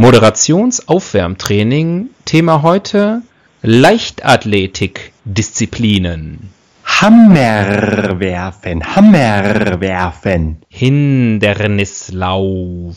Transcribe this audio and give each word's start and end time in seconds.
Moderationsaufwärmtraining. 0.00 2.08
Thema 2.24 2.62
heute 2.62 3.20
Leichtathletik-Disziplinen. 3.60 6.48
Hammerwerfen, 6.86 8.96
Hammerwerfen. 8.96 10.62
Hindernislauf. 10.70 12.96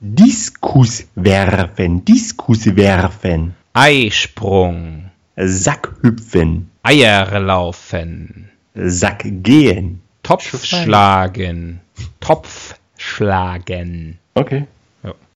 Diskuswerfen, 0.00 2.04
Diskuswerfen. 2.04 3.54
Eisprung. 3.72 5.10
Sackhüpfen. 5.36 6.70
Eierlaufen. 6.82 8.50
Sackgehen. 8.74 10.02
Topfschlagen. 10.22 11.80
Topfschlagen. 12.20 14.18
Okay. 14.34 14.66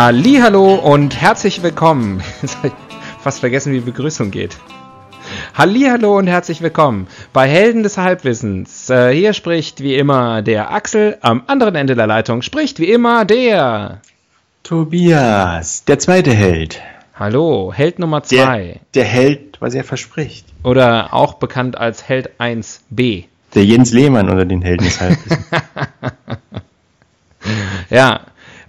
Hallo 0.00 0.76
und 0.76 1.20
herzlich 1.20 1.60
willkommen. 1.64 2.22
Jetzt 2.40 2.58
hab 2.58 2.66
ich 2.66 2.72
fast 3.20 3.40
vergessen, 3.40 3.72
wie 3.72 3.80
Begrüßung 3.80 4.30
geht. 4.30 4.56
Hallo 5.54 6.16
und 6.16 6.28
herzlich 6.28 6.60
willkommen 6.62 7.08
bei 7.32 7.48
Helden 7.48 7.82
des 7.82 7.98
Halbwissens. 7.98 8.88
Äh, 8.90 9.12
hier 9.12 9.32
spricht 9.32 9.80
wie 9.80 9.96
immer 9.96 10.40
der 10.42 10.70
Axel, 10.70 11.18
am 11.20 11.42
anderen 11.48 11.74
Ende 11.74 11.96
der 11.96 12.06
Leitung 12.06 12.42
spricht 12.42 12.78
wie 12.78 12.92
immer 12.92 13.24
der 13.24 14.00
Tobias, 14.62 15.82
der 15.84 15.98
zweite 15.98 16.32
Held. 16.32 16.80
Hallo, 17.16 17.72
Held 17.74 17.98
Nummer 17.98 18.22
2 18.22 18.36
Der, 18.36 18.80
der 18.94 19.04
Held, 19.04 19.60
was 19.60 19.74
er 19.74 19.82
verspricht. 19.82 20.46
oder 20.62 21.12
auch 21.12 21.34
bekannt 21.34 21.76
als 21.76 22.08
Held 22.08 22.30
1b. 22.38 23.24
Der 23.52 23.64
Jens 23.64 23.92
Lehmann 23.92 24.30
unter 24.30 24.44
den 24.44 24.62
Helden 24.62 24.84
des 24.84 25.00
Halbwissens. 25.00 25.44
Ja, 27.90 28.20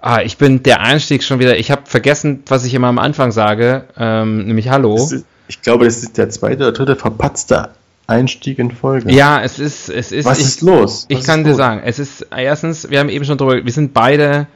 ah, 0.02 0.22
ich 0.22 0.38
bin 0.38 0.64
der 0.64 0.82
Einstieg 0.82 1.24
schon 1.24 1.40
wieder. 1.40 1.58
Ich 1.58 1.72
habe 1.72 1.84
vergessen, 1.86 2.44
was 2.48 2.66
ich 2.66 2.74
immer 2.74 2.88
am 2.88 3.00
Anfang 3.00 3.32
sage, 3.32 3.86
ähm, 3.98 4.48
nämlich 4.48 4.70
Hallo. 4.70 4.96
Ist, 4.96 5.26
ich 5.48 5.62
glaube, 5.62 5.86
das 5.86 6.04
ist 6.04 6.18
der 6.18 6.30
zweite 6.30 6.64
oder 6.64 6.72
dritte 6.72 6.96
verpatzte 6.96 7.70
Einstieg 8.08 8.60
in 8.60 8.72
Folge. 8.72 9.12
Ja, 9.12 9.42
es 9.42 9.60
ist, 9.60 9.90
es 9.90 10.12
ist. 10.12 10.26
Was 10.26 10.40
ich, 10.40 10.46
ist 10.46 10.62
los? 10.62 11.06
Ich 11.10 11.20
Was 11.20 11.26
kann 11.26 11.42
ist 11.42 11.48
dir 11.48 11.56
sagen, 11.56 11.82
es 11.84 12.00
ist 12.00 12.28
erstens, 12.36 12.90
wir 12.90 13.00
haben 13.00 13.10
eben 13.10 13.26
schon 13.26 13.38
drüber, 13.38 13.64
wir 13.64 13.72
sind 13.72 13.94
beide, 13.94 14.48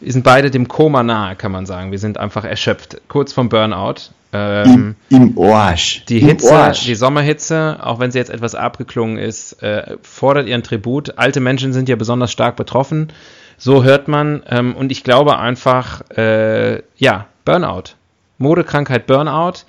wir 0.00 0.12
sind 0.12 0.22
beide 0.22 0.50
dem 0.50 0.68
Koma 0.68 1.02
nahe, 1.02 1.36
kann 1.36 1.52
man 1.52 1.66
sagen. 1.66 1.90
Wir 1.90 1.98
sind 1.98 2.18
einfach 2.18 2.44
erschöpft, 2.44 3.00
kurz 3.08 3.32
vom 3.32 3.48
Burnout. 3.48 4.12
Ähm, 4.32 4.94
Im, 5.08 5.34
Im 5.34 5.42
Arsch. 5.42 6.04
die 6.08 6.20
Im 6.20 6.28
Hitze, 6.28 6.54
Arsch. 6.54 6.84
die 6.84 6.94
Sommerhitze, 6.94 7.78
auch 7.82 7.98
wenn 7.98 8.12
sie 8.12 8.18
jetzt 8.18 8.30
etwas 8.30 8.54
abgeklungen 8.54 9.18
ist, 9.18 9.60
äh, 9.62 9.96
fordert 10.02 10.46
ihren 10.46 10.62
Tribut. 10.62 11.18
Alte 11.18 11.40
Menschen 11.40 11.72
sind 11.72 11.88
ja 11.88 11.96
besonders 11.96 12.30
stark 12.30 12.54
betroffen. 12.54 13.08
So 13.60 13.84
hört 13.84 14.08
man. 14.08 14.42
Ähm, 14.48 14.74
und 14.74 14.90
ich 14.90 15.04
glaube 15.04 15.38
einfach, 15.38 16.00
äh, 16.16 16.82
ja, 16.96 17.26
Burnout. 17.44 17.94
Modekrankheit 18.38 19.06
Burnout. 19.06 19.64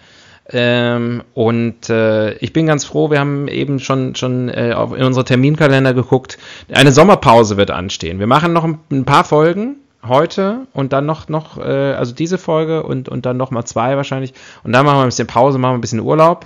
Ähm, 0.50 1.24
und 1.34 1.90
äh, 1.90 2.34
ich 2.35 2.53
bin 2.53 2.68
ganz 2.68 2.85
froh, 2.85 3.12
wir 3.12 3.19
haben 3.19 3.50
eben 3.50 3.80
schon, 3.80 4.16
schon 4.16 4.47
äh, 4.47 4.74
auf, 4.74 4.96
in 4.96 5.03
unsere 5.03 5.25
Terminkalender 5.25 5.94
geguckt. 5.94 6.38
Eine 6.74 6.94
Sommerpause 6.94 7.57
wird 7.57 7.69
anstehen. 7.69 8.19
Wir 8.19 8.28
machen 8.28 8.53
noch 8.53 8.63
ein, 8.63 8.80
ein 8.91 9.06
paar 9.06 9.25
Folgen 9.25 9.75
heute 10.07 10.68
und 10.74 10.94
dann 10.94 11.06
noch, 11.06 11.28
noch 11.28 11.57
äh, 11.57 11.94
also 11.94 12.16
diese 12.16 12.38
Folge 12.38 12.84
und, 12.84 13.09
und 13.09 13.25
dann 13.25 13.35
noch 13.35 13.51
mal 13.51 13.66
zwei 13.66 13.97
wahrscheinlich. 13.97 14.34
Und 14.63 14.72
dann 14.72 14.85
machen 14.85 15.00
wir 15.00 15.03
ein 15.03 15.09
bisschen 15.09 15.28
Pause, 15.28 15.57
machen 15.57 15.74
wir 15.74 15.78
ein 15.80 15.81
bisschen 15.81 16.00
Urlaub. 16.00 16.46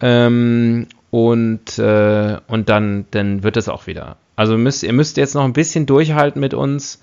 Ähm, 0.00 0.86
und, 1.10 1.78
äh, 1.78 2.36
und 2.46 2.68
dann, 2.68 3.06
dann 3.10 3.42
wird 3.42 3.56
es 3.56 3.70
auch 3.70 3.86
wieder. 3.86 4.16
Also 4.36 4.58
müsst, 4.58 4.82
ihr 4.82 4.92
müsst 4.92 5.16
jetzt 5.16 5.34
noch 5.34 5.44
ein 5.44 5.54
bisschen 5.54 5.86
durchhalten 5.86 6.40
mit 6.40 6.54
uns. 6.54 7.00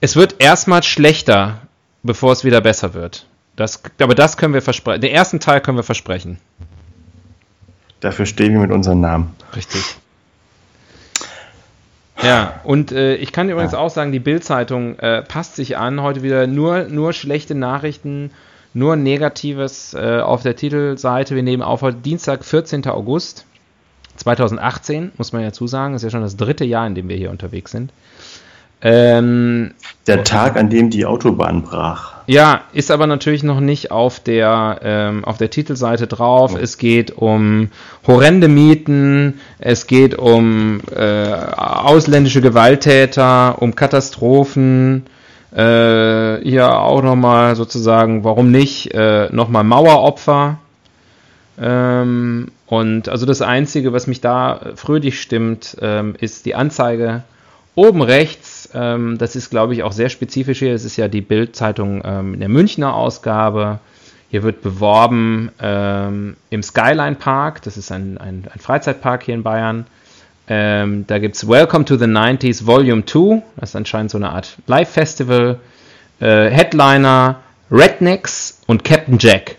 Es 0.00 0.14
wird 0.14 0.36
erstmal 0.38 0.84
schlechter, 0.84 1.60
bevor 2.02 2.32
es 2.32 2.44
wieder 2.44 2.60
besser 2.60 2.94
wird. 2.94 3.26
Das, 3.56 3.82
aber 4.00 4.14
das 4.14 4.36
können 4.36 4.54
wir 4.54 4.62
versprechen. 4.62 5.00
Den 5.00 5.10
ersten 5.10 5.40
Teil 5.40 5.60
können 5.60 5.76
wir 5.76 5.82
versprechen. 5.82 6.38
Dafür 7.98 8.24
stehen 8.26 8.52
wir 8.52 8.60
mit 8.60 8.70
unserem 8.70 9.00
Namen. 9.00 9.34
Richtig. 9.56 9.82
Ja, 12.22 12.60
und 12.64 12.92
äh, 12.92 13.16
ich 13.16 13.32
kann 13.32 13.48
übrigens 13.48 13.74
auch 13.74 13.90
sagen, 13.90 14.12
die 14.12 14.20
Bild-Zeitung 14.20 14.98
äh, 14.98 15.22
passt 15.22 15.56
sich 15.56 15.76
an. 15.76 16.02
Heute 16.02 16.22
wieder 16.22 16.46
nur, 16.46 16.84
nur 16.84 17.12
schlechte 17.12 17.54
Nachrichten, 17.56 18.30
nur 18.74 18.96
Negatives 18.96 19.94
äh, 19.94 20.20
auf 20.20 20.42
der 20.42 20.54
Titelseite. 20.54 21.34
Wir 21.34 21.42
nehmen 21.42 21.62
auf 21.62 21.82
heute 21.82 21.98
Dienstag, 21.98 22.44
14. 22.44 22.86
August 22.86 23.44
2018, 24.18 25.12
muss 25.16 25.32
man 25.32 25.42
ja 25.42 25.52
zusagen. 25.52 25.94
Ist 25.94 26.02
ja 26.02 26.10
schon 26.10 26.22
das 26.22 26.36
dritte 26.36 26.64
Jahr, 26.64 26.86
in 26.86 26.94
dem 26.94 27.08
wir 27.08 27.16
hier 27.16 27.30
unterwegs 27.30 27.70
sind. 27.72 27.90
Ähm, 28.80 29.72
Der 30.06 30.22
Tag, 30.22 30.56
an 30.56 30.70
dem 30.70 30.88
die 30.90 31.04
Autobahn 31.04 31.62
brach. 31.64 32.12
ja, 32.28 32.60
ist 32.72 32.92
aber 32.92 33.08
natürlich 33.08 33.42
noch 33.42 33.58
nicht 33.58 33.90
auf 33.90 34.20
der, 34.20 34.78
ähm, 34.84 35.24
auf 35.24 35.36
der 35.36 35.50
Titelseite 35.50 36.06
drauf. 36.06 36.54
Es 36.54 36.78
geht 36.78 37.10
um 37.10 37.70
horrende 38.06 38.46
Mieten, 38.46 39.40
es 39.58 39.88
geht 39.88 40.16
um 40.16 40.80
äh, 40.94 41.28
ausländische 41.32 42.40
Gewalttäter, 42.40 43.60
um 43.60 43.74
Katastrophen. 43.74 45.06
Äh, 45.50 46.36
hier 46.44 46.78
auch 46.78 47.02
nochmal 47.02 47.56
sozusagen, 47.56 48.22
warum 48.22 48.52
nicht, 48.52 48.94
äh, 48.94 49.28
nochmal 49.32 49.64
Maueropfer. 49.64 50.58
Ähm, 51.60 52.48
und 52.66 53.08
also 53.08 53.26
das 53.26 53.42
Einzige, 53.42 53.92
was 53.92 54.06
mich 54.06 54.20
da 54.20 54.60
fröhlich 54.76 55.20
stimmt, 55.20 55.76
ähm, 55.80 56.14
ist 56.18 56.46
die 56.46 56.54
Anzeige 56.54 57.22
oben 57.74 58.02
rechts. 58.02 58.70
Ähm, 58.74 59.18
das 59.18 59.36
ist, 59.36 59.50
glaube 59.50 59.74
ich, 59.74 59.82
auch 59.82 59.92
sehr 59.92 60.08
spezifisch 60.08 60.58
hier. 60.58 60.72
Das 60.72 60.84
ist 60.84 60.96
ja 60.96 61.08
die 61.08 61.20
Bild-Zeitung 61.20 62.02
ähm, 62.04 62.34
in 62.34 62.40
der 62.40 62.48
Münchner 62.48 62.94
Ausgabe. 62.94 63.80
Hier 64.30 64.42
wird 64.42 64.62
beworben 64.62 65.50
ähm, 65.60 66.36
im 66.50 66.62
Skyline 66.62 67.16
Park. 67.16 67.62
Das 67.62 67.76
ist 67.76 67.90
ein, 67.90 68.18
ein, 68.18 68.44
ein 68.52 68.60
Freizeitpark 68.60 69.22
hier 69.22 69.34
in 69.34 69.42
Bayern. 69.42 69.86
Ähm, 70.48 71.06
da 71.06 71.18
gibt 71.18 71.36
es 71.36 71.48
Welcome 71.48 71.84
to 71.84 71.96
the 71.96 72.06
90s 72.06 72.66
Volume 72.66 73.04
2. 73.04 73.42
Das 73.56 73.70
ist 73.70 73.76
anscheinend 73.76 74.10
so 74.10 74.18
eine 74.18 74.30
Art 74.30 74.56
Live-Festival. 74.66 75.58
Äh, 76.20 76.50
Headliner 76.50 77.40
Rednecks 77.70 78.60
und 78.66 78.84
Captain 78.84 79.18
Jack. 79.18 79.56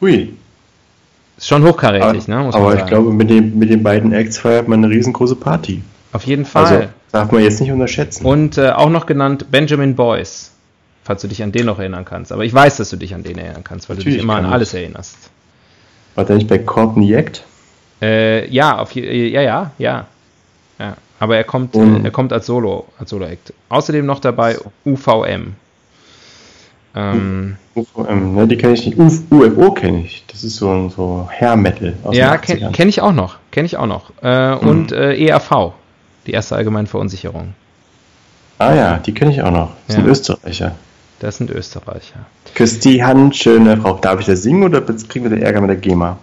Hui. 0.00 0.34
Ist 1.36 1.48
schon 1.48 1.64
hochkarätig, 1.64 2.28
ne? 2.28 2.38
Muss 2.38 2.54
man 2.54 2.62
aber 2.62 2.76
ich 2.76 2.86
glaube, 2.86 3.12
mit, 3.12 3.28
dem, 3.28 3.58
mit 3.58 3.70
den 3.70 3.82
beiden 3.82 4.12
Acts 4.12 4.38
feiert 4.38 4.68
man 4.68 4.82
eine 4.82 4.92
riesengroße 4.92 5.36
Party. 5.36 5.82
Auf 6.12 6.24
jeden 6.24 6.44
Fall. 6.46 6.64
Also 6.64 6.88
darf 7.12 7.30
man 7.30 7.42
jetzt 7.42 7.60
nicht 7.60 7.70
unterschätzen. 7.72 8.24
Und 8.24 8.56
äh, 8.58 8.70
auch 8.70 8.88
noch 8.88 9.06
genannt 9.06 9.46
Benjamin 9.50 9.94
Boyce, 9.94 10.52
falls 11.04 11.22
du 11.22 11.28
dich 11.28 11.42
an 11.42 11.52
den 11.52 11.66
noch 11.66 11.78
erinnern 11.78 12.04
kannst. 12.04 12.32
Aber 12.32 12.44
ich 12.44 12.54
weiß, 12.54 12.78
dass 12.78 12.90
du 12.90 12.96
dich 12.96 13.14
an 13.14 13.22
den 13.22 13.38
erinnern 13.38 13.64
kannst, 13.64 13.88
weil 13.88 13.96
du 13.96 14.00
Natürlich 14.00 14.16
dich 14.16 14.24
immer 14.24 14.34
an 14.34 14.42
kann 14.42 14.50
ich. 14.50 14.54
alles 14.54 14.74
erinnerst. 14.74 15.16
War 16.14 16.24
der 16.24 16.36
nicht 16.36 16.48
bei 16.48 16.58
Courtney 16.58 17.12
Act? 17.12 17.44
Äh, 18.00 18.48
ja, 18.50 18.78
auf 18.78 18.96
äh, 18.96 19.28
ja, 19.28 19.42
ja, 19.42 19.70
ja, 19.78 20.06
ja. 20.78 20.96
Aber 21.18 21.36
er 21.36 21.44
kommt, 21.44 21.74
äh, 21.74 22.00
er 22.04 22.10
kommt 22.10 22.32
als 22.32 22.46
Solo, 22.46 22.86
als 22.98 23.10
Solo-Act. 23.10 23.54
Außerdem 23.70 24.04
noch 24.04 24.20
dabei 24.20 24.58
UVM. 24.84 25.54
Ähm, 26.98 27.56
UVM, 27.74 28.34
ne, 28.34 28.46
die 28.48 28.56
kenne 28.56 28.72
ich 28.72 28.86
nicht. 28.86 28.98
Uf, 28.98 29.20
UFO 29.30 29.72
kenne 29.72 30.00
ich. 30.04 30.24
Das 30.32 30.42
ist 30.42 30.56
so 30.56 30.70
ein 30.70 30.88
so 30.90 31.28
Hair-Metal 31.30 31.92
aus 32.04 32.16
ja, 32.16 32.36
kenne 32.38 32.60
80ern. 32.68 32.72
kenn 32.72 32.88
ich 32.88 33.00
auch 33.02 33.12
noch, 33.12 33.36
kenne 33.50 33.66
ich 33.66 33.76
auch 33.76 33.86
noch. 33.86 34.10
Äh, 34.22 34.54
Mhm. 34.56 34.68
Und 34.68 34.92
äh, 34.92 35.14
ERV, 35.26 35.72
die 36.26 36.32
erste 36.32 36.56
allgemeine 36.56 36.86
Verunsicherung. 36.86 37.54
Ah 38.58 38.72
ja, 38.74 38.96
die 38.98 39.12
kenne 39.12 39.32
ich 39.32 39.42
auch 39.42 39.50
noch. 39.50 39.70
Das 39.86 39.96
Ja. 39.96 40.02
sind 40.02 40.10
Österreicher. 40.10 40.74
Das 41.20 41.36
sind 41.36 41.50
Österreicher. 41.50 42.20
Küsst 42.54 42.84
die 42.86 43.04
Hand, 43.04 43.36
schöne 43.36 43.76
Frau. 43.76 43.94
Darf 44.00 44.20
ich 44.20 44.26
das 44.26 44.42
singen 44.42 44.62
oder 44.64 44.80
kriegen 44.80 45.24
wir 45.24 45.30
den 45.30 45.42
Ärger 45.42 45.60
mit 45.60 45.68
der 45.70 45.76
GEMA? 45.76 46.16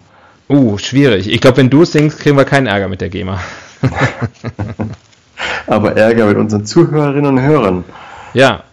Uh, 0.49 0.77
schwierig. 0.77 1.31
Ich 1.31 1.39
glaube, 1.41 1.57
wenn 1.57 1.69
du 1.69 1.83
es 1.83 1.91
singst, 1.91 2.19
kriegen 2.19 2.35
wir 2.37 2.45
keinen 2.45 2.67
Ärger 2.67 2.87
mit 2.87 3.01
der 3.01 3.09
GEMA. 3.09 3.39
Aber 5.67 5.95
Ärger 5.95 6.25
mit 6.27 6.37
unseren 6.37 6.65
Zuhörerinnen 6.65 7.37
und 7.37 7.41
Hörern. 7.41 7.83
Ja. 8.33 8.63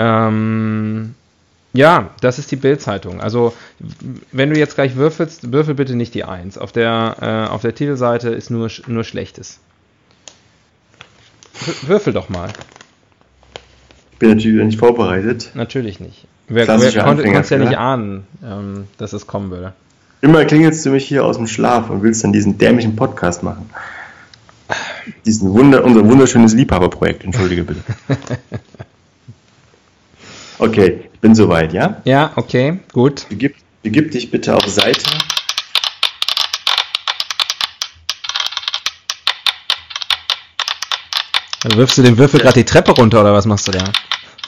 Ähm, 0.00 1.14
ja, 1.74 2.10
das 2.22 2.38
ist 2.38 2.50
die 2.50 2.56
Bildzeitung. 2.56 3.20
Also, 3.20 3.52
wenn 4.32 4.50
du 4.50 4.58
jetzt 4.58 4.74
gleich 4.74 4.96
würfelst, 4.96 5.52
würfel 5.52 5.74
bitte 5.74 5.94
nicht 5.94 6.14
die 6.14 6.24
1. 6.24 6.56
Auf 6.56 6.72
der, 6.72 7.16
äh, 7.20 7.52
auf 7.52 7.60
der 7.60 7.74
Titelseite 7.74 8.30
ist 8.30 8.50
nur, 8.50 8.70
nur 8.86 9.04
Schlechtes. 9.04 9.60
Würfel 11.82 12.14
doch 12.14 12.30
mal. 12.30 12.48
Ich 14.12 14.18
bin 14.18 14.30
natürlich 14.30 14.64
nicht 14.64 14.78
vorbereitet. 14.78 15.50
Natürlich 15.54 16.00
nicht. 16.00 16.26
Wer, 16.48 16.66
wer 16.66 17.04
konnte, 17.04 17.24
konntest 17.24 17.50
ja 17.50 17.58
nicht 17.58 17.76
ahnen, 17.76 18.26
ähm, 18.42 18.86
dass 18.96 19.12
es 19.12 19.26
kommen 19.26 19.50
würde. 19.50 19.74
Immer 20.22 20.44
klingelst 20.46 20.84
du 20.84 20.90
mich 20.90 21.06
hier 21.06 21.24
aus 21.24 21.36
dem 21.36 21.46
Schlaf 21.46 21.90
und 21.90 22.02
willst 22.02 22.24
dann 22.24 22.32
diesen 22.32 22.58
dämlichen 22.58 22.96
Podcast 22.96 23.42
machen. 23.42 23.70
Diesen 25.26 25.52
Wunder, 25.52 25.84
unser 25.84 26.06
wunderschönes 26.08 26.54
Liebhaberprojekt, 26.54 27.24
entschuldige 27.24 27.64
bitte. 27.64 27.80
Okay, 30.60 31.08
ich 31.10 31.20
bin 31.20 31.34
soweit, 31.34 31.72
ja? 31.72 32.02
Ja, 32.04 32.32
okay, 32.36 32.80
gut. 32.92 33.26
Begib, 33.30 33.56
begib 33.82 34.10
dich 34.10 34.30
bitte 34.30 34.54
auf 34.54 34.68
Seite. 34.68 35.10
Also 41.64 41.78
wirfst 41.78 41.96
du 41.96 42.02
den 42.02 42.18
Würfel 42.18 42.40
gerade 42.40 42.58
die 42.58 42.66
Treppe 42.66 42.90
runter 42.90 43.22
oder 43.22 43.32
was 43.32 43.46
machst 43.46 43.68
du 43.68 43.72
da? 43.72 43.84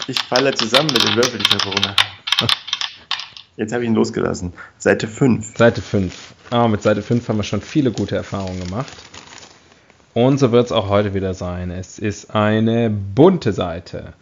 Ich 0.06 0.18
falle 0.20 0.52
zusammen 0.52 0.90
mit 0.92 1.02
dem 1.02 1.16
Würfel 1.16 1.38
die 1.38 1.46
Treppe 1.46 1.70
runter. 1.70 1.96
Jetzt 3.56 3.72
habe 3.72 3.84
ich 3.84 3.88
ihn 3.88 3.94
losgelassen. 3.94 4.52
Seite 4.76 5.08
5. 5.08 5.56
Seite 5.56 5.80
5. 5.80 6.14
Ah, 6.50 6.68
mit 6.68 6.82
Seite 6.82 7.00
5 7.00 7.26
haben 7.26 7.38
wir 7.38 7.42
schon 7.42 7.62
viele 7.62 7.90
gute 7.90 8.16
Erfahrungen 8.16 8.62
gemacht. 8.62 8.92
Und 10.12 10.36
so 10.36 10.52
wird 10.52 10.66
es 10.66 10.72
auch 10.72 10.90
heute 10.90 11.14
wieder 11.14 11.32
sein. 11.32 11.70
Es 11.70 11.98
ist 11.98 12.34
eine 12.34 12.90
bunte 12.90 13.54
Seite. 13.54 14.12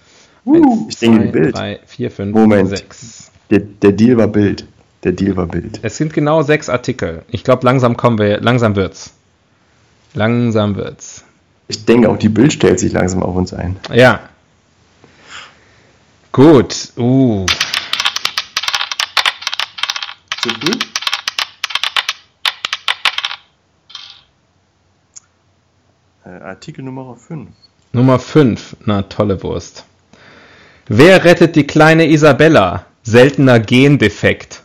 Uh, 0.44 0.86
ich 0.88 0.98
denke, 0.98 1.26
die 1.26 1.32
Bild. 1.32 1.56
3, 1.56 1.80
4, 1.86 2.10
5, 2.10 2.34
Moment. 2.34 2.68
6. 2.68 3.30
Der, 3.50 3.60
der 3.60 3.92
Deal 3.92 4.16
war 4.16 4.28
Bild. 4.28 4.66
Der 5.04 5.12
Deal 5.12 5.36
war 5.36 5.46
Bild. 5.46 5.80
Es 5.82 5.96
sind 5.96 6.12
genau 6.12 6.42
sechs 6.42 6.68
Artikel. 6.68 7.22
Ich 7.28 7.42
glaube, 7.42 7.64
langsam 7.64 7.96
kommen 7.96 8.18
wir, 8.18 8.40
langsam 8.40 8.76
wird's. 8.76 9.14
Langsam 10.14 10.76
wird's. 10.76 11.24
Ich 11.68 11.84
denke, 11.84 12.08
auch 12.08 12.18
die 12.18 12.28
Bild 12.28 12.52
stellt 12.52 12.80
sich 12.80 12.92
langsam 12.92 13.22
auf 13.22 13.34
uns 13.34 13.54
ein. 13.54 13.76
Ja. 13.92 14.20
Gut. 16.32 16.92
Uh. 16.96 17.46
Zu 20.42 20.48
früh? 20.50 20.78
Äh, 26.24 26.28
Artikel 26.28 26.82
Nummer 26.82 27.16
5. 27.16 27.50
Nummer 27.92 28.18
5. 28.18 28.76
Na, 28.84 29.02
tolle 29.02 29.42
Wurst. 29.42 29.84
Wer 30.88 31.24
rettet 31.24 31.56
die 31.56 31.66
kleine 31.66 32.08
Isabella? 32.08 32.86
Seltener 33.02 33.60
Gendefekt. 33.60 34.62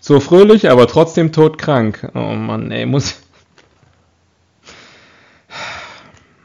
So 0.00 0.20
fröhlich, 0.20 0.70
aber 0.70 0.86
trotzdem 0.86 1.32
todkrank. 1.32 2.10
Oh 2.14 2.34
Mann, 2.34 2.70
ey, 2.70 2.86
muss. 2.86 3.20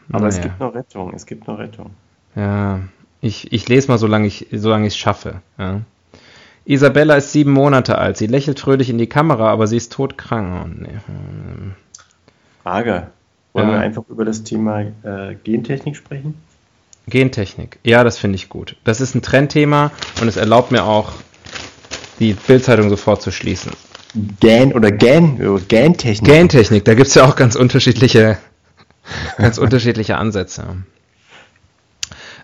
Aber 0.10 0.25
naja. 0.25 0.28
es 0.28 0.42
gibt 0.42 0.60
noch 0.60 0.74
Rettung, 0.74 1.13
es 1.13 1.25
gibt 1.25 1.48
noch 1.48 1.60
Rettung. 1.60 1.92
Ja, 2.36 2.81
ich, 3.19 3.51
ich 3.51 3.68
lese 3.68 3.89
mal, 3.89 3.98
solange 3.98 4.28
ich 4.28 4.51
es 4.51 4.98
schaffe. 4.98 5.42
Ja. 5.57 5.81
Isabella 6.66 7.16
ist 7.16 7.31
sieben 7.31 7.51
Monate 7.51 7.98
alt. 7.98 8.18
Sie 8.18 8.28
lächelt 8.28 8.60
fröhlich 8.60 8.89
in 8.89 8.98
die 8.98 9.07
Kamera, 9.07 9.51
aber 9.51 9.68
sie 9.68 9.78
ist 9.78 9.92
todkrank. 9.94 10.66
Oh, 10.66 10.68
nee. 10.68 11.00
Frage. 12.62 13.07
Wollen 13.54 13.69
ja. 13.69 13.74
wir 13.75 13.80
einfach 13.80 14.04
über 14.10 14.25
das 14.25 14.44
Thema 14.44 14.81
äh, 14.81 15.36
Gentechnik 15.44 15.95
sprechen? 15.95 16.36
Gentechnik. 17.07 17.80
Ja, 17.83 18.04
das 18.04 18.18
finde 18.18 18.36
ich 18.36 18.50
gut. 18.50 18.75
Das 18.83 19.01
ist 19.01 19.15
ein 19.15 19.21
Trendthema 19.21 19.92
und 20.21 20.27
es 20.27 20.36
erlaubt 20.36 20.71
mir 20.71 20.83
auch, 20.83 21.13
die 22.19 22.33
Bildzeitung 22.33 22.89
sofort 22.89 23.21
zu 23.21 23.31
schließen. 23.31 23.71
Gen 24.39 24.74
oder 24.74 24.92
Gen, 24.92 25.38
Gentechnik. 25.68 26.31
Gentechnik, 26.31 26.86
da 26.86 26.95
gibt 26.95 27.07
es 27.07 27.15
ja 27.15 27.25
auch 27.25 27.36
ganz 27.36 27.56
unterschiedliche, 27.56 28.38
ganz 29.38 29.57
unterschiedliche 29.57 30.18
Ansätze. 30.18 30.65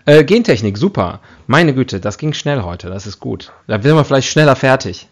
Äh, 0.06 0.24
Gentechnik, 0.24 0.76
super. 0.78 1.20
Meine 1.46 1.74
Güte, 1.74 2.00
das 2.00 2.18
ging 2.18 2.34
schnell 2.34 2.62
heute, 2.62 2.88
das 2.88 3.06
ist 3.06 3.20
gut. 3.20 3.52
Da 3.66 3.80
sind 3.80 3.96
wir 3.96 4.04
vielleicht 4.04 4.28
schneller 4.28 4.56
fertig. 4.56 5.08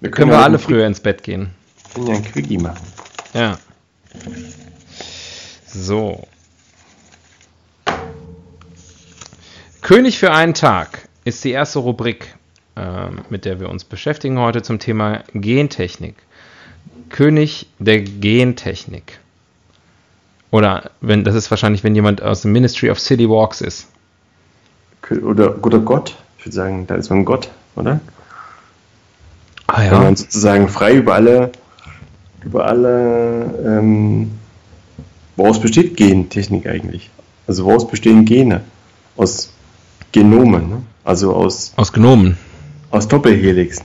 Wir 0.00 0.10
können, 0.10 0.30
können 0.30 0.40
wir 0.40 0.44
alle 0.44 0.58
früher 0.58 0.86
ins 0.86 1.00
Bett 1.00 1.22
gehen. 1.22 1.50
Können 1.94 2.06
ja 2.08 2.14
ein 2.14 2.24
Quickie 2.24 2.58
machen. 2.58 2.86
Ja. 3.32 3.58
So. 5.66 6.26
König 9.86 10.18
für 10.18 10.32
einen 10.32 10.52
Tag 10.52 11.06
ist 11.24 11.44
die 11.44 11.52
erste 11.52 11.78
Rubrik, 11.78 12.34
äh, 12.74 13.06
mit 13.30 13.44
der 13.44 13.60
wir 13.60 13.68
uns 13.68 13.84
beschäftigen 13.84 14.36
heute 14.40 14.60
zum 14.62 14.80
Thema 14.80 15.22
Gentechnik. 15.32 16.16
König 17.08 17.68
der 17.78 18.00
Gentechnik. 18.00 19.20
Oder 20.50 20.90
wenn 21.00 21.22
das 21.22 21.36
ist 21.36 21.52
wahrscheinlich, 21.52 21.84
wenn 21.84 21.94
jemand 21.94 22.20
aus 22.20 22.42
dem 22.42 22.50
Ministry 22.50 22.90
of 22.90 22.98
City 22.98 23.30
Walks 23.30 23.60
ist. 23.60 23.86
Oder, 25.22 25.64
oder 25.64 25.78
Gott. 25.78 26.16
Ich 26.40 26.46
würde 26.46 26.56
sagen, 26.56 26.88
da 26.88 26.96
ist 26.96 27.10
man 27.10 27.24
Gott, 27.24 27.48
oder? 27.76 28.00
Ah, 29.68 29.84
ja. 29.84 29.92
Wenn 29.92 30.02
man 30.02 30.16
sozusagen 30.16 30.68
frei 30.68 30.96
über 30.96 31.14
alle, 31.14 31.52
über 32.44 32.66
alle, 32.66 33.54
ähm, 33.64 34.32
woraus 35.36 35.60
besteht 35.60 35.96
Gentechnik 35.96 36.66
eigentlich? 36.66 37.08
Also 37.46 37.64
woraus 37.66 37.86
bestehen 37.86 38.24
Gene? 38.24 38.62
Aus 39.16 39.52
Genomen, 40.16 40.70
ne? 40.70 40.82
also 41.04 41.34
aus. 41.34 41.74
Aus 41.76 41.92
Genomen. 41.92 42.38
Aus 42.90 43.06
Doppelhelixen. 43.06 43.84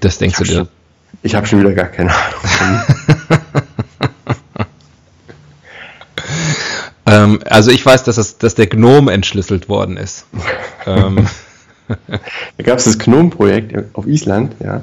Das 0.00 0.18
denkst 0.18 0.38
du 0.38 0.44
dir? 0.44 0.54
Schon, 0.54 0.68
ich 1.22 1.36
habe 1.36 1.46
schon 1.46 1.60
wieder 1.60 1.72
gar 1.72 1.86
keine 1.86 2.10
Ahnung. 2.10 2.82
ähm, 7.36 7.40
also 7.44 7.70
ich 7.70 7.86
weiß, 7.86 8.02
dass, 8.02 8.16
es, 8.16 8.38
dass 8.38 8.56
der 8.56 8.66
Gnom 8.66 9.06
entschlüsselt 9.08 9.68
worden 9.68 9.96
ist. 9.96 10.26
ähm. 10.86 11.28
Da 11.86 12.64
gab 12.64 12.78
es 12.78 12.84
das 12.84 12.98
Gnome-Projekt 12.98 13.94
auf 13.94 14.08
Island, 14.08 14.56
ja. 14.64 14.82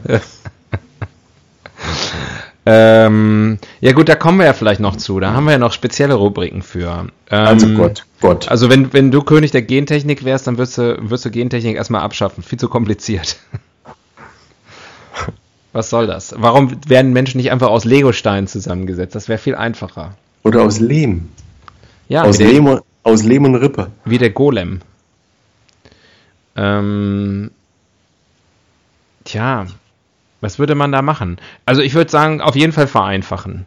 Ähm, 2.72 3.58
ja 3.82 3.94
gut, 3.94 4.10
da 4.10 4.16
kommen 4.16 4.38
wir 4.38 4.46
ja 4.46 4.54
vielleicht 4.54 4.80
noch 4.80 4.96
zu. 4.96 5.20
Da 5.20 5.34
haben 5.34 5.46
wir 5.46 5.54
ja 5.54 5.58
noch 5.58 5.74
spezielle 5.74 6.14
Rubriken 6.14 6.62
für. 6.62 7.08
Ähm, 7.32 7.48
also 7.48 7.68
Gott, 7.74 8.06
Gott. 8.22 8.48
Also 8.48 8.70
wenn, 8.70 8.94
wenn 8.94 9.10
du 9.10 9.24
König 9.24 9.50
der 9.50 9.64
Gentechnik 9.64 10.24
wärst, 10.24 10.46
dann 10.46 10.60
würdest 10.60 10.78
du, 10.78 11.00
würdest 11.02 11.26
du 11.26 11.32
Gentechnik 11.32 11.78
erstmal 11.78 12.02
abschaffen. 12.02 12.44
Viel 12.44 12.60
zu 12.60 12.70
kompliziert. 12.70 13.38
Was 15.74 15.90
soll 15.90 16.06
das? 16.06 16.36
Warum 16.38 16.78
werden 16.88 17.12
Menschen 17.12 17.38
nicht 17.38 17.52
einfach 17.52 17.70
aus 17.70 17.86
Legosteinen 17.86 18.46
zusammengesetzt? 18.46 19.16
Das 19.16 19.30
wäre 19.30 19.40
viel 19.40 19.56
einfacher. 19.56 20.16
Oder 20.44 20.62
aus 20.62 20.80
Lehm. 20.80 21.30
Ja, 22.08 22.24
aus, 22.24 22.38
Lehm, 22.38 22.68
und, 22.68 22.84
aus 23.02 23.24
Lehm 23.24 23.46
und 23.46 23.56
Rippe. 23.56 23.90
Wie 24.06 24.20
der 24.20 24.30
Golem. 24.30 24.82
Ähm, 26.56 27.50
tja, 29.24 29.66
was 30.42 30.60
würde 30.60 30.76
man 30.76 30.92
da 30.92 31.02
machen? 31.02 31.38
Also 31.66 31.82
ich 31.82 31.94
würde 31.94 32.12
sagen, 32.12 32.42
auf 32.42 32.56
jeden 32.56 32.74
Fall 32.74 32.88
vereinfachen. 32.88 33.66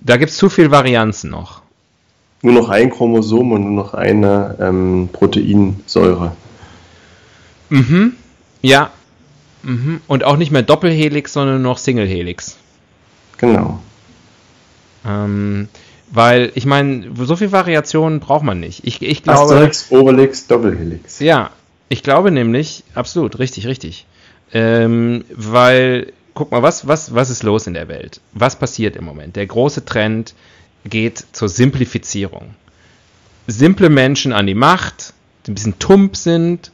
Da 0.00 0.16
gibt 0.16 0.30
es 0.30 0.36
zu 0.36 0.48
viel 0.48 0.70
Varianzen 0.70 1.30
noch. 1.30 1.62
Nur 2.42 2.52
noch 2.52 2.68
ein 2.68 2.90
Chromosom 2.90 3.52
und 3.52 3.62
nur 3.62 3.84
noch 3.84 3.94
eine 3.94 4.56
ähm, 4.60 5.08
Proteinsäure. 5.12 6.36
Mhm. 7.70 8.14
Ja. 8.60 8.90
Mhm. 9.62 10.02
Und 10.06 10.24
auch 10.24 10.36
nicht 10.36 10.50
mehr 10.50 10.62
Doppelhelix, 10.62 11.32
sondern 11.32 11.62
nur 11.62 11.72
noch 11.72 11.78
Singlehelix. 11.78 12.58
Genau. 13.38 13.80
Ähm, 15.06 15.68
weil, 16.10 16.52
ich 16.54 16.66
meine, 16.66 17.10
so 17.16 17.36
viel 17.36 17.50
Variationen 17.50 18.20
braucht 18.20 18.44
man 18.44 18.60
nicht. 18.60 18.86
Ich, 18.86 19.00
ich 19.00 19.22
glaube. 19.22 19.40
Asterix, 19.40 19.90
Obelix, 19.90 20.46
Doppelhelix. 20.46 21.20
Ja, 21.20 21.50
ich 21.88 22.02
glaube 22.02 22.30
nämlich, 22.30 22.84
absolut, 22.94 23.38
richtig, 23.38 23.66
richtig. 23.66 24.06
Ähm, 24.54 25.24
weil, 25.34 26.12
guck 26.32 26.52
mal, 26.52 26.62
was, 26.62 26.86
was, 26.86 27.12
was 27.14 27.28
ist 27.28 27.42
los 27.42 27.66
in 27.66 27.74
der 27.74 27.88
Welt? 27.88 28.20
Was 28.32 28.56
passiert 28.56 28.96
im 28.96 29.04
Moment? 29.04 29.36
Der 29.36 29.46
große 29.46 29.84
Trend 29.84 30.34
geht 30.84 31.24
zur 31.32 31.48
Simplifizierung. 31.48 32.54
Simple 33.48 33.90
Menschen 33.90 34.32
an 34.32 34.46
die 34.46 34.54
Macht, 34.54 35.12
die 35.44 35.50
ein 35.50 35.54
bisschen 35.54 35.78
tump 35.78 36.16
sind 36.16 36.70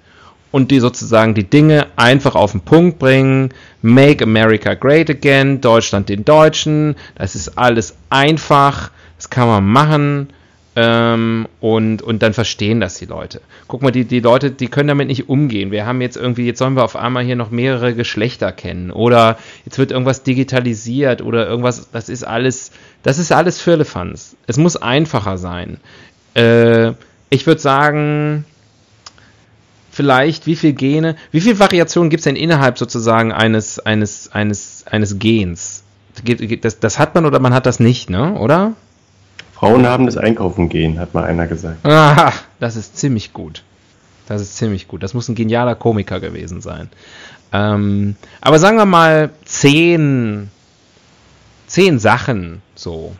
und 0.52 0.70
die 0.70 0.80
sozusagen 0.80 1.34
die 1.34 1.48
Dinge 1.48 1.86
einfach 1.96 2.34
auf 2.34 2.52
den 2.52 2.60
Punkt 2.60 2.98
bringen. 2.98 3.54
Make 3.82 4.24
America 4.24 4.74
Great 4.74 5.08
Again, 5.08 5.60
Deutschland 5.60 6.08
den 6.08 6.24
Deutschen. 6.24 6.96
Das 7.14 7.34
ist 7.34 7.56
alles 7.56 7.96
einfach, 8.10 8.90
das 9.16 9.30
kann 9.30 9.48
man 9.48 9.64
machen. 9.64 10.28
Ähm, 10.76 11.48
und, 11.60 12.00
und 12.00 12.22
dann 12.22 12.32
verstehen 12.32 12.80
das 12.80 12.94
die 12.94 13.06
Leute. 13.06 13.40
Guck 13.66 13.82
mal, 13.82 13.90
die, 13.90 14.04
die 14.04 14.20
Leute, 14.20 14.52
die 14.52 14.68
können 14.68 14.88
damit 14.88 15.08
nicht 15.08 15.28
umgehen. 15.28 15.72
Wir 15.72 15.84
haben 15.84 16.00
jetzt 16.00 16.16
irgendwie, 16.16 16.46
jetzt 16.46 16.58
sollen 16.58 16.74
wir 16.74 16.84
auf 16.84 16.94
einmal 16.94 17.24
hier 17.24 17.34
noch 17.34 17.50
mehrere 17.50 17.94
Geschlechter 17.94 18.52
kennen 18.52 18.92
oder 18.92 19.36
jetzt 19.64 19.78
wird 19.78 19.90
irgendwas 19.90 20.22
digitalisiert 20.22 21.22
oder 21.22 21.48
irgendwas, 21.48 21.90
das 21.90 22.08
ist 22.08 22.22
alles, 22.22 22.70
das 23.02 23.18
ist 23.18 23.32
alles 23.32 23.60
Firlefanz. 23.60 24.36
Es 24.46 24.58
muss 24.58 24.76
einfacher 24.76 25.38
sein. 25.38 25.78
Äh, 26.34 26.92
ich 27.30 27.46
würde 27.48 27.60
sagen, 27.60 28.44
vielleicht, 29.90 30.46
wie 30.46 30.54
viele 30.54 30.74
Gene, 30.74 31.16
wie 31.32 31.40
viele 31.40 31.58
Variationen 31.58 32.10
gibt 32.10 32.20
es 32.20 32.24
denn 32.24 32.36
innerhalb 32.36 32.78
sozusagen 32.78 33.32
eines, 33.32 33.80
eines, 33.80 34.30
eines, 34.32 34.84
eines 34.86 35.18
Gens? 35.18 35.82
Das, 36.60 36.78
das 36.78 36.98
hat 37.00 37.16
man 37.16 37.26
oder 37.26 37.40
man 37.40 37.54
hat 37.54 37.66
das 37.66 37.80
nicht, 37.80 38.08
ne? 38.08 38.34
Oder? 38.34 38.74
Frauen 39.60 39.86
haben 39.86 40.06
das 40.06 40.16
Einkaufen 40.16 40.70
gehen, 40.70 40.98
hat 40.98 41.12
mal 41.12 41.24
einer 41.24 41.46
gesagt. 41.46 41.84
Ah, 41.84 42.32
das 42.60 42.76
ist 42.76 42.96
ziemlich 42.96 43.34
gut. 43.34 43.62
Das 44.26 44.40
ist 44.40 44.56
ziemlich 44.56 44.88
gut. 44.88 45.02
Das 45.02 45.12
muss 45.12 45.28
ein 45.28 45.34
genialer 45.34 45.74
Komiker 45.74 46.18
gewesen 46.18 46.62
sein. 46.62 46.88
Ähm, 47.52 48.16
aber 48.40 48.58
sagen 48.58 48.78
wir 48.78 48.86
mal 48.86 49.28
zehn, 49.44 50.50
zehn 51.66 51.98
Sachen 51.98 52.62
so 52.74 53.14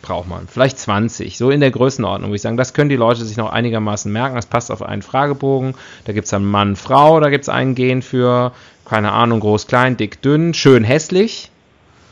braucht 0.00 0.28
man. 0.28 0.48
Vielleicht 0.48 0.78
20, 0.78 1.36
so 1.36 1.50
in 1.50 1.60
der 1.60 1.70
Größenordnung, 1.70 2.30
würde 2.30 2.36
ich 2.36 2.42
sagen. 2.42 2.56
Das 2.56 2.72
können 2.72 2.88
die 2.88 2.96
Leute 2.96 3.26
sich 3.26 3.36
noch 3.36 3.52
einigermaßen 3.52 4.10
merken. 4.10 4.34
Das 4.34 4.46
passt 4.46 4.70
auf 4.70 4.80
einen 4.80 5.02
Fragebogen. 5.02 5.74
Da 6.06 6.14
gibt 6.14 6.24
es 6.24 6.30
dann 6.30 6.44
Mann, 6.44 6.74
Frau, 6.74 7.20
da 7.20 7.28
gibt 7.28 7.42
es 7.42 7.48
ein 7.50 7.74
Gen 7.74 8.00
für, 8.00 8.52
keine 8.86 9.12
Ahnung, 9.12 9.40
groß, 9.40 9.66
klein, 9.66 9.98
dick, 9.98 10.22
dünn, 10.22 10.54
schön, 10.54 10.84
hässlich. 10.84 11.50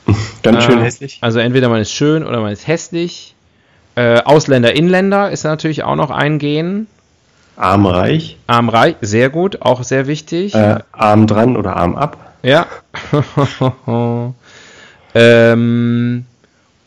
Ganz 0.42 0.64
schön 0.64 0.80
äh, 0.80 0.82
hässlich. 0.82 1.16
Also 1.22 1.38
entweder 1.38 1.70
man 1.70 1.80
ist 1.80 1.92
schön 1.92 2.26
oder 2.26 2.42
man 2.42 2.52
ist 2.52 2.66
hässlich. 2.66 3.34
Äh, 3.94 4.20
Ausländer, 4.22 4.74
Inländer 4.74 5.30
ist 5.30 5.44
natürlich 5.44 5.82
auch 5.82 5.96
noch 5.96 6.10
ein 6.10 6.38
Gen. 6.38 6.86
Armreich. 7.56 8.38
Armreich, 8.46 8.96
sehr 9.00 9.28
gut, 9.30 9.62
auch 9.62 9.82
sehr 9.82 10.06
wichtig. 10.06 10.54
Äh, 10.54 10.78
Arm 10.92 11.26
dran 11.26 11.56
oder 11.56 11.76
Arm 11.76 11.96
ab. 11.96 12.34
Ja. 12.42 12.66
ähm, 15.14 16.24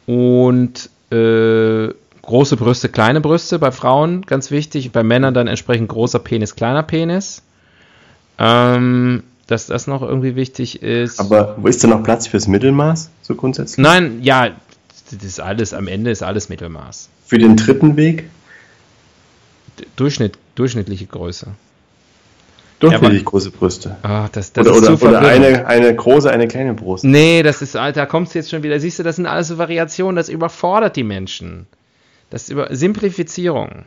und 0.08 0.90
äh, 1.12 1.94
große 2.24 2.58
Brüste, 2.58 2.90
kleine 2.90 3.22
Brüste 3.22 3.60
bei 3.60 3.72
Frauen, 3.72 4.24
ganz 4.24 4.50
wichtig. 4.50 4.92
Bei 4.92 5.04
Männern 5.04 5.34
dann 5.34 5.48
entsprechend 5.48 5.90
großer 5.90 6.20
Penis, 6.20 6.56
kleiner 6.56 6.84
Penis. 6.84 7.44
Ähm, 8.40 9.24
dass 9.48 9.68
das 9.68 9.88
noch 9.88 10.02
irgendwie 10.02 10.36
wichtig 10.36 10.82
ist. 10.82 11.20
Aber 11.20 11.56
wo 11.58 11.68
ist 11.68 11.84
denn 11.84 11.90
noch 11.90 12.04
Platz 12.04 12.28
fürs 12.28 12.48
Mittelmaß, 12.48 13.10
so 13.22 13.36
grundsätzlich? 13.36 13.84
Nein, 13.84 14.20
ja, 14.22 14.50
das 15.18 15.24
ist 15.24 15.40
alles, 15.40 15.74
am 15.74 15.88
Ende 15.88 16.12
ist 16.12 16.24
alles 16.24 16.50
Mittelmaß. 16.50 17.10
Für 17.26 17.38
den 17.38 17.56
dritten 17.56 17.98
Weg? 17.98 18.30
Durchschnitt, 19.96 20.38
durchschnittliche 20.56 21.06
Größe. 21.06 21.48
Durchschnittlich 22.80 23.22
ja, 23.22 23.30
große 23.30 23.52
Brüste. 23.52 23.96
Oh, 24.04 24.26
das, 24.32 24.52
das 24.52 24.68
oder, 24.68 24.94
oder, 24.94 25.08
oder 25.08 25.20
eine, 25.22 25.66
eine 25.68 25.96
große, 25.96 26.30
eine 26.30 26.48
kleine 26.48 26.74
Brust. 26.74 27.06
Nee, 27.06 27.42
das 27.42 27.62
ist, 27.62 27.78
Alter, 27.78 28.02
da 28.02 28.06
kommst 28.06 28.34
du 28.34 28.40
jetzt 28.40 28.52
schon 28.52 28.62
wieder. 28.62 28.80
Siehst 28.80 29.00
du, 29.00 29.04
das 29.04 29.16
sind 29.16 29.26
alles 29.26 29.48
so 29.48 29.58
Variationen, 29.58 30.18
das 30.18 30.28
überfordert 30.28 30.96
die 30.98 31.04
Menschen. 31.04 31.66
Das 32.30 32.44
ist 32.44 32.50
über 32.50 32.76
Simplifizierung. 32.76 33.86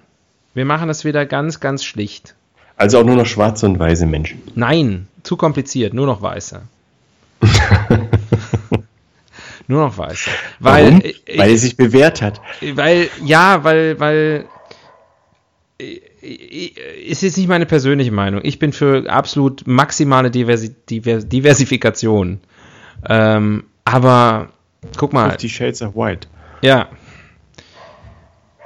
Wir 0.55 0.65
machen 0.65 0.89
das 0.89 1.05
wieder 1.05 1.27
ganz, 1.27 1.61
ganz 1.61 1.85
schlicht. 1.85 2.35
Also 2.77 2.99
auch 2.99 3.05
nur 3.05 3.17
noch 3.17 3.27
schwarze 3.27 3.67
und 3.67 3.79
weiße 3.79 4.07
Menschen. 4.07 4.41
Nein, 4.55 5.09
zu 5.23 5.37
kompliziert, 5.37 5.93
nur 5.93 6.07
noch 6.07 6.23
weiße. 6.23 6.63
Nur 9.69 9.87
noch 9.87 9.99
weiß. 9.99 10.29
Weil, 10.61 10.85
Warum? 10.87 11.03
Ich, 11.03 11.23
weil 11.37 11.51
er 11.51 11.59
sich 11.59 11.77
bewährt 11.77 12.23
hat. 12.23 12.41
Weil, 12.61 13.09
ja, 13.25 13.65
weil, 13.65 13.99
weil 13.99 14.47
ist 15.79 17.23
jetzt 17.23 17.37
nicht 17.37 17.49
meine 17.49 17.67
persönliche 17.67 18.13
Meinung. 18.13 18.41
Ich 18.43 18.59
bin 18.59 18.73
für 18.73 19.11
absolut 19.11 19.67
maximale 19.67 20.31
Diversi 20.31 20.75
Divers 20.89 21.29
Diversifikation. 21.29 22.41
Ähm, 23.09 23.65
aber 23.85 24.49
guck 24.97 25.13
mal. 25.13 25.31
Fifty 25.31 25.49
Shades 25.49 25.83
of 25.83 25.95
White. 25.95 26.29
Ja. 26.63 26.89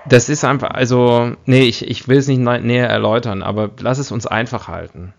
Das 0.07 0.28
ist 0.28 0.45
einfach, 0.45 0.71
also, 0.71 1.37
nee, 1.45 1.64
ich, 1.64 1.87
ich 1.87 2.09
will 2.09 2.16
es 2.16 2.26
nicht 2.26 2.40
näher 2.40 2.88
erläutern, 2.88 3.42
aber 3.42 3.71
lass 3.80 3.99
es 3.99 4.11
uns 4.11 4.26
einfach 4.26 4.66
halten. 4.66 5.12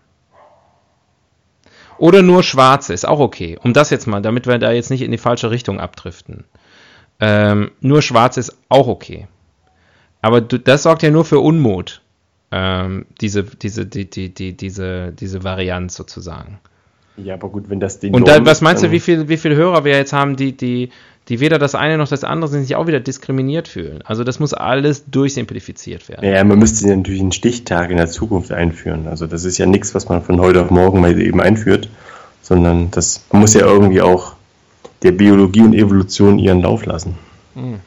Oder 2.02 2.22
nur 2.22 2.42
schwarze, 2.42 2.92
ist 2.92 3.06
auch 3.06 3.20
okay. 3.20 3.56
Um 3.62 3.74
das 3.74 3.90
jetzt 3.90 4.08
mal, 4.08 4.20
damit 4.20 4.48
wir 4.48 4.58
da 4.58 4.72
jetzt 4.72 4.90
nicht 4.90 5.02
in 5.02 5.12
die 5.12 5.18
falsche 5.18 5.52
Richtung 5.52 5.78
abdriften. 5.78 6.42
Ähm, 7.20 7.70
nur 7.80 8.02
schwarz 8.02 8.38
ist 8.38 8.56
auch 8.68 8.88
okay. 8.88 9.28
Aber 10.20 10.40
du, 10.40 10.58
das 10.58 10.82
sorgt 10.82 11.04
ja 11.04 11.12
nur 11.12 11.24
für 11.24 11.38
Unmut. 11.38 12.02
Ähm, 12.50 13.06
diese, 13.20 13.44
diese, 13.44 13.86
die, 13.86 14.10
die, 14.10 14.34
die, 14.34 14.56
diese, 14.56 15.12
diese 15.12 15.44
Varianz 15.44 15.94
sozusagen. 15.94 16.58
Ja, 17.16 17.34
aber 17.34 17.50
gut, 17.50 17.70
wenn 17.70 17.78
das 17.78 18.00
den. 18.00 18.12
Und 18.12 18.26
dann, 18.26 18.44
was 18.46 18.62
meinst 18.62 18.82
du, 18.82 18.90
wie 18.90 18.98
viele 18.98 19.28
wie 19.28 19.36
viel 19.36 19.54
Hörer 19.54 19.84
wir 19.84 19.96
jetzt 19.96 20.12
haben, 20.12 20.34
die, 20.34 20.56
die, 20.56 20.90
die 21.28 21.40
weder 21.40 21.58
das 21.58 21.74
eine 21.74 21.98
noch 21.98 22.08
das 22.08 22.24
andere 22.24 22.50
sind, 22.50 22.64
sich 22.64 22.74
auch 22.76 22.86
wieder 22.86 23.00
diskriminiert 23.00 23.68
fühlen. 23.68 24.00
Also 24.04 24.24
das 24.24 24.40
muss 24.40 24.54
alles 24.54 25.04
durchsimplifiziert 25.06 26.08
werden. 26.08 26.28
Ja, 26.28 26.42
man 26.42 26.58
müsste 26.58 26.94
natürlich 26.94 27.20
einen 27.20 27.32
Stichtag 27.32 27.90
in 27.90 27.96
der 27.96 28.08
Zukunft 28.08 28.52
einführen. 28.52 29.06
Also 29.06 29.26
das 29.26 29.44
ist 29.44 29.58
ja 29.58 29.66
nichts, 29.66 29.94
was 29.94 30.08
man 30.08 30.22
von 30.22 30.40
heute 30.40 30.62
auf 30.62 30.70
morgen 30.70 31.00
mal 31.00 31.18
eben 31.20 31.40
einführt, 31.40 31.88
sondern 32.42 32.90
das 32.90 33.24
man 33.30 33.42
muss 33.42 33.54
ja 33.54 33.64
irgendwie 33.64 34.02
auch 34.02 34.34
der 35.02 35.12
Biologie 35.12 35.62
und 35.62 35.74
Evolution 35.74 36.38
ihren 36.38 36.62
Lauf 36.62 36.86
lassen. 36.86 37.16
Hm. 37.54 37.80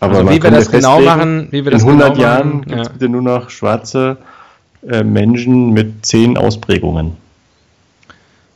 Aber 0.00 0.18
also 0.18 0.30
wie 0.30 0.42
wir 0.42 0.50
das 0.50 0.70
genau 0.70 1.00
machen, 1.00 1.48
wie 1.50 1.64
wir 1.64 1.72
das 1.72 1.82
in 1.82 1.88
100 1.88 2.14
genau 2.14 2.22
Jahren 2.22 2.62
gibt 2.62 2.80
es 2.80 2.86
ja. 2.86 2.92
bitte 2.92 3.08
nur 3.08 3.22
noch 3.22 3.50
schwarze 3.50 4.18
äh, 4.86 5.02
Menschen 5.02 5.72
mit 5.72 6.06
zehn 6.06 6.36
Ausprägungen. 6.36 7.16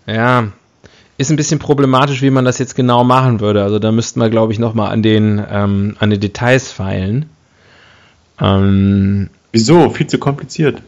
Ja, 0.07 0.49
ist 1.19 1.31
ein 1.31 1.37
bisschen 1.37 1.59
problematisch, 1.59 2.23
wie 2.23 2.31
man 2.31 2.45
das 2.45 2.59
jetzt 2.59 2.75
genau 2.75 3.05
machen 3.05 3.41
würde. 3.41 3.63
Also 3.63 3.79
da 3.79 3.93
müssten 3.93 4.21
wir, 4.21 4.31
glaube 4.31 4.53
ich, 4.53 4.59
nochmal 4.59 4.93
an 4.93 5.03
den, 5.03 5.45
ähm, 5.51 5.97
an 5.99 6.11
den 6.11 6.21
Details 6.21 6.73
feilen. 6.73 7.31
Ähm, 8.41 9.31
Wieso? 9.53 9.91
Viel 9.91 10.07
zu 10.07 10.19
kompliziert. 10.19 10.83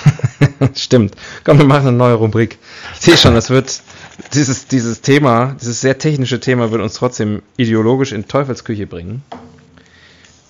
Stimmt. 0.74 1.14
Komm, 1.44 1.58
wir 1.58 1.64
machen 1.64 1.88
eine 1.88 1.96
neue 1.96 2.14
Rubrik. 2.14 2.58
Ich 2.94 3.00
sehe 3.00 3.16
schon, 3.16 3.34
das 3.34 3.50
wird 3.50 3.80
dieses, 4.34 4.66
dieses 4.66 5.00
Thema, 5.00 5.56
dieses 5.60 5.80
sehr 5.80 5.98
technische 5.98 6.40
Thema 6.40 6.70
wird 6.70 6.82
uns 6.82 6.94
trotzdem 6.94 7.42
ideologisch 7.56 8.12
in 8.12 8.26
Teufelsküche 8.26 8.86
bringen. 8.86 9.22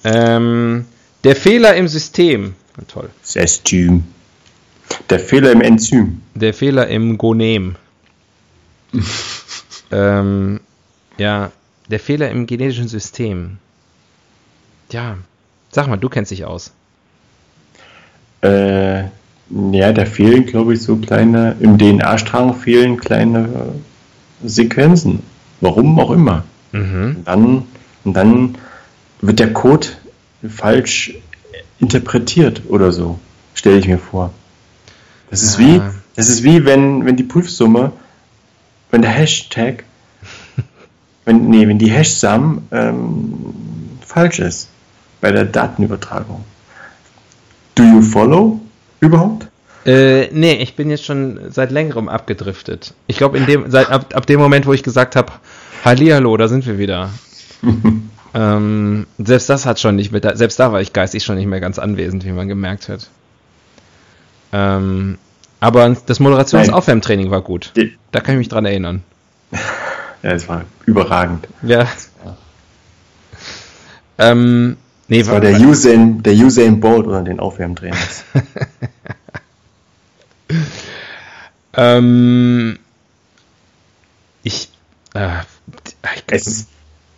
Ähm, 0.04 0.86
der 1.22 1.36
Fehler 1.36 1.74
im 1.74 1.88
System. 1.88 2.54
Toll. 2.88 3.10
System. 3.22 4.04
Der 5.10 5.18
Fehler 5.18 5.52
im 5.52 5.60
Enzym. 5.60 6.20
Der 6.34 6.52
Fehler 6.52 6.88
im 6.88 7.16
Gonem. 7.18 7.76
ähm, 9.90 10.60
ja, 11.18 11.50
der 11.88 12.00
Fehler 12.00 12.30
im 12.30 12.46
genetischen 12.46 12.88
System. 12.88 13.58
Ja, 14.90 15.18
sag 15.70 15.88
mal, 15.88 15.96
du 15.96 16.08
kennst 16.08 16.30
dich 16.30 16.44
aus. 16.44 16.72
Äh, 18.42 19.04
ja, 19.50 19.92
da 19.92 20.04
fehlen, 20.04 20.46
glaube 20.46 20.74
ich, 20.74 20.82
so 20.82 20.96
kleine, 20.96 21.56
im 21.60 21.78
DNA-Strang 21.78 22.54
fehlen 22.54 22.96
kleine 22.96 23.74
Sequenzen. 24.42 25.20
Warum 25.60 25.98
auch 25.98 26.10
immer. 26.10 26.44
Mhm. 26.72 27.16
Und, 27.16 27.24
dann, 27.24 27.62
und 28.04 28.14
dann 28.14 28.54
wird 29.20 29.38
der 29.38 29.52
Code 29.52 29.88
falsch 30.48 31.14
interpretiert 31.78 32.62
oder 32.68 32.92
so, 32.92 33.18
stelle 33.54 33.78
ich 33.78 33.88
mir 33.88 33.98
vor. 33.98 34.32
Das 35.30 35.42
ist 35.42 35.58
ja. 35.58 35.66
wie, 35.66 35.80
das 36.16 36.28
ist 36.28 36.42
wie 36.42 36.64
wenn, 36.64 37.06
wenn 37.06 37.16
die 37.16 37.24
Prüfsumme 37.24 37.92
wenn 38.94 39.02
der 39.02 39.10
Hashtag, 39.10 39.82
wenn, 41.24 41.48
nee, 41.50 41.66
wenn 41.66 41.80
die 41.80 41.90
Hashsum 41.90 42.62
ähm, 42.70 43.54
falsch 44.06 44.38
ist 44.38 44.68
bei 45.20 45.32
der 45.32 45.46
Datenübertragung. 45.46 46.44
Do 47.74 47.82
you 47.82 48.00
follow 48.00 48.60
überhaupt? 49.00 49.48
Äh, 49.84 50.28
nee, 50.30 50.52
ich 50.62 50.76
bin 50.76 50.90
jetzt 50.90 51.04
schon 51.04 51.40
seit 51.50 51.72
längerem 51.72 52.08
abgedriftet. 52.08 52.94
Ich 53.08 53.16
glaube, 53.16 53.36
in 53.36 53.46
dem, 53.46 53.68
seit, 53.68 53.90
ab, 53.90 54.14
ab 54.14 54.26
dem 54.26 54.38
Moment, 54.38 54.64
wo 54.64 54.72
ich 54.72 54.84
gesagt 54.84 55.16
habe, 55.16 55.32
Hallihallo, 55.84 56.36
da 56.36 56.46
sind 56.46 56.64
wir 56.64 56.78
wieder. 56.78 57.10
ähm, 58.34 59.08
selbst 59.18 59.50
das 59.50 59.66
hat 59.66 59.80
schon 59.80 59.96
nicht 59.96 60.12
mit, 60.12 60.24
selbst 60.38 60.60
da 60.60 60.70
war 60.70 60.80
ich 60.80 60.92
geistig 60.92 61.24
schon 61.24 61.34
nicht 61.34 61.46
mehr 61.46 61.60
ganz 61.60 61.80
anwesend, 61.80 62.24
wie 62.24 62.32
man 62.32 62.46
gemerkt 62.46 62.88
hat. 62.88 63.10
Ähm, 64.52 65.18
aber 65.64 65.96
das 66.06 66.20
Moderationsaufwärmtraining 66.20 67.30
war 67.30 67.40
gut. 67.40 67.72
Da 68.12 68.20
kann 68.20 68.34
ich 68.34 68.38
mich 68.38 68.48
dran 68.48 68.66
erinnern. 68.66 69.02
Ja, 70.22 70.30
es 70.30 70.48
war 70.48 70.64
überragend. 70.86 71.46
Ja. 71.60 71.86
Ähm, 74.16 74.78
nee, 75.06 75.18
das 75.18 75.26
war, 75.26 75.34
war 75.34 75.40
der 75.42 75.60
Usain, 75.60 76.22
der 76.22 76.32
Usain 76.32 76.80
Bolt 76.80 77.06
oder 77.06 77.20
den 77.20 77.40
Aufwärmtrainings. 77.40 78.24
ähm, 81.74 82.78
ich, 84.42 84.70
äh, 85.12 85.28
ich 86.16 86.22
es, 86.28 86.68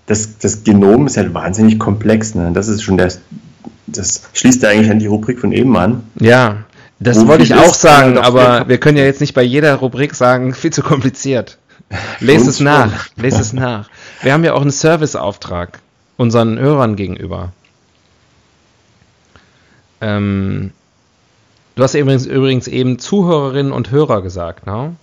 das, 0.07 0.39
das 0.39 0.65
Genom 0.65 1.07
ist 1.07 1.17
halt 1.17 1.33
wahnsinnig 1.33 1.79
komplex. 1.79 2.35
Ne? 2.35 2.51
Das 2.53 2.67
ist 2.67 2.83
schon 2.83 2.97
der 2.97 3.13
das 3.87 4.23
schließt 4.33 4.65
ja 4.65 4.71
eigentlich 4.71 4.91
an 4.91 4.99
die 4.99 5.07
Rubrik 5.07 5.39
von 5.39 5.53
eben 5.53 5.77
an. 5.77 6.03
Ja, 6.19 6.65
das 6.99 7.21
Wo 7.21 7.29
wollte 7.29 7.45
ich 7.45 7.55
auch 7.55 7.73
ist, 7.73 7.81
sagen, 7.81 8.19
aber 8.19 8.69
wir 8.69 8.79
können 8.79 8.97
ja 8.97 9.05
jetzt 9.05 9.21
nicht 9.21 9.35
bei 9.35 9.43
jeder 9.43 9.75
Rubrik 9.77 10.15
sagen, 10.15 10.55
viel 10.55 10.73
zu 10.73 10.83
kompliziert. 10.83 11.59
Lest 12.21 12.47
es 12.47 12.61
nach, 12.61 13.09
lest 13.17 13.39
es 13.39 13.53
nach. 13.53 13.89
Wir 14.23 14.33
haben 14.33 14.45
ja 14.45 14.55
auch 14.55 14.63
einen 14.63 14.71
Serviceauftrag 14.71 15.81
unseren 16.17 16.59
Hörern 16.59 16.97
gegenüber. 16.97 17.53
Ähm, 20.01 20.73
du 21.75 21.83
hast 21.83 21.95
übrigens, 21.95 22.27
übrigens 22.27 22.69
eben 22.69 22.99
Zuhörerinnen 22.99 23.73
und 23.73 23.91
Hörer 23.91 24.23
gesagt, 24.23 24.67
ne? 24.67 24.97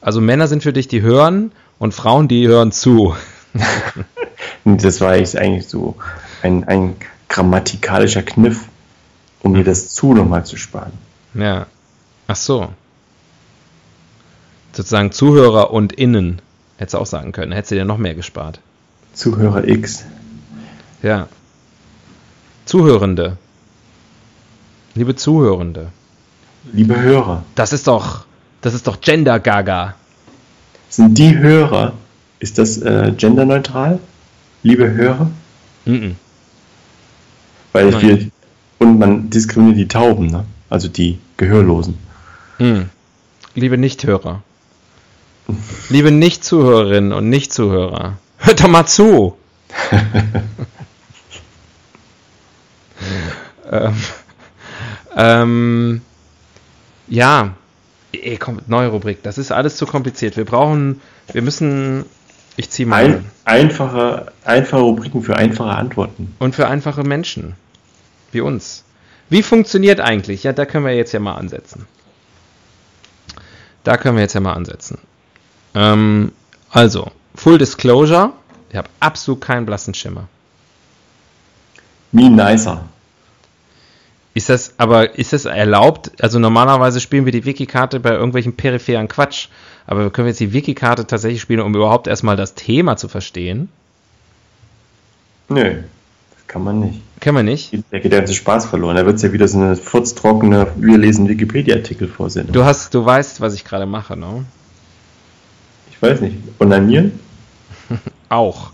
Also 0.00 0.20
Männer 0.20 0.48
sind 0.48 0.62
für 0.62 0.72
dich, 0.72 0.88
die 0.88 1.02
hören 1.02 1.52
und 1.78 1.94
Frauen, 1.94 2.28
die 2.28 2.46
hören 2.46 2.72
zu. 2.72 3.14
Das 4.64 5.00
war 5.00 5.16
jetzt 5.16 5.36
eigentlich 5.36 5.66
so 5.66 5.96
ein, 6.40 6.62
ein 6.68 6.94
grammatikalischer 7.28 8.22
Kniff, 8.22 8.60
um 9.42 9.52
mir 9.52 9.64
das 9.64 9.88
zu 9.88 10.14
nochmal 10.14 10.46
zu 10.46 10.56
sparen. 10.56 10.92
Ja. 11.34 11.66
Ach 12.26 12.36
so. 12.36 12.72
Sozusagen 14.72 15.12
Zuhörer 15.12 15.70
und 15.70 15.92
Innen. 15.92 16.40
Hättest 16.78 16.94
du 16.94 16.98
auch 16.98 17.06
sagen 17.06 17.32
können. 17.32 17.52
Hättest 17.52 17.72
du 17.72 17.74
dir 17.76 17.84
noch 17.84 17.98
mehr 17.98 18.14
gespart. 18.14 18.60
Zuhörer 19.12 19.66
X. 19.68 20.04
Ja. 21.02 21.28
Zuhörende. 22.64 23.36
Liebe 24.94 25.14
Zuhörende. 25.16 25.88
Liebe 26.72 27.00
Hörer, 27.00 27.42
Das 27.56 27.72
ist 27.72 27.88
doch, 27.88 28.24
das 28.60 28.72
ist 28.72 28.86
doch 28.86 29.00
Gender 29.00 29.40
Gaga. 29.40 29.96
sind 30.88 31.18
die 31.18 31.36
Hörer, 31.36 31.92
ist 32.38 32.56
das 32.58 32.78
äh, 32.78 33.12
genderneutral? 33.16 33.98
Liebe 34.62 34.88
Hörer? 34.92 35.28
Mhm. 35.86 36.14
Weil 37.72 37.90
Nein. 37.90 38.02
wir, 38.02 38.30
und 38.78 38.98
man 39.00 39.28
diskriminiert 39.28 39.78
die 39.78 39.88
Tauben, 39.88 40.26
ne? 40.28 40.44
Also 40.72 40.88
die 40.88 41.18
Gehörlosen. 41.36 41.98
Mhm. 42.58 42.88
Liebe 43.54 43.76
Nichthörer. 43.76 44.42
Liebe 45.90 46.10
Nicht-Zuhörerinnen 46.10 47.12
und 47.12 47.28
Nicht-Zuhörer. 47.28 48.16
Hört 48.38 48.62
doch 48.62 48.68
mal 48.68 48.86
zu. 48.86 49.36
ähm, 53.70 53.94
ähm, 55.14 56.00
ja. 57.06 57.54
Ey, 58.12 58.38
komm, 58.38 58.62
neue 58.66 58.88
Rubrik. 58.88 59.22
Das 59.22 59.36
ist 59.36 59.52
alles 59.52 59.76
zu 59.76 59.84
kompliziert. 59.84 60.38
Wir 60.38 60.46
brauchen, 60.46 61.02
wir 61.32 61.42
müssen, 61.42 62.06
ich 62.56 62.70
ziehe 62.70 62.88
mal. 62.88 63.04
Ein, 63.04 63.24
einfache, 63.44 64.32
einfache 64.44 64.80
Rubriken 64.80 65.22
für 65.22 65.36
einfache 65.36 65.70
Antworten. 65.70 66.34
Und 66.38 66.54
für 66.54 66.66
einfache 66.66 67.02
Menschen. 67.02 67.56
Wie 68.30 68.40
uns. 68.40 68.84
Wie 69.32 69.42
funktioniert 69.42 69.98
eigentlich? 69.98 70.42
Ja, 70.42 70.52
da 70.52 70.66
können 70.66 70.84
wir 70.84 70.94
jetzt 70.94 71.12
ja 71.12 71.18
mal 71.18 71.36
ansetzen. 71.36 71.86
Da 73.82 73.96
können 73.96 74.16
wir 74.16 74.22
jetzt 74.22 74.34
ja 74.34 74.42
mal 74.42 74.52
ansetzen. 74.52 74.98
Ähm, 75.74 76.32
also, 76.68 77.10
Full 77.34 77.56
Disclosure. 77.56 78.34
Ich 78.68 78.76
habe 78.76 78.90
absolut 79.00 79.40
keinen 79.40 79.64
blassen 79.64 79.94
Schimmer. 79.94 80.28
Me 82.12 82.28
nicer. 82.28 82.84
Ist 84.34 84.50
das, 84.50 84.74
aber 84.76 85.18
ist 85.18 85.32
das 85.32 85.46
erlaubt? 85.46 86.12
Also 86.20 86.38
normalerweise 86.38 87.00
spielen 87.00 87.24
wir 87.24 87.32
die 87.32 87.46
Wiki-Karte 87.46 88.00
bei 88.00 88.10
irgendwelchen 88.10 88.54
peripheren 88.54 89.08
Quatsch. 89.08 89.48
Aber 89.86 90.10
können 90.10 90.26
wir 90.26 90.32
jetzt 90.32 90.40
die 90.40 90.52
Wiki-Karte 90.52 91.06
tatsächlich 91.06 91.40
spielen, 91.40 91.60
um 91.60 91.74
überhaupt 91.74 92.06
erstmal 92.06 92.36
das 92.36 92.52
Thema 92.54 92.98
zu 92.98 93.08
verstehen? 93.08 93.70
Nö, 95.48 95.84
kann 96.46 96.64
man 96.64 96.80
nicht. 96.80 97.00
Können 97.20 97.36
wir 97.36 97.42
nicht. 97.42 97.72
Da 97.90 97.98
geht 97.98 98.12
der 98.12 98.20
ganze 98.20 98.34
Spaß 98.34 98.66
verloren. 98.66 98.96
Da 98.96 99.06
wird 99.06 99.16
es 99.16 99.22
ja 99.22 99.32
wieder 99.32 99.46
so 99.48 99.58
eine 99.58 99.76
furztrockene, 99.76 100.68
wir 100.76 100.98
lesen 100.98 101.28
Wikipedia-Artikel 101.28 102.08
vorsehen. 102.08 102.48
Du 102.50 102.64
hast, 102.64 102.94
du 102.94 103.04
weißt, 103.04 103.40
was 103.40 103.54
ich 103.54 103.64
gerade 103.64 103.86
mache, 103.86 104.16
ne? 104.16 104.44
Ich 105.90 106.02
weiß 106.02 106.20
nicht. 106.20 106.36
Onanieren? 106.58 107.18
Auch. 108.28 108.72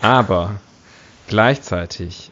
Aber 0.00 0.56
gleichzeitig 1.28 2.30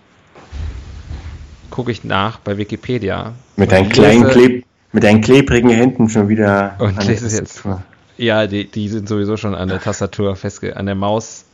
gucke 1.71 1.91
ich 1.93 2.05
nach 2.05 2.39
bei 2.39 2.59
Wikipedia. 2.59 3.33
Mit 3.57 3.73
deinen 3.73 3.89
kleinen 3.89 4.29
Kleb 4.29 4.65
mit 4.93 5.05
deinen 5.05 5.23
klebrigen 5.23 5.71
Händen 5.71 6.09
schon 6.11 6.29
wieder. 6.29 6.77
Und 6.79 6.99
an 6.99 7.07
lese 7.07 7.27
es 7.27 7.39
jetzt. 7.39 7.63
Ja, 8.19 8.47
die, 8.47 8.71
die 8.71 8.89
sind 8.89 9.09
sowieso 9.09 9.37
schon 9.37 9.55
an 9.55 9.69
der 9.69 9.81
Tastatur 9.83 10.37
festge... 10.37 10.77
an 10.77 10.87
der 10.87 10.95
Maus. 10.95 11.45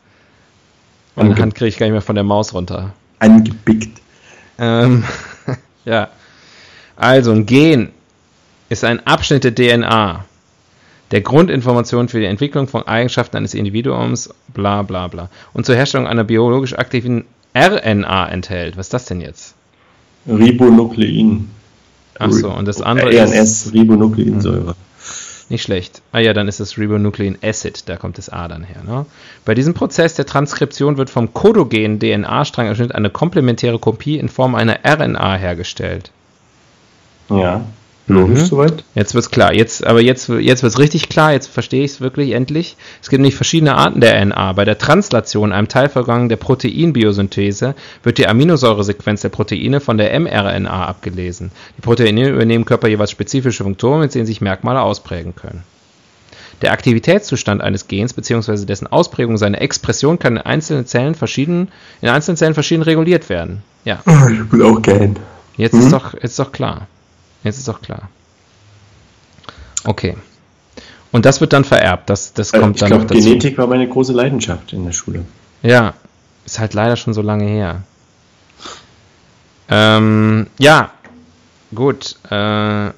Meine 1.15 1.37
Hand 1.37 1.55
kriege 1.55 1.69
ich 1.69 1.79
gar 1.79 1.87
nicht 1.87 1.93
mehr 1.93 2.03
von 2.03 2.15
der 2.15 2.25
Maus 2.25 2.53
runter. 2.55 2.93
Angepickt. 3.19 4.01
Ähm, 4.59 5.05
ja. 5.85 6.09
Also, 6.97 7.33
ein 7.33 7.47
Gen 7.47 7.91
ist 8.69 8.85
ein 8.85 9.07
Abschnitt 9.07 9.45
der 9.45 9.55
DNA, 9.55 10.25
der 11.11 11.21
Grundinformation 11.21 12.09
für 12.09 12.21
die 12.21 12.27
Entwicklung 12.27 12.69
von 12.69 12.87
Eigenschaften 12.87 13.37
eines 13.37 13.55
Individuums, 13.55 14.31
bla 14.53 14.83
bla 14.83 15.09
bla, 15.09 15.31
und 15.53 15.65
zur 15.65 15.77
Herstellung 15.77 16.07
einer 16.07 16.25
biologisch 16.25 16.75
aktiven 16.75 17.25
RNA 17.57 18.29
enthält. 18.29 18.77
Was 18.77 18.87
ist 18.87 18.95
das 18.95 19.05
denn 19.07 19.21
jetzt? 19.21 19.55
Ribonuklein. 20.27 21.49
Ach 22.19 22.33
so, 22.33 22.51
und 22.51 22.67
das 22.67 22.83
andere 22.83 23.11
RNS, 23.11 23.67
ist 23.67 23.75
Ribonukleinsäure. 23.75 24.75
Nicht 25.51 25.63
schlecht. 25.63 26.03
Ah 26.13 26.19
ja, 26.19 26.33
dann 26.33 26.49
ist 26.49 26.61
es 26.61 26.79
Ribonuclein 26.79 27.39
Acid, 27.43 27.89
da 27.89 27.97
kommt 27.97 28.19
das 28.19 28.29
A 28.29 28.49
dann 28.49 28.65
her. 28.65 28.83
Ne? 28.87 29.07
Bei 29.45 29.55
diesem 29.55 29.75
Prozess 29.75 30.15
der 30.15 30.27
Transkription 30.27 30.97
wird 30.97 31.11
vom 31.11 31.33
kodogen 31.33 31.99
DNA-Strangabschnitt 31.99 32.95
eine 32.95 33.11
komplementäre 33.11 33.79
Kopie 33.79 34.19
in 34.19 34.29
Form 34.29 34.55
einer 34.55 34.81
RNA 34.85 35.37
hergestellt. 35.37 36.11
Ja. 37.31 37.65
Logisch 38.11 38.41
Mhm. 38.41 38.47
soweit? 38.47 38.85
Jetzt 38.95 39.15
wird's 39.15 39.31
klar. 39.31 39.53
Jetzt, 39.55 39.87
aber 39.87 40.01
jetzt, 40.01 40.29
jetzt 40.29 40.63
wird's 40.63 40.79
richtig 40.79 41.09
klar. 41.11 41.33
Jetzt 41.33 41.49
verstehe 41.49 41.85
ich 41.85 41.93
es 41.93 42.01
wirklich 42.01 42.33
endlich. 42.33 42.77
Es 43.03 43.11
gibt 43.11 43.21
nämlich 43.21 43.37
verschiedene 43.37 43.75
Arten 43.77 44.01
der 44.01 44.15
RNA. 44.21 44.55
Bei 44.55 44.65
der 44.65 44.79
Translation, 44.79 45.53
einem 45.53 45.69
Teilvorgang 45.69 46.31
der 46.31 46.37
Proteinbiosynthese, 46.37 47.75
wird 48.03 48.19
die 48.19 48.27
Aminosäuresequenz 48.27 49.21
der 49.21 49.29
Proteine 49.29 49.81
von 49.81 49.99
der 49.99 50.19
mRNA 50.19 50.87
abgelesen. 50.87 51.51
Die 51.77 51.83
Proteine 51.83 52.29
übernehmen 52.29 52.65
Körper 52.65 52.89
jeweils 52.89 53.11
spezifische 53.11 53.63
Funktionen, 53.63 54.01
mit 54.01 54.15
denen 54.15 54.27
sich 54.27 54.41
Merkmale 54.41 54.81
ausprägen 54.81 55.35
können. 55.37 55.63
Der 56.63 56.73
Aktivitätszustand 56.73 57.61
eines 57.63 57.87
Gens 57.89 58.15
bzw. 58.15 58.65
dessen 58.65 58.87
Ausprägung, 58.89 59.37
seine 59.37 59.61
Expression 59.61 60.19
kann 60.19 60.37
in 60.39 60.43
einzelnen 60.43 60.87
Zellen 60.87 61.15
verschieden, 61.15 61.69
in 62.01 62.09
einzelnen 62.09 62.37
Zellen 62.37 62.55
verschieden 62.55 62.83
reguliert 62.83 63.29
werden. 63.29 63.63
Ja, 63.85 64.01
Ich 64.07 64.51
will 64.53 64.63
auch 64.65 64.83
gern. 64.83 65.17
Jetzt 65.57 65.75
ist 65.75 65.93
doch, 65.93 66.15
jetzt 66.15 66.25
ist 66.25 66.39
doch 66.39 66.53
klar. 66.53 66.87
Jetzt 67.45 67.59
ist 67.59 67.69
doch 67.69 67.81
klar. 67.81 68.09
Okay. 69.85 70.17
Und 71.11 71.25
das 71.25 71.41
wird 71.41 71.53
dann 71.53 71.65
vererbt. 71.65 72.11
Das, 72.11 72.35
das 72.35 72.53
kommt 72.53 72.77
ich 72.77 72.81
dann 72.81 72.89
glaube, 72.89 73.05
noch 73.05 73.11
dazu. 73.11 73.23
Genetik 73.23 73.57
war 73.59 73.67
meine 73.67 73.89
große 73.89 74.13
Leidenschaft 74.13 74.73
in 74.73 74.85
der 74.85 74.93
Schule. 74.93 75.25
Ja, 75.63 75.95
ist 76.45 76.59
halt 76.59 76.75
leider 76.75 76.97
schon 76.97 77.15
so 77.15 77.23
lange 77.23 77.45
her. 77.45 77.83
Ähm, 79.69 80.49
ja, 80.59 80.91
gut. 81.75 82.17
Äh, 82.31 82.89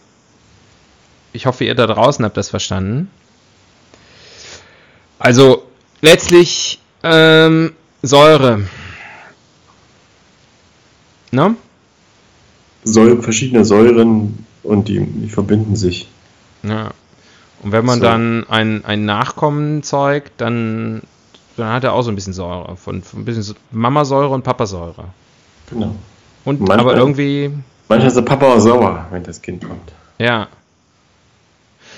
ich 1.32 1.46
hoffe, 1.46 1.64
ihr 1.64 1.74
da 1.74 1.86
draußen 1.86 2.24
habt 2.24 2.36
das 2.36 2.50
verstanden. 2.50 3.10
Also, 5.18 5.64
letztlich 6.00 6.80
ähm, 7.02 7.74
Säure. 8.02 8.62
Ne? 11.30 11.54
Säure, 12.84 13.22
verschiedene 13.22 13.64
Säuren 13.64 14.44
und 14.62 14.88
die, 14.88 15.00
die 15.00 15.28
verbinden 15.28 15.76
sich. 15.76 16.08
Ja. 16.62 16.90
Und 17.62 17.72
wenn 17.72 17.84
man 17.84 17.98
So. 17.98 18.04
dann 18.06 18.44
ein, 18.48 18.84
ein 18.84 19.04
Nachkommen 19.04 19.82
zeugt, 19.82 20.32
dann, 20.38 21.02
dann 21.56 21.72
hat 21.72 21.84
er 21.84 21.92
auch 21.92 22.02
so 22.02 22.10
ein 22.10 22.14
bisschen 22.14 22.32
Säure. 22.32 22.76
Von, 22.76 23.02
von 23.02 23.20
ein 23.20 23.24
bisschen 23.26 23.54
Mamasäure 23.70 24.30
und 24.30 24.42
Papasäure. 24.44 25.04
Genau. 25.68 25.94
Und 26.44 26.60
Manchmal- 26.60 26.80
aber 26.80 26.96
irgendwie, 26.96 27.50
Manchmal 27.88 28.08
ist 28.08 28.14
der 28.16 28.22
Papa 28.22 28.46
auch 28.54 28.58
sauer, 28.60 29.06
wenn 29.10 29.22
das 29.24 29.42
Kind 29.42 29.62
kommt. 29.66 29.92
ja. 30.18 30.48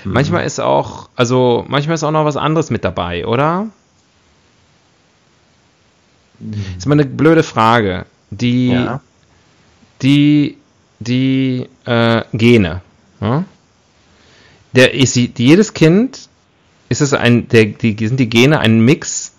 Mhm. 0.04 0.12
Manchmal 0.14 0.44
ist 0.44 0.58
auch, 0.58 1.08
also 1.14 1.64
manchmal 1.68 1.94
ist 1.94 2.02
auch 2.02 2.10
noch 2.10 2.24
was 2.24 2.36
anderes 2.36 2.70
mit 2.70 2.82
dabei, 2.82 3.24
oder? 3.24 3.68
Ist 6.76 6.86
mal 6.86 6.94
eine 6.94 7.04
blöde 7.04 7.42
Frage. 7.44 8.06
Die, 8.30 8.70
Ja. 8.72 9.00
die, 10.02 10.56
die 11.02 11.68
äh, 11.84 12.22
Gene. 12.32 12.82
Ja? 13.20 13.44
Der 14.74 14.94
ist 14.94 15.16
jedes 15.16 15.74
Kind 15.74 16.28
ist 16.92 17.00
es 17.00 17.14
ein, 17.14 17.48
der, 17.48 17.64
die 17.64 18.06
sind 18.06 18.20
die 18.20 18.28
Gene 18.28 18.60
ein 18.60 18.84
Mix 18.84 19.32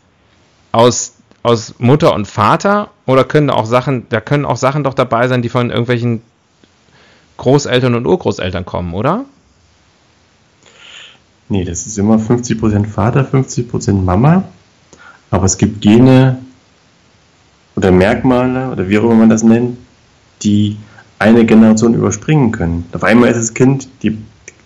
aus, 0.72 1.14
aus 1.44 1.76
Mutter 1.78 2.14
und 2.14 2.28
Vater 2.28 2.90
oder 3.06 3.24
können 3.24 3.52
auch 3.52 3.66
Sachen, 3.66 4.08
da 4.10 4.20
können 4.22 4.46
auch 4.46 4.58
Sachen 4.58 4.84
doch 4.84 4.96
dabei 4.96 5.28
sein, 5.28 5.44
die 5.44 5.50
von 5.50 5.70
irgendwelchen 5.70 6.22
Großeltern 7.38 7.94
und 7.94 8.08
Urgroßeltern 8.08 8.66
kommen, 8.66 8.94
oder? 8.94 9.26
Nee, 11.50 11.64
das 11.64 11.86
ist 11.86 11.98
immer 12.00 12.18
50% 12.18 12.88
Vater, 12.88 13.22
50% 13.22 13.94
Mama. 13.94 14.46
Aber 15.30 15.46
es 15.46 15.58
gibt 15.58 15.82
Gene 15.82 16.40
oder 17.76 17.92
Merkmale 17.92 18.72
oder 18.72 18.90
wie 18.90 18.98
auch 18.98 19.04
immer 19.04 19.16
man 19.16 19.30
das 19.30 19.44
nennt, 19.44 19.78
die 20.42 20.78
eine 21.24 21.46
Generation 21.46 21.94
überspringen 21.94 22.52
können. 22.52 22.86
Auf 22.92 23.04
einmal 23.04 23.30
ist 23.30 23.38
das 23.38 23.54
Kind, 23.54 23.88
die, 24.04 24.18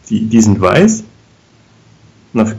die, 0.09 0.25
die 0.25 0.41
sind 0.41 0.59
weiß 0.59 1.03
und, 2.33 2.41
auf, 2.41 2.55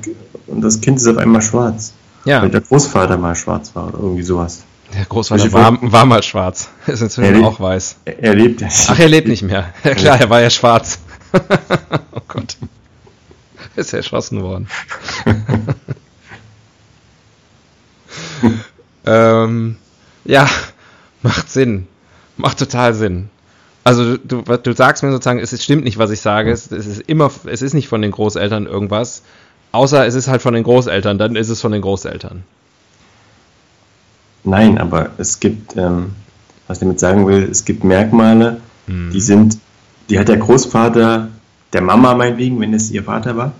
und 0.46 0.60
das 0.60 0.80
Kind 0.80 0.98
ist 0.98 1.08
auf 1.08 1.16
einmal 1.16 1.42
schwarz. 1.42 1.92
Ja. 2.24 2.42
Weil 2.42 2.50
der 2.50 2.60
Großvater 2.60 3.16
mal 3.16 3.34
schwarz 3.34 3.74
war 3.74 3.88
oder 3.88 3.98
irgendwie 3.98 4.22
sowas. 4.22 4.62
Der 4.94 5.04
Großvater 5.04 5.52
war, 5.52 5.78
war 5.80 6.06
mal 6.06 6.22
schwarz. 6.22 6.70
Ist 6.86 7.02
inzwischen 7.02 7.44
auch 7.44 7.60
weiß. 7.60 7.96
Er, 8.04 8.22
er 8.22 8.34
lebt 8.34 8.60
ja 8.60 8.68
Ach, 8.88 8.98
er 8.98 9.08
lebt 9.08 9.28
nicht 9.28 9.42
mehr. 9.42 9.72
Ja, 9.84 9.94
klar, 9.94 10.20
er 10.20 10.30
war 10.30 10.40
ja 10.40 10.50
schwarz. 10.50 11.00
oh 12.12 12.20
Gott. 12.28 12.56
Ist 13.76 13.92
erschossen 13.92 14.42
worden. 14.42 14.68
ähm, 19.06 19.76
ja, 20.24 20.48
macht 21.22 21.50
Sinn. 21.50 21.86
Macht 22.36 22.58
total 22.58 22.94
Sinn. 22.94 23.30
Also 23.84 24.16
du, 24.18 24.42
du 24.42 24.72
sagst 24.72 25.02
mir 25.02 25.10
sozusagen, 25.10 25.38
es 25.38 25.62
stimmt 25.62 25.84
nicht, 25.84 25.98
was 25.98 26.10
ich 26.10 26.20
sage. 26.20 26.50
Es, 26.50 26.70
es 26.70 26.86
ist 26.86 27.00
immer, 27.02 27.30
es 27.46 27.62
ist 27.62 27.74
nicht 27.74 27.88
von 27.88 28.02
den 28.02 28.10
Großeltern 28.10 28.66
irgendwas. 28.66 29.22
Außer 29.72 30.06
es 30.06 30.14
ist 30.14 30.28
halt 30.28 30.42
von 30.42 30.54
den 30.54 30.64
Großeltern, 30.64 31.18
dann 31.18 31.36
ist 31.36 31.48
es 31.48 31.60
von 31.60 31.72
den 31.72 31.82
Großeltern. 31.82 32.42
Nein, 34.44 34.78
aber 34.78 35.10
es 35.18 35.40
gibt, 35.40 35.76
ähm, 35.76 36.12
was 36.66 36.78
ich 36.78 36.80
damit 36.80 37.00
sagen 37.00 37.26
will, 37.26 37.48
es 37.50 37.64
gibt 37.64 37.84
Merkmale, 37.84 38.60
hm. 38.86 39.10
die 39.12 39.20
sind, 39.20 39.58
die 40.08 40.18
hat 40.18 40.28
der 40.28 40.38
Großvater 40.38 41.28
der 41.72 41.82
Mama 41.82 42.14
meinetwegen, 42.14 42.60
wenn 42.60 42.72
es 42.72 42.90
ihr 42.90 43.04
Vater 43.04 43.36
war. 43.36 43.52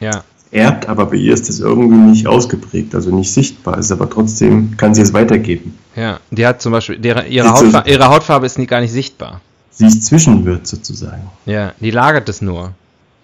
Ja. 0.00 0.24
Erbt, 0.52 0.86
aber 0.86 1.06
bei 1.06 1.16
ihr 1.16 1.32
ist 1.32 1.48
das 1.48 1.60
irgendwie 1.60 1.96
nicht 1.96 2.26
ausgeprägt, 2.26 2.94
also 2.94 3.14
nicht 3.14 3.32
sichtbar, 3.32 3.78
ist 3.78 3.90
aber 3.90 4.08
trotzdem, 4.08 4.76
kann 4.76 4.94
sie 4.94 5.00
es 5.00 5.14
weitergeben. 5.14 5.78
Ja, 5.96 6.20
die 6.30 6.46
hat 6.46 6.60
zum 6.60 6.72
Beispiel, 6.72 7.04
ihre, 7.04 7.26
ihre, 7.26 7.50
Hautfarbe, 7.50 7.90
ihre 7.90 8.08
Hautfarbe 8.08 8.46
ist 8.46 8.58
nie, 8.58 8.66
gar 8.66 8.80
nicht 8.80 8.92
sichtbar. 8.92 9.40
Sie 9.70 9.86
ist 9.86 10.04
Zwischenwirt 10.04 10.66
sozusagen. 10.66 11.30
Ja, 11.46 11.72
die 11.80 11.90
lagert 11.90 12.28
es 12.28 12.42
nur. 12.42 12.72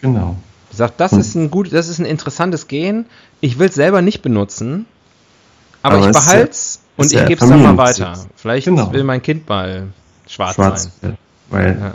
Genau. 0.00 0.36
Die 0.72 0.76
sagt, 0.76 0.98
das 1.00 1.12
hm. 1.12 1.20
ist 1.20 1.34
ein 1.34 1.50
gut, 1.50 1.70
das 1.72 1.88
ist 1.88 1.98
ein 1.98 2.06
interessantes 2.06 2.66
Gen, 2.66 3.04
ich 3.40 3.58
will 3.58 3.68
es 3.68 3.74
selber 3.74 4.00
nicht 4.00 4.22
benutzen, 4.22 4.86
aber, 5.82 5.96
aber 5.96 6.06
ich 6.06 6.12
behalte 6.12 6.50
es 6.50 6.80
und 6.96 7.12
ich 7.12 7.26
gebe 7.26 7.44
es 7.44 7.48
dann 7.48 7.62
mal 7.62 7.76
weiter. 7.76 8.14
Vielleicht 8.36 8.66
genau. 8.66 8.90
will 8.92 9.04
mein 9.04 9.22
Kind 9.22 9.46
mal 9.48 9.88
schwarz, 10.26 10.54
schwarz 10.54 10.90
sein. 11.02 11.18
Weil 11.50 11.78
ja 11.78 11.94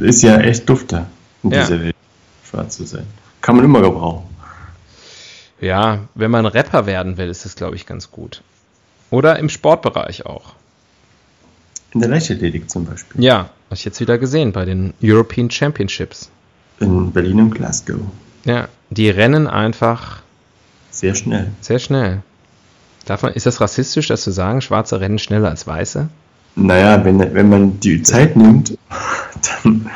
ist 0.00 0.22
ja 0.22 0.38
echt 0.38 0.68
dufter 0.68 1.06
in 1.42 1.50
ja. 1.50 1.60
dieser 1.62 1.80
Welt, 1.80 1.96
schwarz 2.48 2.76
zu 2.76 2.84
sein. 2.84 3.06
Kann 3.44 3.56
man 3.56 3.66
immer 3.66 3.82
gebrauchen. 3.82 4.24
Ja, 5.60 5.98
wenn 6.14 6.30
man 6.30 6.46
Rapper 6.46 6.86
werden 6.86 7.18
will, 7.18 7.28
ist 7.28 7.44
das, 7.44 7.56
glaube 7.56 7.76
ich, 7.76 7.84
ganz 7.84 8.10
gut. 8.10 8.40
Oder 9.10 9.38
im 9.38 9.50
Sportbereich 9.50 10.24
auch. 10.24 10.54
In 11.92 12.00
der 12.00 12.08
Leichtathletik 12.08 12.70
zum 12.70 12.86
Beispiel. 12.86 13.22
Ja, 13.22 13.40
habe 13.40 13.74
ich 13.74 13.84
jetzt 13.84 14.00
wieder 14.00 14.16
gesehen 14.16 14.52
bei 14.52 14.64
den 14.64 14.94
European 15.02 15.50
Championships. 15.50 16.30
In 16.80 17.12
Berlin 17.12 17.38
und 17.38 17.50
Glasgow. 17.50 18.00
Ja, 18.46 18.68
die 18.88 19.10
rennen 19.10 19.46
einfach. 19.46 20.22
Sehr 20.90 21.14
schnell. 21.14 21.50
Sehr 21.60 21.80
schnell. 21.80 22.22
Darf 23.04 23.20
man, 23.20 23.34
ist 23.34 23.44
das 23.44 23.60
rassistisch, 23.60 24.06
das 24.08 24.22
zu 24.22 24.30
sagen, 24.30 24.62
Schwarze 24.62 25.00
rennen 25.00 25.18
schneller 25.18 25.50
als 25.50 25.66
Weiße? 25.66 26.08
Naja, 26.56 27.04
wenn, 27.04 27.18
wenn 27.18 27.50
man 27.50 27.78
die 27.78 28.02
Zeit 28.02 28.36
nimmt 28.36 28.78
dann, 29.62 29.90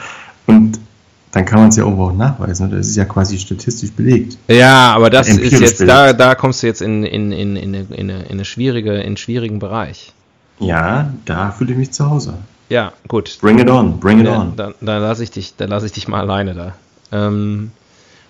dann 1.32 1.44
kann 1.44 1.60
man 1.60 1.68
es 1.68 1.76
ja 1.76 1.84
irgendwo 1.84 2.04
auch 2.04 2.14
nachweisen. 2.14 2.70
Das 2.70 2.86
ist 2.86 2.96
ja 2.96 3.04
quasi 3.04 3.38
statistisch 3.38 3.92
belegt. 3.92 4.38
Ja, 4.48 4.94
aber 4.94 5.10
das 5.10 5.28
ist 5.28 5.60
jetzt, 5.60 5.80
da, 5.80 6.12
da 6.12 6.34
kommst 6.34 6.62
du 6.62 6.66
jetzt 6.66 6.80
in, 6.80 7.04
in, 7.04 7.32
in, 7.32 7.56
in, 7.56 7.74
eine, 7.74 7.86
in, 7.90 8.10
eine, 8.10 8.22
in, 8.22 8.30
eine 8.30 8.44
schwierige, 8.44 8.94
in 8.94 9.06
einen 9.06 9.16
schwierigen 9.16 9.58
Bereich. 9.58 10.12
Ja, 10.58 11.12
da 11.24 11.50
fühle 11.50 11.72
ich 11.72 11.78
mich 11.78 11.90
zu 11.92 12.08
Hause. 12.10 12.34
Ja, 12.68 12.92
gut. 13.06 13.38
Bring 13.40 13.58
it 13.58 13.70
on, 13.70 13.98
bring 14.00 14.20
it 14.20 14.26
ja, 14.26 14.40
on. 14.40 14.56
Da, 14.56 14.72
da 14.80 14.98
lasse 14.98 15.22
ich, 15.22 15.30
dich, 15.30 15.54
lass 15.58 15.84
ich 15.84 15.92
dich 15.92 16.08
mal 16.08 16.20
alleine 16.20 16.54
da. 16.54 16.74
Ähm, 17.12 17.70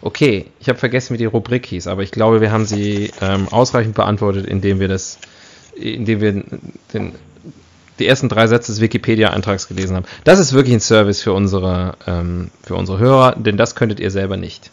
okay, 0.00 0.46
ich 0.60 0.68
habe 0.68 0.78
vergessen, 0.78 1.14
wie 1.14 1.18
die 1.18 1.24
Rubrik 1.24 1.66
hieß, 1.66 1.86
aber 1.86 2.02
ich 2.02 2.10
glaube, 2.10 2.40
wir 2.40 2.52
haben 2.52 2.66
sie 2.66 3.10
ähm, 3.20 3.48
ausreichend 3.48 3.94
beantwortet, 3.94 4.46
indem 4.46 4.80
wir 4.80 4.88
das, 4.88 5.18
indem 5.74 6.20
wir 6.20 6.44
den 6.92 7.12
die 7.98 8.06
ersten 8.06 8.28
drei 8.28 8.46
Sätze 8.46 8.72
des 8.72 8.80
Wikipedia-Eintrags 8.80 9.68
gelesen 9.68 9.96
haben. 9.96 10.06
Das 10.24 10.38
ist 10.38 10.52
wirklich 10.52 10.74
ein 10.74 10.80
Service 10.80 11.22
für 11.22 11.32
unsere, 11.32 11.94
ähm, 12.06 12.50
für 12.62 12.74
unsere 12.74 12.98
Hörer, 12.98 13.36
denn 13.36 13.56
das 13.56 13.74
könntet 13.74 14.00
ihr 14.00 14.10
selber 14.10 14.36
nicht. 14.36 14.70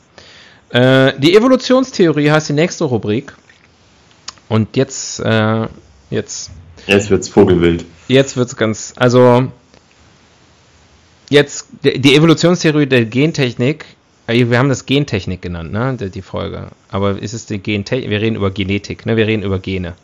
Äh, 0.69 1.13
die 1.19 1.35
Evolutionstheorie 1.35 2.31
heißt 2.31 2.49
die 2.49 2.53
nächste 2.53 2.85
Rubrik. 2.85 3.33
Und 4.49 4.75
jetzt, 4.75 5.19
äh, 5.21 5.67
jetzt. 6.09 6.51
Jetzt 6.85 7.09
wird's 7.09 7.29
Vogelwild. 7.29 7.85
Jetzt 8.07 8.37
wird's 8.37 8.55
ganz, 8.55 8.93
also, 8.95 9.51
jetzt, 11.29 11.67
die 11.83 12.15
Evolutionstheorie 12.15 12.85
der 12.85 13.05
Gentechnik, 13.05 13.85
äh, 14.27 14.49
wir 14.49 14.57
haben 14.59 14.69
das 14.69 14.85
Gentechnik 14.85 15.41
genannt, 15.41 15.71
ne, 15.71 15.95
die 15.97 16.21
Folge. 16.21 16.67
Aber 16.89 17.19
ist 17.19 17.33
es 17.33 17.45
die 17.45 17.57
Gentechnik, 17.57 18.09
wir 18.09 18.21
reden 18.21 18.35
über 18.35 18.51
Genetik, 18.51 19.05
ne, 19.05 19.17
wir 19.17 19.25
reden 19.27 19.43
über 19.43 19.59
Gene. 19.59 19.95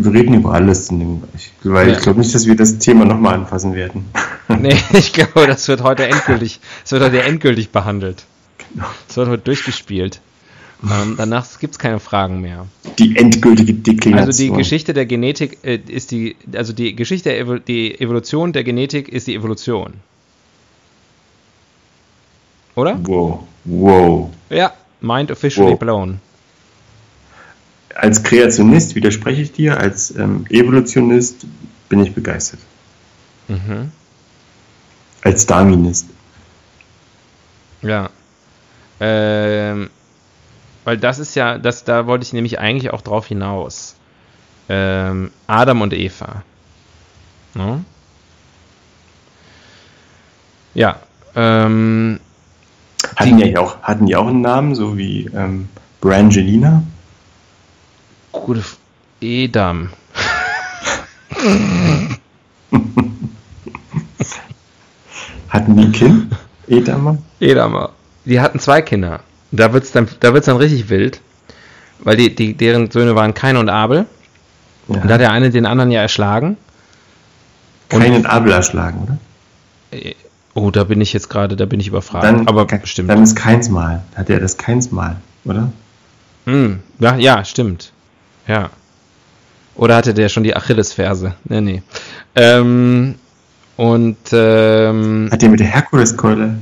Wir 0.00 0.12
reden 0.12 0.34
über 0.34 0.54
alles 0.54 0.90
in 0.90 1.00
dem 1.00 1.20
Bereich. 1.20 1.50
Weil 1.64 1.88
ja. 1.88 1.96
ich 1.96 2.02
glaube 2.02 2.20
nicht, 2.20 2.32
dass 2.32 2.46
wir 2.46 2.54
das 2.54 2.78
Thema 2.78 3.04
nochmal 3.04 3.34
anfassen 3.34 3.74
werden. 3.74 4.04
Nee, 4.50 4.74
ich 4.94 5.12
glaube, 5.12 5.46
das 5.46 5.68
wird 5.68 5.82
heute 5.82 6.06
endgültig, 6.06 6.58
es 6.82 6.90
wird 6.90 7.02
heute 7.02 7.22
endgültig 7.22 7.68
behandelt. 7.68 8.24
Genau. 8.72 8.86
Es 9.06 9.16
wird 9.18 9.28
heute 9.28 9.42
durchgespielt. 9.42 10.22
Ähm, 10.82 11.16
danach 11.18 11.46
gibt 11.58 11.72
es 11.74 11.78
keine 11.78 12.00
Fragen 12.00 12.40
mehr. 12.40 12.66
Die 12.98 13.14
endgültige 13.14 13.74
Deklination. 13.74 14.26
Also 14.26 14.42
die 14.42 14.50
Geschichte 14.50 14.94
der 14.94 15.04
Genetik 15.04 15.58
äh, 15.64 15.78
ist 15.86 16.12
die, 16.12 16.36
also 16.54 16.72
die 16.72 16.96
Geschichte 16.96 17.28
der 17.28 17.40
Evo 17.40 17.58
die 17.58 18.00
Evolution 18.00 18.54
der 18.54 18.64
Genetik 18.64 19.10
ist 19.10 19.26
die 19.26 19.34
Evolution. 19.34 19.92
Oder? 22.74 22.98
Wow. 23.02 23.40
Wow. 23.66 24.30
Ja, 24.48 24.72
mind 25.02 25.30
officially 25.30 25.72
wow. 25.72 25.78
blown 25.78 26.20
als 27.98 28.22
Kreationist 28.22 28.94
widerspreche 28.94 29.42
ich 29.42 29.52
dir, 29.52 29.78
als 29.78 30.14
ähm, 30.14 30.46
Evolutionist 30.50 31.46
bin 31.88 32.00
ich 32.00 32.14
begeistert. 32.14 32.60
Mhm. 33.48 33.90
Als 35.22 35.46
Darwinist. 35.46 36.06
Ja. 37.82 38.10
Ähm, 39.00 39.90
weil 40.84 40.96
das 40.96 41.18
ist 41.18 41.34
ja, 41.34 41.58
das, 41.58 41.82
da 41.82 42.06
wollte 42.06 42.22
ich 42.22 42.32
nämlich 42.32 42.60
eigentlich 42.60 42.92
auch 42.92 43.02
drauf 43.02 43.26
hinaus. 43.26 43.96
Ähm, 44.68 45.32
Adam 45.48 45.80
und 45.80 45.92
Eva. 45.92 46.44
No? 47.54 47.84
Ja. 50.74 51.00
Ähm, 51.34 52.20
hatten, 53.16 53.38
die, 53.38 53.58
auch, 53.58 53.82
hatten 53.82 54.06
die 54.06 54.14
auch 54.14 54.28
einen 54.28 54.40
Namen, 54.40 54.76
so 54.76 54.96
wie 54.96 55.28
ähm, 55.34 55.68
Brangelina? 56.00 56.84
Gute 58.44 58.60
F 58.60 58.76
Edam. 59.20 59.90
hatten 65.48 65.76
die 65.76 65.84
ein 65.84 65.92
Kind? 65.92 66.36
Edamer? 66.68 67.18
Edamer. 67.40 67.90
Die 68.24 68.40
hatten 68.40 68.58
zwei 68.58 68.82
Kinder. 68.82 69.20
Da 69.50 69.72
wird 69.72 69.84
es 69.84 69.92
dann, 69.92 70.08
da 70.20 70.34
wird's 70.34 70.46
dann 70.46 70.58
richtig 70.58 70.90
wild, 70.90 71.20
weil 72.00 72.16
die, 72.16 72.34
die, 72.34 72.54
deren 72.54 72.90
Söhne 72.90 73.14
waren 73.14 73.34
Kain 73.34 73.56
und 73.56 73.68
Abel. 73.68 74.06
Ja. 74.88 74.94
Und 74.96 75.08
da 75.08 75.14
hat 75.14 75.20
der 75.20 75.32
eine 75.32 75.50
den 75.50 75.66
anderen 75.66 75.90
ja 75.90 76.02
erschlagen. 76.02 76.56
Kain 77.88 78.12
und 78.14 78.26
Abel 78.26 78.52
erschlagen, 78.52 79.00
oder? 79.02 79.18
Äh, 79.98 80.14
oh, 80.54 80.70
da 80.70 80.84
bin 80.84 81.00
ich 81.00 81.12
jetzt 81.12 81.30
gerade, 81.30 81.56
da 81.56 81.64
bin 81.64 81.80
ich 81.80 81.88
überfragt. 81.88 82.24
Dann, 82.24 82.46
aber 82.46 82.66
bestimmt. 82.66 83.08
Dann 83.08 83.22
ist 83.22 83.34
keins 83.34 83.70
Mal. 83.70 84.02
Hat 84.14 84.28
er 84.28 84.40
das 84.40 84.58
keins 84.58 84.92
Mal, 84.92 85.16
oder? 85.44 85.72
Hm, 86.44 86.80
ja, 86.98 87.16
ja, 87.16 87.44
stimmt. 87.44 87.92
Ja. 88.48 88.70
Oder 89.76 89.96
hatte 89.96 90.14
der 90.14 90.28
schon 90.28 90.42
die 90.42 90.56
Achillesferse? 90.56 91.34
Nee, 91.44 91.60
nee. 91.60 91.82
Ähm, 92.34 93.14
und 93.76 94.16
ähm, 94.32 95.28
hat 95.30 95.40
der 95.40 95.48
mit 95.48 95.60
der 95.60 95.68
Herkuleskeule? 95.68 96.58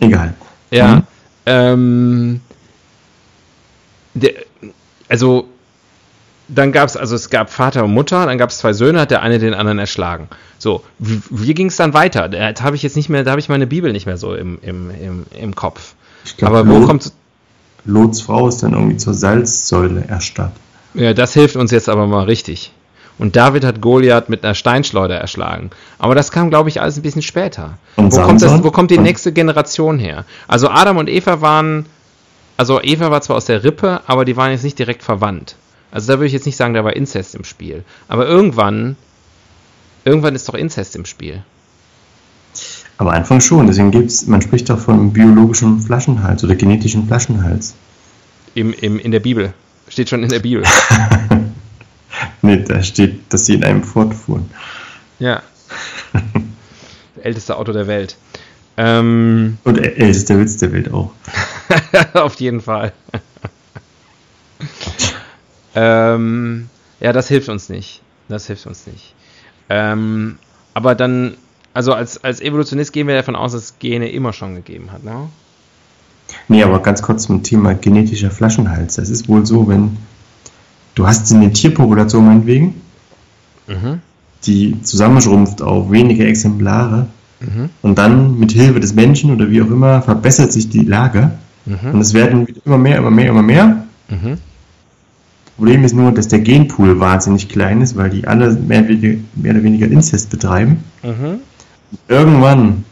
Egal. 0.00 0.34
Ja. 0.70 0.96
Mhm. 0.96 1.02
Ähm, 1.46 2.40
der, 4.14 4.32
also 5.08 5.48
dann 6.48 6.72
gab 6.72 6.88
es, 6.88 6.96
also 6.96 7.14
es 7.14 7.30
gab 7.30 7.50
Vater 7.50 7.84
und 7.84 7.94
Mutter, 7.94 8.26
dann 8.26 8.36
gab 8.36 8.50
es 8.50 8.58
zwei 8.58 8.72
Söhne, 8.72 9.00
hat 9.00 9.10
der 9.10 9.22
eine 9.22 9.38
den 9.38 9.54
anderen 9.54 9.78
erschlagen. 9.78 10.28
So, 10.58 10.84
wie, 10.98 11.22
wie 11.30 11.54
ging 11.54 11.68
es 11.68 11.76
dann 11.76 11.94
weiter? 11.94 12.28
Da 12.28 12.52
habe 12.60 12.76
ich 12.76 12.82
jetzt 12.82 12.96
nicht 12.96 13.08
mehr, 13.08 13.24
da 13.24 13.30
habe 13.30 13.40
ich 13.40 13.48
meine 13.48 13.66
Bibel 13.66 13.92
nicht 13.92 14.06
mehr 14.06 14.18
so 14.18 14.34
im, 14.34 14.58
im, 14.62 14.90
im, 14.90 15.26
im 15.30 15.54
Kopf. 15.54 15.94
Glaub, 16.36 16.50
Aber 16.50 16.68
wo 16.68 16.86
kommt 16.86 17.12
Lots 17.84 18.22
Frau 18.22 18.48
ist 18.48 18.62
dann 18.62 18.72
irgendwie 18.72 18.96
zur 18.96 19.14
Salzsäule 19.14 20.04
erstarrt. 20.08 20.52
Ja, 20.94 21.14
das 21.14 21.34
hilft 21.34 21.56
uns 21.56 21.70
jetzt 21.70 21.88
aber 21.88 22.06
mal 22.06 22.24
richtig. 22.24 22.72
Und 23.18 23.36
David 23.36 23.64
hat 23.64 23.80
Goliath 23.80 24.28
mit 24.28 24.44
einer 24.44 24.54
Steinschleuder 24.54 25.16
erschlagen. 25.16 25.70
Aber 25.98 26.14
das 26.14 26.30
kam, 26.30 26.48
glaube 26.48 26.70
ich, 26.70 26.80
alles 26.80 26.96
ein 26.96 27.02
bisschen 27.02 27.22
später. 27.22 27.78
Und 27.96 28.12
wo, 28.12 28.22
kommt 28.22 28.42
das, 28.42 28.64
wo 28.64 28.70
kommt 28.70 28.90
die 28.90 28.98
nächste 28.98 29.32
Generation 29.32 29.98
her? 29.98 30.24
Also 30.48 30.68
Adam 30.68 30.96
und 30.96 31.08
Eva 31.08 31.40
waren, 31.42 31.86
also 32.56 32.80
Eva 32.82 33.10
war 33.10 33.20
zwar 33.20 33.36
aus 33.36 33.44
der 33.44 33.62
Rippe, 33.62 34.00
aber 34.06 34.24
die 34.24 34.36
waren 34.36 34.52
jetzt 34.52 34.64
nicht 34.64 34.78
direkt 34.78 35.02
verwandt. 35.02 35.56
Also 35.92 36.12
da 36.12 36.18
würde 36.18 36.26
ich 36.26 36.32
jetzt 36.32 36.46
nicht 36.46 36.56
sagen, 36.56 36.72
da 36.72 36.82
war 36.82 36.96
Inzest 36.96 37.34
im 37.34 37.44
Spiel. 37.44 37.84
Aber 38.08 38.26
irgendwann 38.26 38.96
Irgendwann 40.04 40.34
ist 40.34 40.48
doch 40.48 40.54
Inzest 40.54 40.96
im 40.96 41.04
Spiel. 41.04 41.42
Am 43.00 43.08
Anfang 43.08 43.40
schon, 43.40 43.66
deswegen 43.66 43.90
gibt's, 43.90 44.26
man 44.26 44.42
spricht 44.42 44.68
doch 44.68 44.78
von 44.78 45.10
biologischem 45.14 45.80
Flaschenhals 45.80 46.44
oder 46.44 46.54
genetischen 46.54 47.06
Flaschenhals. 47.06 47.74
Im, 48.54 48.74
im, 48.74 48.98
in 48.98 49.10
der 49.10 49.20
Bibel. 49.20 49.54
Steht 49.88 50.10
schon 50.10 50.22
in 50.22 50.28
der 50.28 50.40
Bibel. 50.40 50.64
nee, 52.42 52.58
da 52.58 52.82
steht, 52.82 53.32
dass 53.32 53.46
sie 53.46 53.54
in 53.54 53.64
einem 53.64 53.84
Ford 53.84 54.12
fuhren. 54.12 54.50
Ja. 55.18 55.42
Älteste 57.22 57.56
Auto 57.56 57.72
der 57.72 57.86
Welt. 57.86 58.18
Ähm, 58.76 59.56
Und 59.64 59.78
ältester 59.78 60.38
Witz 60.38 60.58
der 60.58 60.70
Welt 60.70 60.92
auch. 60.92 61.12
auf 62.12 62.34
jeden 62.34 62.60
Fall. 62.60 62.92
ähm, 65.74 66.68
ja, 67.00 67.14
das 67.14 67.28
hilft 67.28 67.48
uns 67.48 67.70
nicht. 67.70 68.02
Das 68.28 68.46
hilft 68.46 68.66
uns 68.66 68.86
nicht. 68.86 69.14
Ähm, 69.70 70.38
aber 70.74 70.94
dann, 70.94 71.38
also 71.80 71.94
als, 71.94 72.22
als 72.22 72.42
Evolutionist 72.42 72.92
gehen 72.92 73.06
wir 73.08 73.14
davon 73.14 73.34
aus, 73.36 73.52
dass 73.52 73.62
es 73.64 73.78
Gene 73.78 74.10
immer 74.10 74.34
schon 74.34 74.54
gegeben 74.54 74.92
hat, 74.92 75.02
ne? 75.02 75.28
Nee, 76.46 76.62
aber 76.62 76.80
ganz 76.82 77.00
kurz 77.00 77.22
zum 77.22 77.42
Thema 77.42 77.72
genetischer 77.72 78.30
Flaschenhals. 78.30 78.96
Das 78.96 79.08
ist 79.08 79.28
wohl 79.30 79.46
so, 79.46 79.66
wenn 79.66 79.96
du 80.94 81.06
hast 81.06 81.32
eine 81.32 81.50
Tierpopulation 81.54 82.26
meinetwegen, 82.26 82.74
Mhm. 83.66 84.00
die 84.44 84.82
zusammenschrumpft 84.82 85.62
auf 85.62 85.90
wenige 85.90 86.26
Exemplare 86.26 87.06
Mhm. 87.40 87.70
und 87.80 87.96
dann 87.96 88.38
mit 88.38 88.52
Hilfe 88.52 88.78
des 88.80 88.92
Menschen 88.94 89.30
oder 89.30 89.50
wie 89.50 89.62
auch 89.62 89.70
immer 89.70 90.02
verbessert 90.02 90.52
sich 90.52 90.68
die 90.68 90.84
Lage 90.84 91.30
Mhm. 91.64 91.94
und 91.94 92.00
es 92.02 92.12
werden 92.12 92.46
immer 92.66 92.76
mehr, 92.76 92.98
immer 92.98 93.10
mehr, 93.10 93.28
immer 93.30 93.42
mehr. 93.42 93.84
Mhm. 94.10 94.36
Problem 95.56 95.84
ist 95.84 95.94
nur, 95.94 96.12
dass 96.12 96.28
der 96.28 96.40
Genpool 96.40 97.00
wahnsinnig 97.00 97.48
klein 97.48 97.80
ist, 97.82 97.96
weil 97.96 98.10
die 98.10 98.26
alle 98.26 98.52
mehr, 98.52 98.80
oder 98.80 98.88
weniger- 98.90 99.18
mehr 99.34 99.52
oder 99.52 99.62
weniger 99.62 99.86
Inzest 99.88 100.30
betreiben. 100.30 100.84
Mhm. 101.02 101.40
Irgendwann 102.08 102.84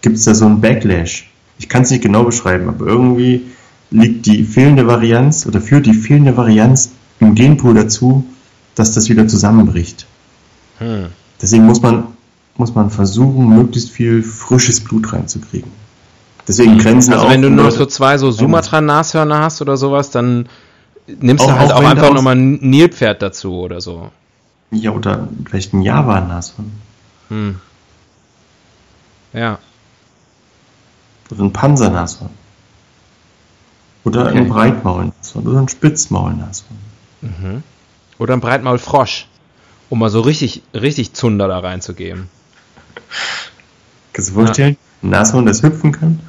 gibt 0.00 0.16
es 0.16 0.24
da 0.24 0.34
so 0.34 0.46
einen 0.46 0.60
Backlash. 0.60 1.30
Ich 1.58 1.68
kann 1.68 1.82
es 1.82 1.90
nicht 1.90 2.02
genau 2.02 2.24
beschreiben, 2.24 2.68
aber 2.68 2.86
irgendwie 2.86 3.42
liegt 3.90 4.26
die 4.26 4.44
fehlende 4.44 4.86
Varianz 4.86 5.46
oder 5.46 5.60
führt 5.60 5.86
die 5.86 5.94
fehlende 5.94 6.36
Varianz 6.36 6.92
im 7.20 7.34
Genpool 7.34 7.74
dazu, 7.74 8.24
dass 8.74 8.92
das 8.92 9.08
wieder 9.08 9.28
zusammenbricht. 9.28 10.06
Hm. 10.78 11.06
Deswegen 11.40 11.66
muss 11.66 11.80
man, 11.82 12.04
muss 12.56 12.74
man 12.74 12.90
versuchen, 12.90 13.48
möglichst 13.48 13.90
viel 13.90 14.22
frisches 14.22 14.80
Blut 14.80 15.12
reinzukriegen. 15.12 15.70
Deswegen 16.48 16.78
grenzen 16.78 17.12
Also 17.12 17.26
auch 17.26 17.30
wenn 17.30 17.42
du 17.42 17.50
nur 17.50 17.70
so 17.70 17.86
zwei 17.86 18.18
so 18.18 18.30
Sumatra-Nashörner 18.32 19.38
hast 19.40 19.60
oder 19.62 19.76
sowas, 19.76 20.10
dann 20.10 20.48
nimmst 21.06 21.44
du 21.44 21.48
Auch- 21.48 21.58
halt 21.58 21.72
auch 21.72 21.82
auch 21.82 21.84
einfach 21.88 22.12
nochmal 22.12 22.34
ein 22.36 22.54
Nilpferd 22.60 23.22
dazu 23.22 23.54
oder 23.60 23.80
so. 23.80 24.10
Ja, 24.72 24.90
oder 24.90 25.28
vielleicht 25.48 25.72
ein 25.74 25.82
Java-Nashorn. 25.82 26.72
Hm. 27.32 27.60
Ja. 29.32 29.58
Oder 31.30 31.44
ein 31.44 31.52
Panzernashorn. 31.52 32.30
Oder 34.04 34.26
Okay. 34.26 34.38
ein 34.38 34.48
Breitmaulnashorn. 34.48 35.46
Oder 35.46 35.60
ein 35.60 35.68
Spitzmaulnashorn. 35.68 36.78
Mhm. 37.22 37.62
Oder 38.18 38.34
ein 38.34 38.40
Breitmaulfrosch, 38.40 39.26
um 39.88 39.98
mal 40.00 40.10
so 40.10 40.20
richtig, 40.20 40.62
richtig 40.74 41.14
Zunder 41.14 41.48
da 41.48 41.60
reinzugeben. 41.60 42.28
Kannst 44.12 44.30
du 44.30 44.34
dir 44.34 44.44
vorstellen? 44.44 44.76
Ein 45.02 45.08
Nashorn, 45.10 45.46
das 45.46 45.62
hüpfen 45.62 45.92
kann? 45.92 46.20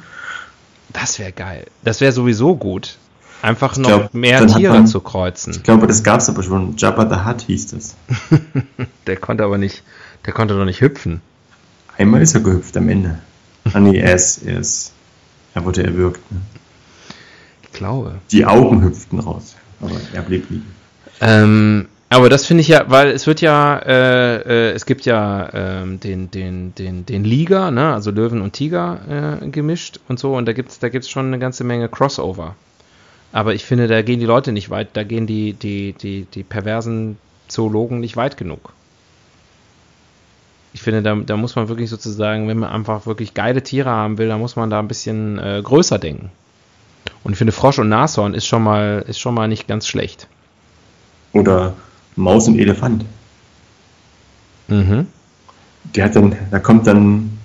Das 0.92 1.18
wäre 1.18 1.32
geil. 1.32 1.66
Das 1.82 2.00
wäre 2.00 2.12
sowieso 2.12 2.56
gut. 2.56 2.96
Einfach 3.42 3.72
Ich 3.72 3.78
noch 3.78 3.88
glaub, 3.88 4.14
mehr 4.14 4.46
Tiere 4.46 4.72
man- 4.72 4.86
zu 4.86 5.00
kreuzen. 5.00 5.50
Ich 5.52 5.62
glaube, 5.62 5.86
das 5.86 6.02
gab 6.02 6.20
es 6.20 6.30
aber 6.30 6.42
schon. 6.42 6.76
Jabba 6.78 7.06
the 7.10 7.28
Hutt 7.28 7.42
hieß 7.42 7.66
das. 7.72 7.94
Der 9.06 9.16
konnte 9.18 9.44
aber 9.44 9.58
nicht, 9.58 9.82
der 10.26 10.32
konnte 10.32 10.54
doch 10.54 10.64
nicht 10.64 10.80
hüpfen. 10.80 11.20
Einmal 11.96 12.22
ist 12.22 12.34
er 12.34 12.40
gehüpft 12.40 12.76
am 12.76 12.88
Ende. 12.88 13.18
Ah 13.72 13.80
nee, 13.80 13.98
er 13.98 14.14
ist, 14.14 14.44
er 14.44 14.58
ist, 14.58 14.92
er 15.54 15.64
wurde 15.64 15.84
erwürgt. 15.84 16.20
Ne? 16.30 16.40
Ich 17.62 17.72
glaube. 17.72 18.16
Die 18.30 18.44
Augen 18.44 18.82
hüpften 18.82 19.20
raus. 19.20 19.56
Aber 19.80 19.92
er 20.12 20.22
blieb 20.22 20.50
liegen. 20.50 20.74
Ähm, 21.20 21.88
aber 22.08 22.28
das 22.28 22.46
finde 22.46 22.60
ich 22.60 22.68
ja, 22.68 22.84
weil 22.88 23.10
es 23.10 23.26
wird 23.26 23.40
ja, 23.40 23.78
äh, 23.78 24.36
äh, 24.36 24.72
es 24.72 24.86
gibt 24.86 25.04
ja 25.04 25.50
ähm, 25.52 26.00
den, 26.00 26.30
den, 26.30 26.74
den, 26.74 27.06
den 27.06 27.24
Liga, 27.24 27.70
ne, 27.70 27.92
also 27.92 28.10
Löwen 28.10 28.40
und 28.40 28.52
Tiger 28.52 29.40
äh, 29.42 29.48
gemischt 29.48 30.00
und 30.08 30.18
so, 30.18 30.36
und 30.36 30.46
da 30.46 30.52
gibt's, 30.52 30.78
da 30.78 30.88
gibt's 30.90 31.08
schon 31.08 31.26
eine 31.26 31.38
ganze 31.38 31.64
Menge 31.64 31.88
Crossover. 31.88 32.54
Aber 33.32 33.54
ich 33.54 33.64
finde, 33.64 33.88
da 33.88 34.02
gehen 34.02 34.20
die 34.20 34.26
Leute 34.26 34.52
nicht 34.52 34.70
weit, 34.70 34.90
da 34.92 35.02
gehen 35.02 35.26
die, 35.26 35.54
die, 35.54 35.92
die, 35.92 36.26
die 36.32 36.44
perversen 36.44 37.18
Zoologen 37.48 37.98
nicht 37.98 38.16
weit 38.16 38.36
genug. 38.36 38.72
Ich 40.74 40.82
finde, 40.82 41.02
da, 41.02 41.14
da 41.14 41.36
muss 41.36 41.56
man 41.56 41.68
wirklich 41.68 41.88
sozusagen, 41.88 42.48
wenn 42.48 42.58
man 42.58 42.68
einfach 42.68 43.06
wirklich 43.06 43.32
geile 43.32 43.62
Tiere 43.62 43.88
haben 43.88 44.18
will, 44.18 44.28
da 44.28 44.36
muss 44.36 44.56
man 44.56 44.68
da 44.70 44.80
ein 44.80 44.88
bisschen 44.88 45.38
äh, 45.38 45.62
größer 45.64 45.98
denken. 45.98 46.30
Und 47.22 47.32
ich 47.32 47.38
finde, 47.38 47.52
Frosch 47.52 47.78
und 47.78 47.88
Nashorn 47.88 48.34
ist 48.34 48.44
schon 48.44 48.62
mal, 48.62 49.04
ist 49.06 49.18
schon 49.18 49.34
mal 49.34 49.48
nicht 49.48 49.66
ganz 49.66 49.86
schlecht. 49.86 50.28
Oder 51.32 51.74
Maus 52.16 52.48
und 52.48 52.58
Elefant. 52.58 53.04
Mhm. 54.68 55.06
Der 55.94 56.04
hat 56.04 56.16
dann, 56.16 56.36
da 56.50 56.58
kommt 56.58 56.86
dann. 56.86 57.38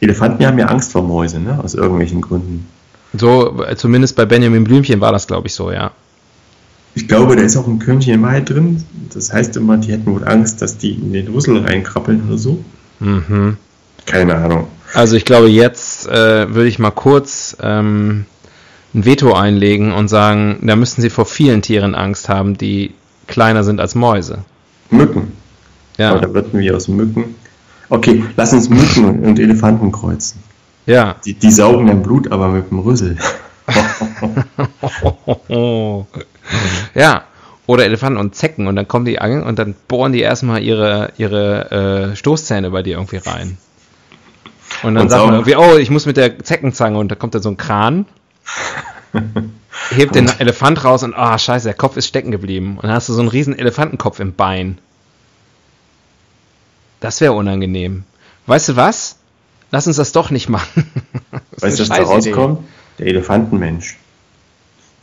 Elefanten 0.00 0.44
haben 0.44 0.58
ja 0.58 0.66
Angst 0.66 0.92
vor 0.92 1.02
Mäuse, 1.02 1.40
ne? 1.40 1.60
Aus 1.62 1.74
irgendwelchen 1.74 2.20
Gründen. 2.20 2.68
So, 3.12 3.62
äh, 3.62 3.76
zumindest 3.76 4.16
bei 4.16 4.26
Benjamin 4.26 4.64
Blümchen 4.64 5.00
war 5.00 5.12
das, 5.12 5.26
glaube 5.26 5.46
ich, 5.46 5.54
so, 5.54 5.70
ja. 5.70 5.92
Ich 6.94 7.08
glaube, 7.08 7.36
da 7.36 7.42
ist 7.42 7.56
auch 7.56 7.66
ein 7.66 7.78
Körnchen 7.78 8.22
Wahrheit 8.22 8.50
drin. 8.50 8.84
Das 9.12 9.32
heißt 9.32 9.56
immer, 9.56 9.76
die 9.78 9.92
hätten 9.92 10.12
wohl 10.12 10.26
Angst, 10.26 10.62
dass 10.62 10.78
die 10.78 10.92
in 10.92 11.12
den 11.12 11.28
Rüssel 11.28 11.58
reinkrabbeln 11.58 12.22
oder 12.28 12.38
so. 12.38 12.64
Mhm. 13.00 13.56
Keine 14.06 14.36
Ahnung. 14.36 14.68
Also 14.92 15.16
ich 15.16 15.24
glaube, 15.24 15.48
jetzt 15.48 16.06
äh, 16.06 16.54
würde 16.54 16.68
ich 16.68 16.78
mal 16.78 16.92
kurz 16.92 17.56
ähm, 17.60 18.26
ein 18.94 19.04
Veto 19.04 19.32
einlegen 19.34 19.92
und 19.92 20.08
sagen, 20.08 20.58
da 20.62 20.76
müssten 20.76 21.02
Sie 21.02 21.10
vor 21.10 21.26
vielen 21.26 21.62
Tieren 21.62 21.94
Angst 21.96 22.28
haben, 22.28 22.56
die 22.56 22.94
kleiner 23.26 23.64
sind 23.64 23.80
als 23.80 23.94
Mäuse. 23.96 24.44
Mücken. 24.90 25.32
Ja, 25.98 26.12
Aber 26.12 26.20
da 26.20 26.34
würden 26.34 26.60
wir 26.60 26.76
aus 26.76 26.86
Mücken. 26.88 27.34
Okay, 27.88 28.22
lass 28.36 28.52
uns 28.52 28.68
Mücken 28.68 29.24
und 29.24 29.38
Elefanten 29.38 29.90
kreuzen. 29.90 30.40
ja. 30.86 31.16
Die, 31.24 31.34
die 31.34 31.50
saugen 31.50 31.86
dein 31.86 32.02
Blut 32.02 32.30
aber 32.30 32.48
mit 32.48 32.70
dem 32.70 32.78
Rüssel. 32.78 33.16
ja. 36.94 37.24
Oder 37.66 37.84
Elefanten 37.84 38.18
und 38.18 38.34
Zecken 38.34 38.66
und 38.66 38.76
dann 38.76 38.86
kommen 38.86 39.06
die 39.06 39.18
an 39.18 39.42
und 39.42 39.58
dann 39.58 39.74
bohren 39.88 40.12
die 40.12 40.20
erstmal 40.20 40.62
ihre, 40.62 41.12
ihre 41.16 42.10
äh, 42.12 42.16
Stoßzähne 42.16 42.70
bei 42.70 42.82
dir 42.82 42.98
irgendwie 42.98 43.16
rein. 43.16 43.56
Und 44.82 44.96
dann 44.96 45.04
Und 45.04 45.08
sagt 45.08 45.24
man 45.24 45.34
irgendwie, 45.34 45.56
oh, 45.56 45.76
ich 45.76 45.88
muss 45.88 46.04
mit 46.04 46.18
der 46.18 46.40
Zeckenzange 46.40 46.98
und 46.98 47.10
da 47.10 47.14
kommt 47.14 47.34
dann 47.34 47.40
so 47.40 47.48
ein 47.48 47.56
Kran, 47.56 48.04
hebt 49.90 50.14
den 50.14 50.28
Elefant 50.38 50.84
raus 50.84 51.04
und 51.04 51.14
ah, 51.14 51.38
scheiße, 51.38 51.66
der 51.66 51.74
Kopf 51.74 51.96
ist 51.96 52.06
stecken 52.06 52.30
geblieben. 52.30 52.76
Und 52.76 52.84
dann 52.84 52.92
hast 52.92 53.08
du 53.08 53.14
so 53.14 53.20
einen 53.20 53.30
riesen 53.30 53.58
Elefantenkopf 53.58 54.20
im 54.20 54.34
Bein. 54.34 54.76
Das 57.00 57.22
wäre 57.22 57.32
unangenehm. 57.32 58.04
Weißt 58.46 58.68
du 58.68 58.76
was? 58.76 59.16
Lass 59.70 59.86
uns 59.86 59.96
das 59.96 60.12
doch 60.12 60.30
nicht 60.30 60.50
machen. 60.50 60.90
Das 61.52 61.62
Weißt 61.62 61.78
du, 61.78 61.88
was 61.88 61.88
da 61.96 62.02
rauskommt? 62.02 62.58
Der 62.98 63.06
Elefantenmensch. 63.06 63.96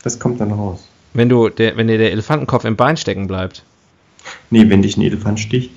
Das 0.02 0.18
kommt 0.18 0.40
dann 0.40 0.52
raus. 0.52 0.86
Wenn 1.14 1.28
du, 1.28 1.48
der, 1.48 1.76
wenn 1.76 1.88
dir 1.88 1.98
der 1.98 2.12
Elefantenkopf 2.12 2.64
im 2.64 2.76
Bein 2.76 2.96
stecken 2.96 3.26
bleibt. 3.26 3.62
Nee, 4.50 4.68
wenn 4.68 4.82
dich 4.82 4.96
ein 4.96 5.02
Elefant 5.02 5.40
sticht, 5.40 5.70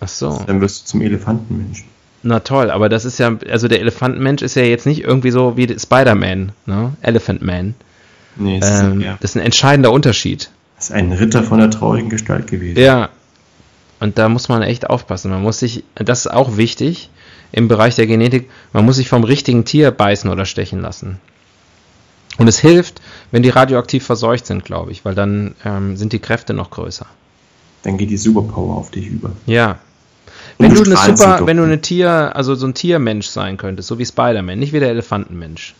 Ach 0.00 0.08
so. 0.08 0.42
dann 0.46 0.60
wirst 0.60 0.82
du 0.82 0.86
zum 0.86 1.00
Elefantenmenschen. 1.00 1.86
Na 2.22 2.40
toll, 2.40 2.70
aber 2.70 2.88
das 2.88 3.04
ist 3.04 3.18
ja, 3.18 3.36
also 3.48 3.68
der 3.68 3.80
Elefantenmensch 3.80 4.42
ist 4.42 4.56
ja 4.56 4.62
jetzt 4.62 4.86
nicht 4.86 5.02
irgendwie 5.02 5.30
so 5.30 5.56
wie 5.56 5.66
der 5.66 5.78
Spider-Man, 5.78 6.52
ne? 6.66 6.92
Elephant 7.00 7.42
Man. 7.42 7.74
Nee, 8.36 8.58
es 8.60 8.80
Ähm, 8.80 8.98
ist, 9.00 9.04
ja, 9.06 9.18
Das 9.20 9.30
ist 9.30 9.36
ein 9.36 9.44
entscheidender 9.44 9.92
Unterschied. 9.92 10.50
das 10.76 10.86
ist 10.86 10.92
ein 10.92 11.12
Ritter 11.12 11.42
von 11.44 11.58
der 11.58 11.70
traurigen 11.70 12.10
Gestalt 12.10 12.46
gewesen. 12.48 12.78
Ja. 12.80 13.08
Und 14.00 14.18
da 14.18 14.28
muss 14.28 14.48
man 14.48 14.62
echt 14.62 14.88
aufpassen. 14.90 15.30
Man 15.30 15.42
muss 15.42 15.58
sich, 15.60 15.82
das 15.94 16.20
ist 16.20 16.26
auch 16.32 16.56
wichtig 16.56 17.10
im 17.50 17.66
Bereich 17.68 17.94
der 17.94 18.06
Genetik, 18.06 18.48
man 18.72 18.84
muss 18.84 18.96
sich 18.96 19.08
vom 19.08 19.24
richtigen 19.24 19.64
Tier 19.64 19.90
beißen 19.90 20.28
oder 20.30 20.44
stechen 20.44 20.80
lassen. 20.80 21.18
Und 22.38 22.46
es 22.48 22.58
hilft, 22.58 23.02
wenn 23.32 23.42
die 23.42 23.50
radioaktiv 23.50 24.06
verseucht 24.06 24.46
sind, 24.46 24.64
glaube 24.64 24.92
ich, 24.92 25.04
weil 25.04 25.14
dann 25.14 25.54
ähm, 25.64 25.96
sind 25.96 26.12
die 26.12 26.20
Kräfte 26.20 26.54
noch 26.54 26.70
größer. 26.70 27.06
Dann 27.82 27.98
geht 27.98 28.10
die 28.10 28.16
Superpower 28.16 28.76
auf 28.76 28.90
dich 28.90 29.08
über. 29.08 29.32
Ja. 29.46 29.78
Und 30.56 30.66
Wenn 30.66 30.74
du 30.74 30.82
eine 30.82 31.16
super, 31.16 31.46
wenn 31.46 31.56
du 31.56 31.64
eine 31.64 31.80
Tier, 31.80 32.34
also 32.34 32.54
so 32.54 32.66
ein 32.66 32.74
Tiermensch 32.74 33.26
sein 33.26 33.56
könntest, 33.56 33.88
so 33.88 33.98
wie 33.98 34.06
Spider-Man, 34.06 34.58
nicht 34.58 34.72
wie 34.72 34.80
der 34.80 34.90
Elefantenmensch. 34.90 35.74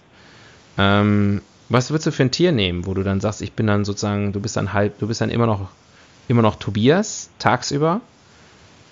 Ähm, 0.76 1.42
was 1.68 1.90
würdest 1.90 2.06
du 2.06 2.12
für 2.12 2.22
ein 2.22 2.30
Tier 2.30 2.52
nehmen, 2.52 2.86
wo 2.86 2.94
du 2.94 3.02
dann 3.02 3.20
sagst, 3.20 3.42
ich 3.42 3.52
bin 3.52 3.66
dann 3.66 3.84
sozusagen, 3.84 4.32
du 4.32 4.40
bist 4.40 4.56
dann 4.56 4.72
halb, 4.72 4.98
du 4.98 5.06
bist 5.06 5.20
dann 5.20 5.30
immer 5.30 5.46
noch, 5.46 5.68
immer 6.26 6.42
noch 6.42 6.56
Tobias, 6.56 7.30
tagsüber, 7.38 8.00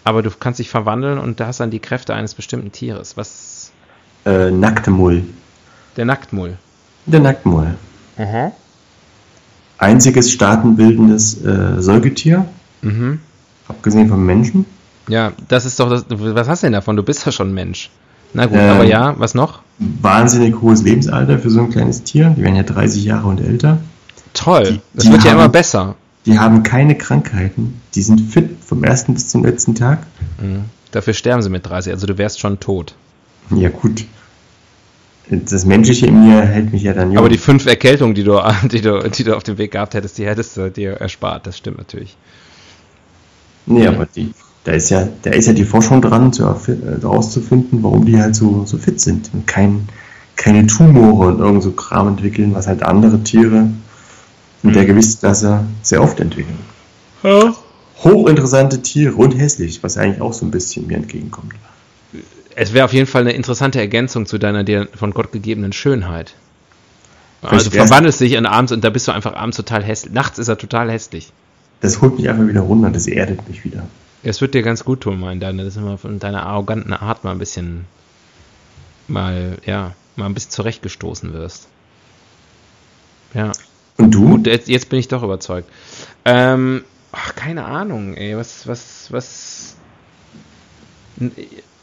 aber 0.05 0.23
du 0.23 0.31
kannst 0.31 0.61
dich 0.61 0.69
verwandeln 0.69 1.19
und 1.19 1.41
da 1.41 1.47
hast 1.47 1.61
dann 1.61 1.71
die 1.71 1.81
Kräfte 1.81 2.15
eines 2.15 2.35
bestimmten 2.35 2.73
Tieres. 2.73 3.17
Was? 3.17 3.73
Äh, 4.25 4.51
Nacktmull. 4.51 5.25
Der 5.97 6.05
Nacktmull. 6.05 6.59
Der 7.07 7.21
Nacktmull. 7.21 7.75
Mhm. 8.19 8.53
Einziges 9.79 10.31
staatenbildendes 10.33 11.43
äh, 11.45 11.81
Säugetier. 11.83 12.47
Mhm. 12.83 13.21
Abgesehen 13.69 14.09
vom 14.09 14.25
Menschen. 14.25 14.65
Ja, 15.09 15.33
das 15.49 15.65
ist 15.67 15.79
doch 15.79 15.89
das. 15.91 16.05
Was 16.09 16.49
hast 16.49 16.63
du 16.63 16.67
denn 16.67 16.73
davon? 16.73 16.97
Du 16.97 17.03
bist 17.03 17.25
ja 17.27 17.33
schon 17.33 17.53
Mensch. 17.53 17.91
Na 18.33 18.47
gut, 18.47 18.59
Ähm, 18.59 18.71
aber 18.71 18.85
ja, 18.85 19.15
was 19.19 19.35
noch? 19.35 19.61
Wahnsinnig 19.79 20.61
hohes 20.61 20.83
Lebensalter 20.83 21.39
für 21.39 21.51
so 21.51 21.61
ein 21.61 21.71
kleines 21.71 22.03
Tier. 22.03 22.31
Die 22.37 22.43
werden 22.43 22.57
ja 22.57 22.63
30 22.63 23.05
Jahre 23.05 23.29
und 23.29 23.41
älter. 23.41 23.79
Toll. 24.35 24.65
die- 24.65 24.81
das 24.95 25.05
die 25.05 25.13
wird 25.13 25.25
ja 25.25 25.31
haben- 25.33 25.39
immer 25.39 25.49
besser. 25.49 25.95
Die 26.25 26.39
haben 26.39 26.63
keine 26.65 26.97
Krankheiten. 26.97 27.81
Die 27.95 28.03
sind 28.03 28.21
fit 28.21 28.51
vom 28.65 28.83
ersten 28.83 29.15
bis 29.15 29.29
zum 29.29 29.45
letzten 29.45 29.75
Tag. 29.77 30.01
Mhm. 30.41 30.65
Dafür 30.91 31.13
sterben 31.15 31.41
sie 31.43 31.51
mit 31.51 31.67
30. 31.69 31.93
Also 31.93 32.07
du 32.07 32.19
wärst 32.19 32.41
schon 32.41 32.59
tot. 32.59 32.95
Ja, 33.51 33.69
gut. 33.69 34.05
Das 35.29 35.65
Menschliche 35.65 36.07
in 36.07 36.25
mir 36.29 36.43
hält 36.43 36.73
mich 36.73 36.83
ja 36.83 36.93
dann 36.93 37.09
jung. 37.11 37.19
Aber 37.19 37.29
die 37.29 37.39
fünf 37.39 37.67
Erkältungen, 37.67 38.15
die 38.15 38.23
du, 38.25 38.41
die, 38.71 38.81
du, 38.81 39.09
die 39.11 39.25
du 39.25 39.37
auf 39.37 39.43
dem 39.43 39.59
Weg 39.59 39.73
gehabt 39.73 39.95
hättest, 39.95 40.19
die 40.19 40.27
hättest 40.27 40.57
du 40.57 40.71
dir 40.71 40.93
erspart. 40.93 41.47
Das 41.47 41.57
stimmt 41.59 41.79
natürlich. 41.79 42.17
Nee, 43.67 43.87
aber 43.89 44.07
die, 44.07 44.33
da 44.65 44.73
ist 44.73 44.91
ja, 44.91 45.09
da 45.23 45.31
ist 45.31 45.47
ja 45.47 45.53
die 45.53 45.65
Forschung 45.65 46.01
dran, 46.01 46.33
zu 46.33 46.45
erfi- 46.45 46.81
äh, 46.81 47.01
herauszufinden, 47.01 47.83
warum 47.83 48.05
die 48.07 48.19
halt 48.21 48.37
so, 48.37 48.65
so 48.65 48.79
fit 48.79 49.01
sind 49.01 49.31
und 49.33 49.47
kein, 49.49 49.89
keine 50.37 50.67
Tumore 50.69 51.29
und 51.29 51.41
irgend 51.41 51.63
so 51.65 51.73
Kram 51.73 52.07
entwickeln, 52.09 52.55
was 52.55 52.69
halt 52.69 52.85
andere 52.85 53.23
Tiere 53.25 53.69
in 54.63 54.73
der 54.73 54.85
Gewichtsklasse 54.85 55.65
sehr 55.83 56.03
oft 56.03 56.21
entwickeln. 56.21 56.59
Hochinteressante 58.05 58.83
Tiere 58.83 59.15
und 59.15 59.33
hässlich, 59.37 59.83
was 59.83 59.97
eigentlich 59.97 60.21
auch 60.21 60.33
so 60.33 60.45
ein 60.47 60.51
bisschen 60.53 60.87
mir 60.87 60.97
entgegenkommt. 60.99 61.53
Es 62.59 62.73
wäre 62.73 62.87
auf 62.87 62.93
jeden 62.95 63.07
Fall 63.07 63.21
eine 63.21 63.33
interessante 63.33 63.79
Ergänzung 63.79 64.25
zu 64.25 64.39
deiner 64.39 64.65
dir 64.65 64.89
von 64.95 65.13
Gott 65.13 65.31
gegebenen 65.31 65.75
Schönheit. 65.75 66.35
Also 67.43 67.71
du 67.71 67.77
verwandelst 67.77 68.21
dich 68.21 68.33
in 68.33 68.47
abends 68.47 68.73
und 68.73 68.83
da 68.83 68.89
bist 68.89 69.07
du 69.07 69.13
einfach 69.13 69.35
abends 69.35 69.59
total 69.59 69.85
hässlich. 69.85 70.15
Nachts 70.15 70.39
ist 70.39 70.49
er 70.49 70.57
total 70.57 70.91
hässlich. 70.91 71.33
Das 71.83 72.01
holt 72.01 72.17
mich 72.17 72.31
einfach 72.31 72.49
wieder 72.49 72.63
runter, 72.63 72.91
das 72.91 73.07
erdet 73.07 73.47
mich 73.47 73.63
wieder. 73.65 73.87
Es 74.23 74.41
wird 74.41 74.55
dir 74.55 74.63
ganz 74.63 74.85
gut 74.85 75.03
tun, 75.03 75.21
mein 75.21 75.39
deine, 75.39 75.65
dass 75.65 75.75
du 75.75 75.81
mal 75.81 75.99
von 75.99 76.19
deiner 76.19 76.47
arroganten 76.47 76.95
Art 76.95 77.25
mal 77.25 77.33
ein 77.33 77.39
bisschen 77.39 77.85
mal, 79.07 79.59
ja, 79.67 79.93
mal 80.17 80.25
ein 80.25 80.35
bisschen 80.35 80.51
zurechtgestoßen 80.51 81.35
wirst. 81.35 81.69
Ja. 83.35 83.53
Und 83.99 84.13
du? 84.13 84.31
Gut, 84.31 84.47
jetzt, 84.47 84.69
jetzt 84.69 84.89
bin 84.89 84.99
ich 84.99 85.09
doch 85.09 85.23
überzeugt. 85.23 85.69
Ähm, 86.25 86.85
ach, 87.13 87.35
keine 87.35 87.67
Ahnung, 87.67 88.15
ey, 88.15 88.35
was, 88.37 88.67
was, 88.67 89.09
was. 89.11 89.77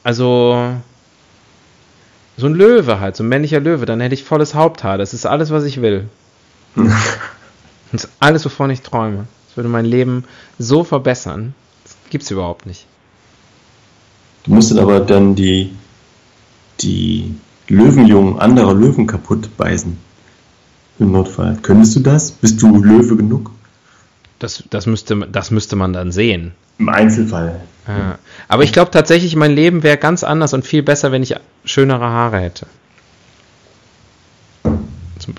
Also. 0.04 0.74
So 2.36 2.48
ein 2.48 2.56
Löwe 2.56 3.00
halt, 3.00 3.16
so 3.16 3.24
ein 3.24 3.30
männlicher 3.30 3.60
Löwe, 3.60 3.86
dann 3.86 4.02
hätte 4.02 4.16
ich 4.16 4.24
volles 4.24 4.56
Haupthaar. 4.56 4.98
Das 4.98 5.14
ist 5.14 5.28
alles, 5.28 5.52
was 5.52 5.64
ich 5.66 5.82
will. 5.82 6.08
Das 7.92 8.06
ist 8.06 8.12
alles, 8.20 8.44
wovon 8.44 8.72
ich 8.72 8.82
träume. 8.82 9.28
Das 9.48 9.56
würde 9.56 9.70
mein 9.70 9.86
Leben 9.86 10.24
so 10.58 10.84
verbessern. 10.84 11.54
Das 11.84 11.96
gibt's 12.10 12.32
überhaupt 12.32 12.66
nicht. 12.66 12.88
Du 14.46 14.52
musst 14.52 14.72
dann 14.72 14.80
aber 14.80 15.00
dann 15.00 15.36
die, 15.36 15.74
die 16.82 17.36
Löwenjungen 17.68 18.40
anderer 18.40 18.74
Löwen 18.74 19.06
kaputt 19.06 19.56
beißen. 19.58 19.96
Im 20.98 21.12
Notfall. 21.12 21.58
Könntest 21.62 21.96
du 21.96 22.00
das? 22.00 22.32
Bist 22.32 22.62
du 22.62 22.84
Löwe 22.84 23.16
genug? 23.16 23.52
Das, 24.40 24.64
das, 24.72 24.86
müsste, 24.88 25.28
das 25.32 25.52
müsste 25.52 25.76
man 25.76 25.94
dann 25.94 26.12
sehen. 26.12 26.54
Im 26.80 26.90
Einzelfall. 26.90 27.62
Ja. 27.88 28.18
Aber 28.48 28.64
ich 28.64 28.72
glaube 28.72 28.92
tatsächlich, 28.92 29.36
mein 29.36 29.52
Leben 29.54 29.84
wäre 29.84 29.98
ganz 29.98 30.24
anders 30.24 30.54
und 30.54 30.66
viel 30.66 30.84
besser, 30.84 31.12
wenn 31.12 31.24
ich 31.24 31.36
schönere 31.66 32.06
Haare 32.06 32.40
hätte. 32.40 32.66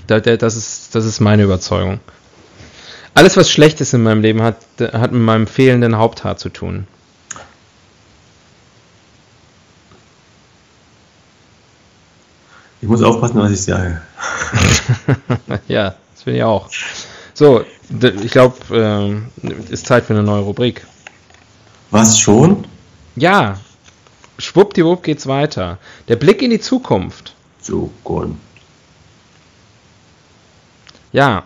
Da- 0.07 0.21
da- 0.21 0.37
Das 0.37 0.57
ist, 0.57 0.95
das 0.95 1.05
ist 1.05 1.21
meine 1.21 1.43
Überzeugung. 1.43 2.01
Alles, 3.15 3.37
was 3.37 3.51
schlecht 3.51 3.81
ist 3.81 3.95
in 3.95 4.03
meinem 4.03 4.23
Leben, 4.23 4.43
hat, 4.43 4.57
hat 4.81 5.13
mit 5.13 5.23
meinem 5.23 5.47
fehlenden 5.47 5.97
Haupthaar 5.97 6.37
zu 6.37 6.49
tun. 6.49 6.87
Ich 12.81 12.89
muss 12.89 13.03
aufpassen, 13.03 13.39
was 13.39 13.51
ich 13.51 13.63
sage. 13.63 14.01
ja, 15.69 15.95
das 16.15 16.23
finde 16.23 16.39
ich 16.39 16.45
auch. 16.45 16.69
So, 17.33 17.65
ich 18.23 18.31
glaube, 18.31 18.57
ähm, 18.73 19.27
ist 19.71 19.87
Zeit 19.87 20.05
für 20.05 20.13
eine 20.13 20.23
neue 20.23 20.43
Rubrik. 20.43 20.87
Was 21.95 22.19
schon? 22.19 22.65
Ja, 23.15 23.61
schwuppdiwupp 24.39 25.05
geht's 25.05 25.29
weiter. 25.29 25.79
Der 26.09 26.17
Blick 26.17 26.43
in 26.43 26.51
die 26.51 26.59
Zukunft. 26.59 27.35
So, 27.61 27.93
gut. 28.03 28.35
Ja, 31.13 31.45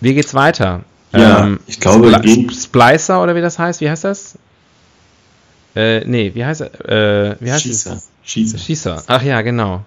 wie 0.00 0.12
geht's 0.14 0.34
weiter? 0.34 0.82
Ja, 1.12 1.48
ich 1.68 1.78
glaube, 1.78 2.10
gehen- 2.22 2.50
Splicer 2.50 3.22
oder 3.22 3.36
wie 3.36 3.40
das 3.40 3.56
heißt? 3.60 3.80
Wie 3.82 3.88
heißt 3.88 4.02
das? 4.02 4.36
Äh, 5.76 6.04
nee, 6.06 6.32
wie 6.34 6.44
heißt 6.44 6.62
er? 6.62 7.30
Äh, 7.30 7.36
wie 7.38 7.52
heißt 7.52 7.62
Schießer. 7.62 7.92
es? 7.92 8.08
Schießer. 8.24 8.58
Schießer. 8.58 9.02
Ach 9.06 9.22
ja, 9.22 9.42
genau. 9.42 9.84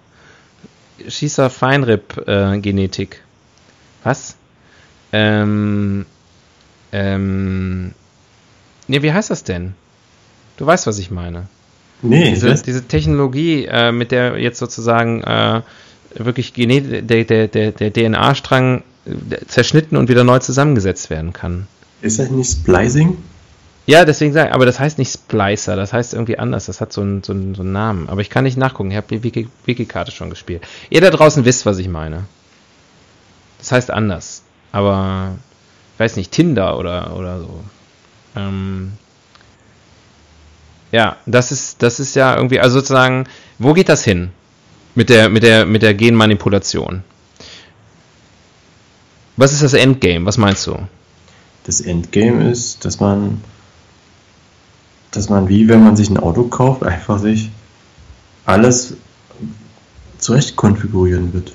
Schießer 1.06 1.50
Feinripp 1.50 2.26
äh, 2.26 2.58
Genetik. 2.60 3.22
Was? 4.04 4.36
Ähm, 5.12 6.06
ähm, 6.92 7.92
nee, 8.86 9.02
wie 9.02 9.12
heißt 9.12 9.28
das 9.28 9.44
denn? 9.44 9.74
Du 10.58 10.66
weißt, 10.66 10.86
was 10.86 10.98
ich 10.98 11.10
meine. 11.10 11.46
Nee, 12.02 12.30
Diese, 12.30 12.54
diese 12.62 12.84
Technologie, 12.86 13.64
äh, 13.64 13.90
mit 13.90 14.12
der 14.12 14.38
jetzt 14.38 14.58
sozusagen 14.58 15.22
äh, 15.22 15.62
wirklich 16.14 16.52
Gene 16.54 17.02
der, 17.02 17.24
der, 17.24 17.48
der, 17.48 17.72
der 17.72 17.92
DNA-Strang 17.92 18.82
äh, 19.06 19.36
zerschnitten 19.46 19.96
und 19.96 20.08
wieder 20.08 20.22
neu 20.24 20.38
zusammengesetzt 20.38 21.10
werden 21.10 21.32
kann. 21.32 21.66
ist 22.02 22.18
das 22.18 22.30
nicht 22.30 22.50
Splicing? 22.50 23.16
Ja, 23.86 24.04
deswegen 24.04 24.32
sage 24.34 24.48
ich, 24.50 24.54
aber 24.54 24.66
das 24.66 24.78
heißt 24.78 24.98
nicht 24.98 25.10
Splicer, 25.12 25.74
das 25.74 25.92
heißt 25.94 26.12
irgendwie 26.12 26.38
anders, 26.38 26.66
das 26.66 26.80
hat 26.82 26.92
so 26.92 27.00
einen, 27.00 27.22
so 27.24 27.32
einen, 27.32 27.54
so 27.54 27.62
einen 27.62 27.72
Namen. 27.72 28.08
Aber 28.10 28.20
ich 28.20 28.28
kann 28.30 28.44
nicht 28.44 28.58
nachgucken, 28.58 28.90
ich 28.90 28.96
habe 28.98 29.06
die 29.08 29.22
Wiki- 29.24 29.48
Wiki-Karte 29.64 30.12
schon 30.12 30.28
gespielt. 30.30 30.62
Ihr 30.90 31.00
da 31.00 31.10
draußen 31.10 31.44
wisst, 31.46 31.64
was 31.66 31.78
ich 31.78 31.88
meine. 31.88 32.24
Das 33.58 33.72
heißt 33.72 33.90
anders, 33.90 34.42
aber 34.72 35.36
ich 35.94 36.00
weiß 36.00 36.16
nicht, 36.16 36.30
Tinder 36.32 36.78
oder, 36.78 37.16
oder 37.16 37.40
so. 37.40 37.60
Ähm, 38.36 38.92
ja, 40.92 41.16
das 41.26 41.52
ist, 41.52 41.82
das 41.82 42.00
ist 42.00 42.16
ja 42.16 42.36
irgendwie, 42.36 42.60
also 42.60 42.78
sozusagen, 42.78 43.24
wo 43.58 43.72
geht 43.72 43.88
das 43.88 44.04
hin? 44.04 44.30
Mit 44.94 45.10
der, 45.10 45.28
mit 45.28 45.42
der, 45.42 45.66
mit 45.66 45.82
der 45.82 45.94
Genmanipulation. 45.94 47.02
Was 49.36 49.52
ist 49.52 49.62
das 49.62 49.74
Endgame? 49.74 50.26
Was 50.26 50.38
meinst 50.38 50.66
du? 50.66 50.76
Das 51.64 51.80
Endgame 51.80 52.50
ist, 52.50 52.84
dass 52.84 52.98
man, 52.98 53.42
dass 55.12 55.28
man 55.28 55.48
wie 55.48 55.68
wenn 55.68 55.84
man 55.84 55.94
sich 55.94 56.10
ein 56.10 56.16
Auto 56.16 56.44
kauft, 56.44 56.82
einfach 56.82 57.18
sich 57.18 57.50
alles 58.46 58.94
zurecht 60.18 60.56
konfigurieren 60.56 61.32
wird. 61.32 61.52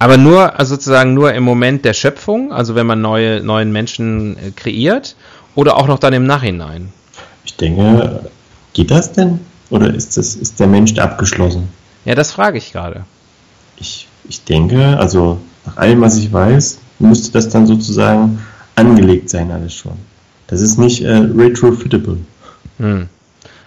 Aber 0.00 0.16
nur, 0.16 0.58
also 0.58 0.74
sozusagen 0.74 1.12
nur 1.12 1.34
im 1.34 1.44
Moment 1.44 1.84
der 1.84 1.92
Schöpfung, 1.92 2.52
also 2.52 2.74
wenn 2.74 2.86
man 2.86 3.02
neue, 3.02 3.42
neuen 3.42 3.70
Menschen 3.70 4.36
äh, 4.38 4.50
kreiert, 4.50 5.14
oder 5.54 5.76
auch 5.76 5.86
noch 5.86 5.98
dann 5.98 6.14
im 6.14 6.24
Nachhinein? 6.24 6.92
Ich 7.44 7.56
denke, 7.56 8.30
geht 8.72 8.90
das 8.90 9.12
denn? 9.12 9.40
Oder 9.70 9.92
ist, 9.94 10.16
das, 10.16 10.34
ist 10.34 10.58
der 10.58 10.66
Mensch 10.66 10.98
abgeschlossen? 10.98 11.68
Ja, 12.04 12.14
das 12.14 12.32
frage 12.32 12.58
ich 12.58 12.72
gerade. 12.72 13.04
Ich, 13.76 14.08
ich 14.28 14.44
denke, 14.44 14.98
also 14.98 15.38
nach 15.66 15.76
allem, 15.76 16.00
was 16.00 16.16
ich 16.16 16.32
weiß, 16.32 16.78
müsste 16.98 17.32
das 17.32 17.48
dann 17.48 17.66
sozusagen 17.66 18.40
angelegt 18.74 19.30
sein, 19.30 19.50
alles 19.50 19.74
schon. 19.74 19.92
Das 20.48 20.60
ist 20.60 20.78
nicht 20.78 21.02
äh, 21.02 21.10
retrofitable. 21.16 22.18
Hm. 22.78 23.08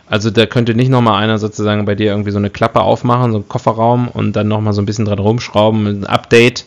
Also 0.07 0.29
da 0.29 0.45
könnte 0.45 0.75
nicht 0.75 0.89
nochmal 0.89 1.23
einer 1.23 1.39
sozusagen 1.39 1.85
bei 1.85 1.95
dir 1.95 2.07
irgendwie 2.07 2.31
so 2.31 2.37
eine 2.37 2.49
Klappe 2.49 2.81
aufmachen, 2.81 3.31
so 3.31 3.37
einen 3.37 3.47
Kofferraum 3.47 4.09
und 4.09 4.33
dann 4.35 4.47
nochmal 4.47 4.73
so 4.73 4.81
ein 4.81 4.85
bisschen 4.85 5.05
dran 5.05 5.19
rumschrauben, 5.19 5.87
ein 5.87 6.05
Update. 6.05 6.65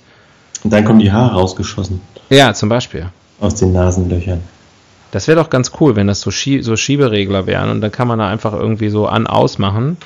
Und 0.64 0.72
dann 0.72 0.84
kommen 0.84 0.98
die 0.98 1.12
Haare 1.12 1.34
rausgeschossen 1.34 2.00
Ja, 2.30 2.54
zum 2.54 2.68
Beispiel. 2.70 3.06
aus 3.38 3.54
den 3.56 3.72
Nasenlöchern. 3.72 4.40
Das 5.10 5.28
wäre 5.28 5.40
doch 5.40 5.50
ganz 5.50 5.72
cool, 5.80 5.96
wenn 5.96 6.06
das 6.06 6.20
so, 6.20 6.30
Schie 6.30 6.62
so 6.62 6.76
Schieberegler 6.76 7.46
wären 7.46 7.70
und 7.70 7.80
dann 7.80 7.92
kann 7.92 8.08
man 8.08 8.18
da 8.18 8.28
einfach 8.28 8.52
irgendwie 8.52 8.88
so 8.88 9.06
an-aus 9.06 9.58
machen 9.58 9.96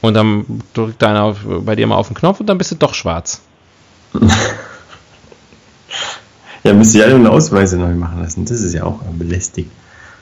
und 0.00 0.14
dann 0.14 0.62
drückt 0.74 1.02
einer 1.02 1.24
auf, 1.24 1.38
bei 1.44 1.76
dir 1.76 1.86
mal 1.86 1.96
auf 1.96 2.08
den 2.08 2.16
Knopf 2.16 2.40
und 2.40 2.46
dann 2.46 2.58
bist 2.58 2.70
du 2.70 2.76
doch 2.76 2.94
schwarz. 2.94 3.40
Ja, 6.64 6.74
müsste 6.74 6.98
ich 6.98 7.04
alle 7.04 7.14
eine 7.14 7.30
Ausweise 7.30 7.78
neu 7.78 7.94
machen 7.94 8.20
lassen. 8.20 8.44
Das 8.44 8.60
ist 8.60 8.74
ja 8.74 8.84
auch 8.84 9.00
belästigt. 9.12 9.70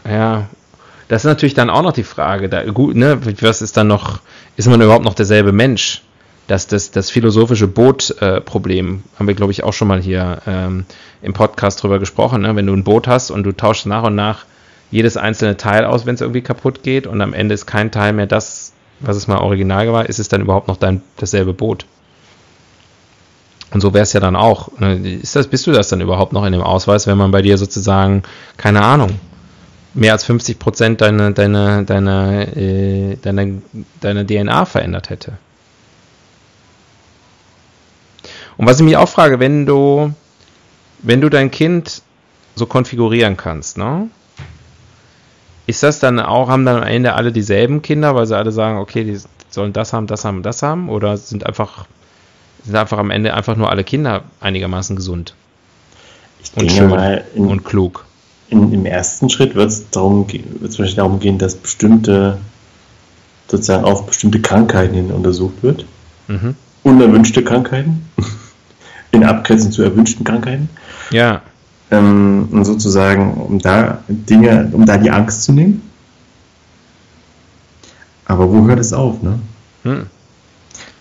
Ja, 0.04 0.48
das 1.08 1.22
ist 1.22 1.28
natürlich 1.28 1.54
dann 1.54 1.70
auch 1.70 1.82
noch 1.82 1.92
die 1.92 2.04
Frage. 2.04 2.48
Da, 2.48 2.64
gut, 2.64 2.94
ne, 2.94 3.18
was 3.40 3.62
ist 3.62 3.76
dann 3.76 3.88
noch, 3.88 4.20
ist 4.56 4.68
man 4.68 4.80
überhaupt 4.80 5.04
noch 5.04 5.14
derselbe 5.14 5.52
Mensch? 5.52 6.02
Das, 6.46 6.68
das, 6.68 6.92
das 6.92 7.10
philosophische 7.10 7.66
Boot-Problem 7.66 9.02
haben 9.18 9.26
wir, 9.26 9.34
glaube 9.34 9.52
ich, 9.52 9.64
auch 9.64 9.72
schon 9.72 9.88
mal 9.88 10.00
hier 10.00 10.42
ähm, 10.46 10.84
im 11.22 11.32
Podcast 11.32 11.82
drüber 11.82 11.98
gesprochen. 11.98 12.42
Ne? 12.42 12.54
Wenn 12.54 12.66
du 12.66 12.72
ein 12.72 12.84
Boot 12.84 13.08
hast 13.08 13.30
und 13.30 13.42
du 13.42 13.52
tauschst 13.52 13.86
nach 13.86 14.04
und 14.04 14.14
nach 14.14 14.46
jedes 14.90 15.16
einzelne 15.16 15.56
Teil 15.56 15.84
aus, 15.84 16.06
wenn 16.06 16.14
es 16.14 16.20
irgendwie 16.20 16.42
kaputt 16.42 16.82
geht 16.82 17.06
und 17.06 17.20
am 17.20 17.32
Ende 17.32 17.54
ist 17.54 17.66
kein 17.66 17.90
Teil 17.90 18.12
mehr 18.12 18.26
das, 18.26 18.72
was 19.00 19.16
es 19.16 19.26
mal 19.26 19.38
original 19.38 19.92
war, 19.92 20.08
ist 20.08 20.20
es 20.20 20.28
dann 20.28 20.40
überhaupt 20.40 20.68
noch 20.68 20.76
dein 20.76 21.02
dasselbe 21.16 21.52
Boot? 21.52 21.86
Und 23.72 23.80
so 23.80 23.92
wäre 23.92 24.04
es 24.04 24.12
ja 24.12 24.20
dann 24.20 24.36
auch. 24.36 24.70
Ne? 24.78 24.96
Ist 24.96 25.34
das, 25.34 25.48
bist 25.48 25.66
du 25.66 25.72
das 25.72 25.88
dann 25.88 26.00
überhaupt 26.00 26.32
noch 26.32 26.44
in 26.46 26.52
dem 26.52 26.62
Ausweis, 26.62 27.06
wenn 27.06 27.18
man 27.18 27.32
bei 27.32 27.42
dir 27.42 27.58
sozusagen, 27.58 28.22
keine 28.56 28.82
Ahnung, 28.82 29.18
mehr 29.94 30.12
als 30.12 30.24
50 30.24 30.58
Prozent 30.58 31.00
deine, 31.00 31.32
deine, 31.32 31.84
deine, 31.84 32.56
äh, 32.56 33.16
deine, 33.20 33.62
deine 34.00 34.26
DNA 34.26 34.64
verändert 34.66 35.10
hätte. 35.10 35.32
Und 38.56 38.66
was 38.66 38.78
ich 38.78 38.84
mich 38.84 38.96
auch 38.96 39.08
frage, 39.08 39.38
wenn 39.38 39.66
du, 39.66 40.12
wenn 41.02 41.20
du 41.20 41.28
dein 41.28 41.50
Kind 41.50 42.02
so 42.54 42.66
konfigurieren 42.66 43.36
kannst, 43.36 43.78
ne? 43.78 44.08
Ist 45.66 45.82
das 45.82 45.98
dann 45.98 46.20
auch, 46.20 46.48
haben 46.48 46.64
dann 46.64 46.76
am 46.76 46.88
Ende 46.88 47.14
alle 47.14 47.32
dieselben 47.32 47.82
Kinder, 47.82 48.14
weil 48.14 48.26
sie 48.26 48.36
alle 48.36 48.52
sagen, 48.52 48.78
okay, 48.78 49.02
die 49.02 49.18
sollen 49.50 49.72
das 49.72 49.92
haben, 49.92 50.06
das 50.06 50.24
haben, 50.24 50.42
das 50.42 50.62
haben? 50.62 50.88
Oder 50.88 51.16
sind 51.16 51.44
einfach, 51.44 51.86
sind 52.64 52.76
einfach 52.76 52.98
am 52.98 53.10
Ende 53.10 53.34
einfach 53.34 53.56
nur 53.56 53.68
alle 53.70 53.82
Kinder 53.82 54.22
einigermaßen 54.40 54.94
gesund? 54.94 55.34
Ich 56.40 56.56
und 56.56 56.70
schön 56.70 56.88
mal 56.88 57.24
in, 57.34 57.46
und 57.46 57.64
klug. 57.64 58.04
In, 58.48 58.72
Im 58.72 58.86
ersten 58.86 59.28
Schritt 59.28 59.56
wird 59.56 59.68
es 59.68 59.90
darum, 59.90 60.26
wird's 60.60 60.94
darum 60.94 61.18
gehen, 61.18 61.38
dass 61.38 61.56
bestimmte, 61.56 62.38
sozusagen 63.48 63.84
auf 63.84 64.06
bestimmte 64.06 64.40
Krankheiten 64.40 64.94
hin 64.94 65.10
untersucht 65.10 65.62
wird. 65.62 65.84
Mhm. 66.28 66.54
Unerwünschte 66.84 67.42
Krankheiten. 67.42 68.08
in 69.16 69.24
Abgrenzung 69.24 69.72
zu 69.72 69.82
erwünschten 69.82 70.24
Krankheiten. 70.24 70.68
Ja. 71.10 71.42
Ähm, 71.90 72.48
und 72.50 72.64
sozusagen, 72.64 73.34
um 73.34 73.58
da 73.58 74.02
Dinge, 74.08 74.68
um 74.72 74.86
da 74.86 74.98
die 74.98 75.10
Angst 75.10 75.44
zu 75.44 75.52
nehmen. 75.52 75.82
Aber 78.24 78.52
wo 78.52 78.66
hört 78.66 78.80
es 78.80 78.92
auf, 78.92 79.22
ne? 79.22 79.38
Hm. 79.84 80.06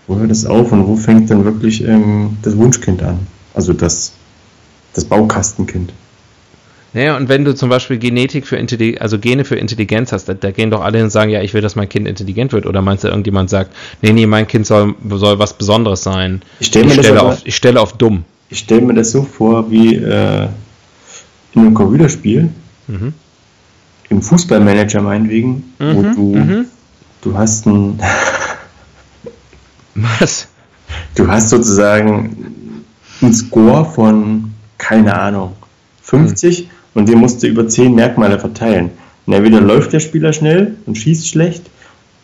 Wo 0.06 0.16
hört 0.16 0.30
es 0.30 0.46
auf 0.46 0.70
und 0.70 0.86
wo 0.86 0.96
fängt 0.96 1.30
dann 1.30 1.44
wirklich 1.44 1.82
ähm, 1.82 2.36
das 2.42 2.56
Wunschkind 2.56 3.02
an? 3.02 3.26
Also 3.54 3.72
das, 3.72 4.12
das 4.94 5.04
Baukastenkind. 5.04 5.92
Naja, 6.96 7.14
und 7.18 7.28
wenn 7.28 7.44
du 7.44 7.54
zum 7.54 7.68
Beispiel 7.68 7.98
Genetik 7.98 8.46
für 8.46 8.56
Intelligenz, 8.56 9.02
also 9.02 9.18
Gene 9.18 9.44
für 9.44 9.56
Intelligenz 9.56 10.12
hast, 10.12 10.30
da, 10.30 10.32
da, 10.32 10.50
gehen 10.50 10.70
doch 10.70 10.80
alle 10.80 11.04
und 11.04 11.10
sagen, 11.10 11.30
ja, 11.30 11.42
ich 11.42 11.52
will, 11.52 11.60
dass 11.60 11.76
mein 11.76 11.90
Kind 11.90 12.08
intelligent 12.08 12.54
wird. 12.54 12.64
Oder 12.64 12.80
meinst 12.80 13.04
du, 13.04 13.08
irgendjemand 13.08 13.50
sagt, 13.50 13.76
nee, 14.00 14.14
nee, 14.14 14.24
mein 14.24 14.46
Kind 14.46 14.66
soll, 14.66 14.94
soll 15.10 15.38
was 15.38 15.58
Besonderes 15.58 16.02
sein. 16.02 16.40
Ich, 16.58 16.68
stell 16.68 16.86
ich, 16.86 16.94
stelle, 16.94 17.22
auf, 17.22 17.42
ich 17.44 17.54
stelle 17.54 17.82
auf 17.82 17.98
dumm. 17.98 18.24
Ich 18.48 18.60
stelle 18.60 18.80
mir 18.80 18.94
das 18.94 19.12
so 19.12 19.24
vor, 19.24 19.70
wie 19.70 19.96
äh, 19.96 20.48
in 21.52 21.60
einem 21.60 21.74
Computerspiel, 21.74 22.48
mhm. 22.86 23.12
im 24.08 24.22
Fußballmanager 24.22 25.02
meinetwegen, 25.02 25.74
mhm, 25.78 25.96
wo 25.96 26.02
du, 26.02 26.34
mhm. 26.34 26.64
du 27.20 27.36
hast 27.36 27.66
ein. 27.66 28.00
Was? 29.94 30.48
Du 31.14 31.28
hast 31.28 31.50
sozusagen 31.50 32.64
einen 33.20 33.34
Score 33.34 33.84
von, 33.84 34.54
keine 34.78 35.14
Ahnung, 35.14 35.52
50 36.00 36.62
mhm. 36.62 36.75
Und 36.96 37.08
den 37.08 37.18
musst 37.18 37.42
du 37.42 37.46
über 37.46 37.68
10 37.68 37.94
Merkmale 37.94 38.38
verteilen. 38.38 38.90
Und 39.26 39.34
entweder 39.34 39.60
läuft 39.60 39.92
der 39.92 40.00
Spieler 40.00 40.32
schnell 40.32 40.76
und 40.86 40.96
schießt 40.96 41.28
schlecht, 41.28 41.64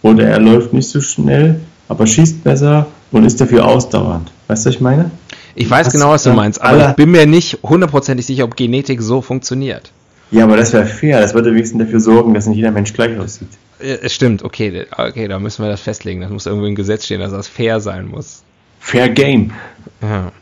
oder 0.01 0.27
er 0.27 0.41
läuft 0.41 0.73
nicht 0.73 0.89
so 0.89 1.01
schnell, 1.01 1.61
aber 1.89 2.07
schießt 2.07 2.43
besser 2.43 2.87
und 3.12 3.25
ist 3.25 3.41
dafür 3.41 3.66
ausdauernd. 3.66 4.33
Weißt 4.49 4.64
du, 4.64 4.70
was 4.70 4.75
ich 4.77 4.81
meine? 4.81 5.11
Ich 5.55 5.68
weiß 5.68 5.93
genau, 5.93 6.11
was 6.11 6.23
du 6.23 6.33
meinst, 6.33 6.62
aber 6.62 6.91
ich 6.91 6.97
bin 6.97 7.11
mir 7.11 7.27
nicht 7.27 7.59
hundertprozentig 7.62 8.25
sicher, 8.25 8.45
ob 8.45 8.57
Genetik 8.57 9.03
so 9.03 9.20
funktioniert. 9.20 9.93
Ja, 10.31 10.45
aber 10.45 10.57
das 10.57 10.73
wäre 10.73 10.87
fair. 10.87 11.20
Das 11.20 11.35
würde 11.35 11.53
wenigstens 11.53 11.83
dafür 11.85 12.01
sorgen, 12.01 12.33
dass 12.33 12.47
nicht 12.47 12.57
jeder 12.57 12.70
Mensch 12.70 12.95
gleich 12.95 13.18
aussieht. 13.18 13.49
Es 13.79 14.14
stimmt, 14.14 14.43
okay, 14.43 14.87
okay, 14.97 15.29
da 15.29 15.39
müssen 15.39 15.62
wir 15.62 15.70
das 15.70 15.83
festlegen. 15.83 16.23
Das 16.23 16.31
muss 16.31 16.47
irgendwo 16.47 16.66
im 16.66 16.75
Gesetz 16.75 17.05
stehen, 17.05 17.20
dass 17.20 17.33
das 17.33 17.49
fair 17.49 17.81
sein 17.81 18.07
muss. 18.07 18.43
Fair 18.81 19.11
Game. 19.11 19.53
Ja. 20.01 20.33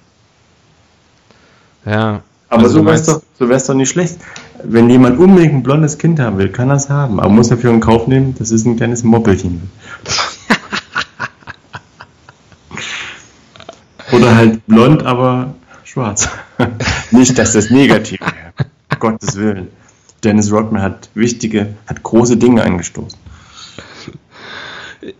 Ja. 1.84 2.22
Aber 2.50 2.64
also 2.64 2.80
so 2.80 2.84
wäre 2.84 2.96
es 2.96 3.06
doch, 3.06 3.22
so 3.38 3.46
doch 3.46 3.74
nicht 3.74 3.90
schlecht. 3.90 4.16
Wenn 4.64 4.90
jemand 4.90 5.20
unbedingt 5.20 5.54
ein 5.54 5.62
blondes 5.62 5.98
Kind 5.98 6.18
haben 6.18 6.36
will, 6.36 6.48
kann 6.48 6.68
er 6.68 6.76
es 6.76 6.90
haben. 6.90 7.20
Aber 7.20 7.30
muss 7.30 7.48
dafür 7.48 7.70
in 7.70 7.78
Kauf 7.78 8.08
nehmen, 8.08 8.34
dass 8.38 8.50
es 8.50 8.64
ein 8.66 8.76
kleines 8.76 9.04
Moppelchen. 9.04 9.70
Oder 14.12 14.34
halt 14.34 14.66
blond, 14.66 15.04
aber 15.04 15.54
schwarz. 15.84 16.28
Nicht, 17.12 17.38
dass 17.38 17.52
das 17.52 17.70
negativ 17.70 18.18
wäre. 18.20 18.52
Gottes 18.98 19.36
Willen. 19.36 19.68
Dennis 20.24 20.50
Rodman 20.52 20.82
hat 20.82 21.08
wichtige, 21.14 21.76
hat 21.86 22.02
große 22.02 22.36
Dinge 22.36 22.64
angestoßen. 22.64 23.19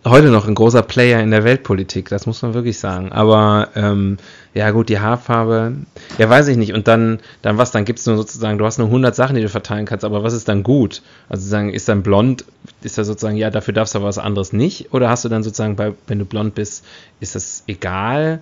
Heute 0.05 0.27
noch 0.27 0.47
ein 0.47 0.53
großer 0.53 0.83
Player 0.83 1.21
in 1.21 1.31
der 1.31 1.43
Weltpolitik, 1.43 2.07
das 2.09 2.27
muss 2.27 2.43
man 2.43 2.53
wirklich 2.53 2.77
sagen. 2.77 3.11
Aber 3.11 3.69
ähm, 3.75 4.17
ja 4.53 4.69
gut, 4.69 4.89
die 4.89 4.99
Haarfarbe, 4.99 5.73
ja 6.19 6.29
weiß 6.29 6.49
ich 6.49 6.57
nicht. 6.57 6.73
Und 6.73 6.87
dann, 6.87 7.19
dann 7.41 7.57
was, 7.57 7.71
dann 7.71 7.83
gibt 7.83 7.97
es 7.97 8.05
nur 8.05 8.15
sozusagen, 8.15 8.59
du 8.59 8.65
hast 8.65 8.77
nur 8.77 8.87
100 8.87 9.15
Sachen, 9.15 9.35
die 9.35 9.41
du 9.41 9.49
verteilen 9.49 9.87
kannst, 9.87 10.05
aber 10.05 10.23
was 10.23 10.33
ist 10.33 10.47
dann 10.47 10.61
gut? 10.61 11.01
Also 11.29 11.49
sagen, 11.49 11.73
ist 11.73 11.89
dann 11.89 12.03
blond, 12.03 12.45
ist 12.83 12.99
da 12.99 13.03
sozusagen, 13.03 13.37
ja, 13.37 13.49
dafür 13.49 13.73
darfst 13.73 13.95
du 13.95 13.99
aber 13.99 14.07
was 14.07 14.19
anderes 14.19 14.53
nicht? 14.53 14.93
Oder 14.93 15.09
hast 15.09 15.25
du 15.25 15.29
dann 15.29 15.41
sozusagen, 15.41 15.75
bei, 15.75 15.93
wenn 16.05 16.19
du 16.19 16.25
blond 16.25 16.53
bist, 16.53 16.85
ist 17.19 17.33
das 17.33 17.63
egal? 17.65 18.39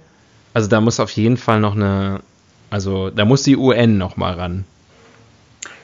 Also 0.53 0.67
da 0.67 0.81
muss 0.81 0.99
auf 0.99 1.11
jeden 1.11 1.37
Fall 1.37 1.61
noch 1.61 1.75
eine, 1.75 2.19
also 2.69 3.11
da 3.11 3.23
muss 3.23 3.43
die 3.43 3.55
UN 3.55 3.97
noch 3.97 4.17
mal 4.17 4.33
ran. 4.33 4.65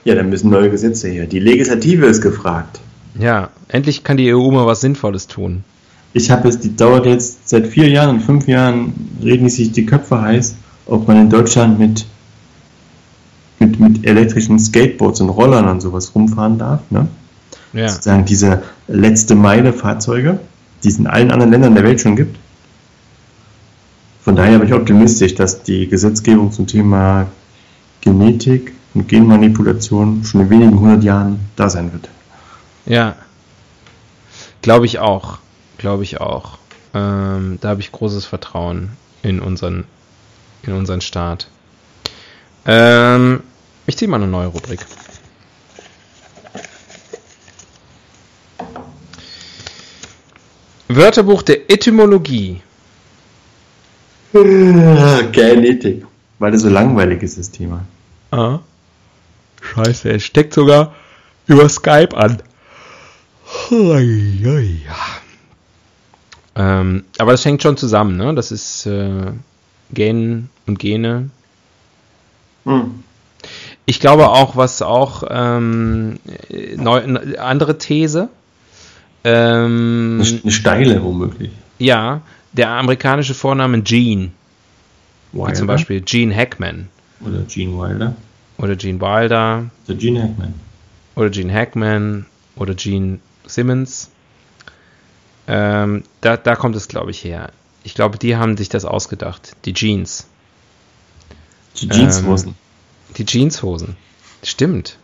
Ja, 0.03 0.15
da 0.15 0.23
müssen 0.23 0.49
neue 0.49 0.69
Gesetze 0.69 1.07
her. 1.07 1.27
Die 1.27 1.39
Legislative 1.39 2.07
ist 2.07 2.21
gefragt. 2.21 2.79
Ja, 3.17 3.49
endlich 3.67 4.03
kann 4.03 4.17
die 4.17 4.33
EU 4.33 4.51
mal 4.51 4.65
was 4.65 4.81
Sinnvolles 4.81 5.27
tun. 5.27 5.63
Ich 6.13 6.31
habe 6.31 6.47
es, 6.47 6.59
die 6.59 6.75
dauert 6.75 7.05
jetzt 7.05 7.49
seit 7.49 7.67
vier 7.67 7.89
Jahren 7.89 8.15
und 8.15 8.21
fünf 8.21 8.47
Jahren 8.47 8.93
reden 9.21 9.49
sich 9.49 9.71
die 9.71 9.85
Köpfe 9.85 10.21
heiß, 10.21 10.55
ob 10.85 11.07
man 11.07 11.17
in 11.19 11.29
Deutschland 11.29 11.77
mit, 11.77 12.05
mit, 13.59 13.79
mit 13.79 14.05
elektrischen 14.05 14.59
Skateboards 14.59 15.21
und 15.21 15.29
Rollern 15.29 15.67
und 15.67 15.81
sowas 15.81 16.13
rumfahren 16.15 16.57
darf. 16.57 16.81
Ne? 16.89 17.07
Ja. 17.73 17.89
Sozusagen 17.89 18.25
diese 18.25 18.63
letzte 18.87 19.35
Meile 19.35 19.73
Fahrzeuge, 19.73 20.39
die 20.83 20.87
es 20.89 20.99
in 20.99 21.07
allen 21.07 21.31
anderen 21.31 21.51
Ländern 21.51 21.75
der 21.75 21.83
Welt 21.83 21.99
schon 21.99 22.15
gibt. 22.15 22.37
Von 24.23 24.35
daher 24.35 24.57
bin 24.57 24.67
ich 24.67 24.73
optimistisch, 24.73 25.35
dass 25.35 25.63
die 25.63 25.87
Gesetzgebung 25.87 26.51
zum 26.51 26.65
Thema 26.65 27.27
Genetik 28.01 28.73
und 28.93 29.07
Genmanipulation 29.07 30.23
schon 30.23 30.41
in 30.41 30.49
wenigen 30.49 30.79
hundert 30.79 31.03
Jahren 31.03 31.41
da 31.55 31.69
sein 31.69 31.91
wird. 31.91 32.09
Ja, 32.85 33.15
glaube 34.61 34.85
ich 34.85 34.99
auch. 34.99 35.39
Glaube 35.77 36.03
ich 36.03 36.21
auch. 36.21 36.57
Ähm, 36.93 37.57
da 37.61 37.69
habe 37.69 37.81
ich 37.81 37.91
großes 37.91 38.25
Vertrauen 38.25 38.91
in 39.23 39.39
unseren, 39.39 39.85
in 40.63 40.73
unseren 40.73 41.01
Staat. 41.01 41.47
Ähm, 42.65 43.43
ich 43.85 43.97
ziehe 43.97 44.09
mal 44.09 44.17
eine 44.17 44.27
neue 44.27 44.47
Rubrik. 44.47 44.85
Wörterbuch 50.87 51.41
der 51.41 51.69
Etymologie. 51.69 52.61
Genetik. 54.33 56.05
Weil 56.39 56.51
das 56.51 56.61
so 56.61 56.69
langweilig 56.69 57.23
ist, 57.23 57.37
das 57.37 57.51
Thema. 57.51 57.85
Ah. 58.31 58.59
Scheiße, 59.61 60.09
es 60.11 60.23
steckt 60.23 60.53
sogar 60.53 60.93
über 61.47 61.67
Skype 61.69 62.15
an. 62.15 62.41
Ähm, 66.55 67.03
aber 67.17 67.31
das 67.31 67.43
hängt 67.45 67.61
schon 67.61 67.77
zusammen, 67.77 68.15
ne? 68.15 68.33
Das 68.33 68.51
ist 68.51 68.85
äh, 68.85 69.31
Gen 69.91 70.49
und 70.65 70.79
Gene. 70.79 71.29
Hm. 72.65 73.03
Ich 73.85 73.99
glaube 73.99 74.29
auch, 74.29 74.55
was 74.55 74.81
auch 74.81 75.23
ähm, 75.29 76.19
neu, 76.75 77.03
andere 77.37 77.77
These. 77.77 78.29
Ähm, 79.23 80.21
eine 80.21 80.51
steile 80.51 81.03
womöglich. 81.03 81.51
Ja, 81.77 82.21
der 82.53 82.69
amerikanische 82.69 83.33
Vorname 83.33 83.81
Gene. 83.81 84.31
Wilder? 85.31 85.49
Wie 85.49 85.53
zum 85.53 85.67
Beispiel 85.67 86.01
Gene 86.01 86.35
Hackman. 86.35 86.87
Oder 87.19 87.39
Gene 87.47 87.77
Wilder. 87.77 88.15
Oder 88.57 88.75
Gene 88.75 89.01
Wilder. 89.01 89.65
Oder 89.87 89.97
Gene 89.97 90.23
Hackman. 90.23 90.53
Oder 91.15 91.29
Gene 91.29 91.53
Hackman. 91.53 92.25
Oder 92.55 92.73
Gene 92.73 93.19
Simmons. 93.47 94.09
Ähm, 95.47 96.03
da, 96.21 96.37
da 96.37 96.55
kommt 96.55 96.75
es, 96.75 96.87
glaube 96.87 97.11
ich, 97.11 97.23
her. 97.23 97.51
Ich 97.83 97.93
glaube, 97.93 98.17
die 98.17 98.35
haben 98.35 98.57
sich 98.57 98.69
das 98.69 98.85
ausgedacht. 98.85 99.55
Die 99.65 99.73
Jeans. 99.73 100.27
Die 101.77 101.87
Jeanshosen. 101.87 102.49
Ähm, 102.49 102.55
die 103.17 103.25
Jeanshosen. 103.25 103.95
Stimmt. 104.43 104.97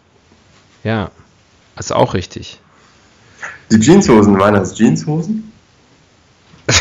Ja. 0.84 1.12
Das 1.76 1.88
ist 1.88 1.92
auch 1.92 2.14
richtig. 2.14 2.60
Die 3.72 3.80
Jeanshosen 3.80 4.40
waren 4.40 4.56
das 4.56 4.78
Jeanshosen? 4.78 5.52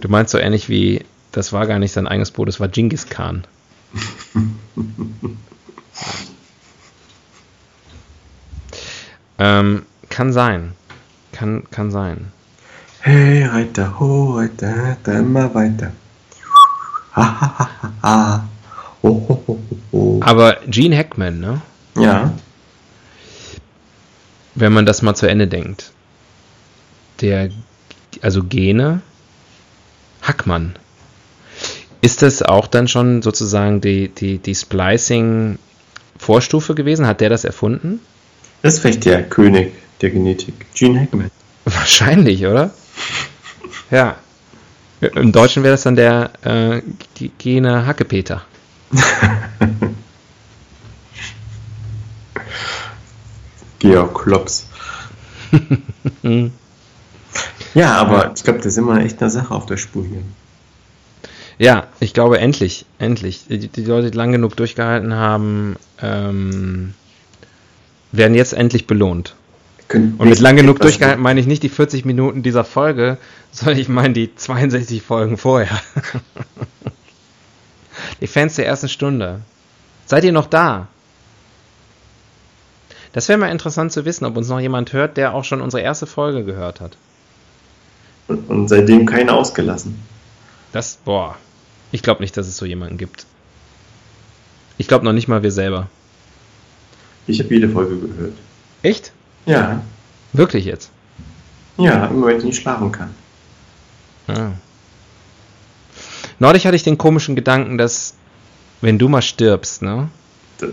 du 0.00 0.08
meinst 0.08 0.32
so 0.32 0.38
ähnlich 0.38 0.68
wie, 0.68 1.04
das 1.32 1.52
war 1.52 1.66
gar 1.66 1.78
nicht 1.78 1.92
sein 1.92 2.06
eigenes 2.06 2.30
Boot, 2.30 2.48
das 2.48 2.60
war 2.60 2.68
Genghis 2.68 3.06
Khan. 3.06 3.44
ähm, 9.42 9.82
kann 10.08 10.32
sein. 10.32 10.72
Kann, 11.32 11.64
kann 11.70 11.90
sein. 11.90 12.30
Hey, 13.00 13.44
Reiter, 13.44 13.98
ho, 13.98 14.36
Reiter, 14.36 14.72
Reiter, 14.72 15.18
immer 15.18 15.52
weiter. 15.52 15.90
Ha, 17.16 17.40
ha, 17.40 17.58
ha, 17.58 17.70
ha, 18.02 18.44
ho, 19.02 19.26
ho, 19.28 19.42
ho, 19.48 19.58
ho. 19.92 20.20
Aber 20.22 20.22
Aber 20.22 20.60
Gene 20.68 20.96
Hackman, 20.96 21.40
ne? 21.40 21.60
Ja. 21.96 22.32
Wenn 24.54 24.72
man 24.72 24.86
das 24.86 25.02
mal 25.02 25.16
zu 25.16 25.28
Ende 25.28 25.48
denkt. 25.48 25.90
Der, 27.20 27.50
also 28.20 28.44
Gene 28.44 29.02
Hackmann. 30.22 30.76
Ist 32.00 32.22
das 32.22 32.42
auch 32.42 32.68
dann 32.68 32.86
schon 32.86 33.22
sozusagen 33.22 33.80
die, 33.80 34.08
die, 34.08 34.38
die 34.38 34.54
Splicing-Vorstufe 34.54 36.74
gewesen? 36.74 37.06
Hat 37.06 37.20
der 37.20 37.30
das 37.30 37.44
erfunden? 37.44 38.00
Das 38.62 38.74
ist 38.74 38.80
vielleicht 38.80 39.04
der 39.04 39.24
König 39.24 39.72
der 40.00 40.10
Genetik. 40.10 40.66
Gene 40.74 41.00
Hackman. 41.00 41.30
Wahrscheinlich, 41.64 42.46
oder? 42.46 42.70
Ja. 43.90 44.16
Im 45.02 45.32
Deutschen 45.32 45.62
wäre 45.62 45.74
das 45.74 45.82
dann 45.82 45.96
der 45.96 46.30
äh, 46.44 46.80
Gene 47.36 47.84
Hackepeter. 47.84 48.40
Georg 53.80 54.22
Klops. 54.22 54.66
ja, 57.74 57.96
aber 57.96 58.32
ich 58.34 58.44
glaube, 58.44 58.60
da 58.60 58.70
sind 58.70 58.86
wir 58.86 58.98
echt 59.00 59.20
eine 59.20 59.30
Sache 59.30 59.52
auf 59.52 59.66
der 59.66 59.76
Spur 59.76 60.06
hier. 60.06 60.22
Ja, 61.58 61.88
ich 62.00 62.14
glaube, 62.14 62.38
endlich, 62.38 62.86
endlich. 62.98 63.46
Die, 63.48 63.68
die 63.68 63.84
Leute, 63.84 64.10
die 64.10 64.16
lang 64.16 64.32
genug 64.32 64.56
durchgehalten 64.56 65.14
haben, 65.14 65.76
ähm, 66.00 66.94
werden 68.12 68.34
jetzt 68.34 68.52
endlich 68.52 68.86
belohnt. 68.86 69.34
Und 69.92 70.20
mit 70.20 70.40
lang 70.40 70.56
genug 70.56 70.80
durchgehalten 70.80 71.22
meine 71.22 71.40
ich 71.40 71.46
nicht 71.46 71.62
die 71.62 71.68
40 71.68 72.04
Minuten 72.04 72.42
dieser 72.42 72.64
Folge, 72.64 73.18
sondern 73.52 73.78
ich 73.78 73.88
meine 73.88 74.14
die 74.14 74.34
62 74.34 75.02
Folgen 75.02 75.36
vorher. 75.36 75.80
die 78.20 78.26
Fans 78.26 78.54
der 78.56 78.66
ersten 78.66 78.88
Stunde. 78.88 79.40
Seid 80.06 80.24
ihr 80.24 80.32
noch 80.32 80.46
da? 80.46 80.88
Das 83.12 83.28
wäre 83.28 83.38
mal 83.38 83.50
interessant 83.50 83.92
zu 83.92 84.06
wissen, 84.06 84.24
ob 84.24 84.36
uns 84.36 84.48
noch 84.48 84.60
jemand 84.60 84.92
hört, 84.94 85.18
der 85.18 85.34
auch 85.34 85.44
schon 85.44 85.60
unsere 85.60 85.82
erste 85.82 86.06
Folge 86.06 86.44
gehört 86.44 86.80
hat. 86.80 86.96
Und, 88.28 88.48
und 88.48 88.68
seitdem 88.68 89.04
keinen 89.04 89.28
ausgelassen. 89.28 90.00
Das, 90.72 90.98
boah. 91.04 91.36
Ich 91.90 92.02
glaube 92.02 92.22
nicht, 92.22 92.36
dass 92.38 92.46
es 92.46 92.56
so 92.56 92.64
jemanden 92.64 92.96
gibt. 92.96 93.26
Ich 94.78 94.88
glaube 94.88 95.04
noch 95.04 95.12
nicht 95.12 95.28
mal 95.28 95.42
wir 95.42 95.52
selber. 95.52 95.88
Ich 97.26 97.40
habe 97.40 97.54
jede 97.54 97.68
Folge 97.68 97.96
gehört. 97.96 98.34
Echt? 98.82 99.12
Ja. 99.46 99.82
Wirklich 100.32 100.64
jetzt? 100.64 100.90
Ja, 101.78 102.06
immer 102.06 102.26
wenn 102.26 102.38
ich 102.38 102.44
nicht 102.44 102.60
schlafen 102.60 102.92
kann. 102.92 103.10
Ah. 104.26 104.50
Neulich 106.38 106.66
hatte 106.66 106.76
ich 106.76 106.82
den 106.82 106.98
komischen 106.98 107.36
Gedanken, 107.36 107.78
dass 107.78 108.14
wenn 108.80 108.98
du 108.98 109.08
mal 109.08 109.22
stirbst, 109.22 109.82
ne? 109.82 110.08
Da, 110.58 110.66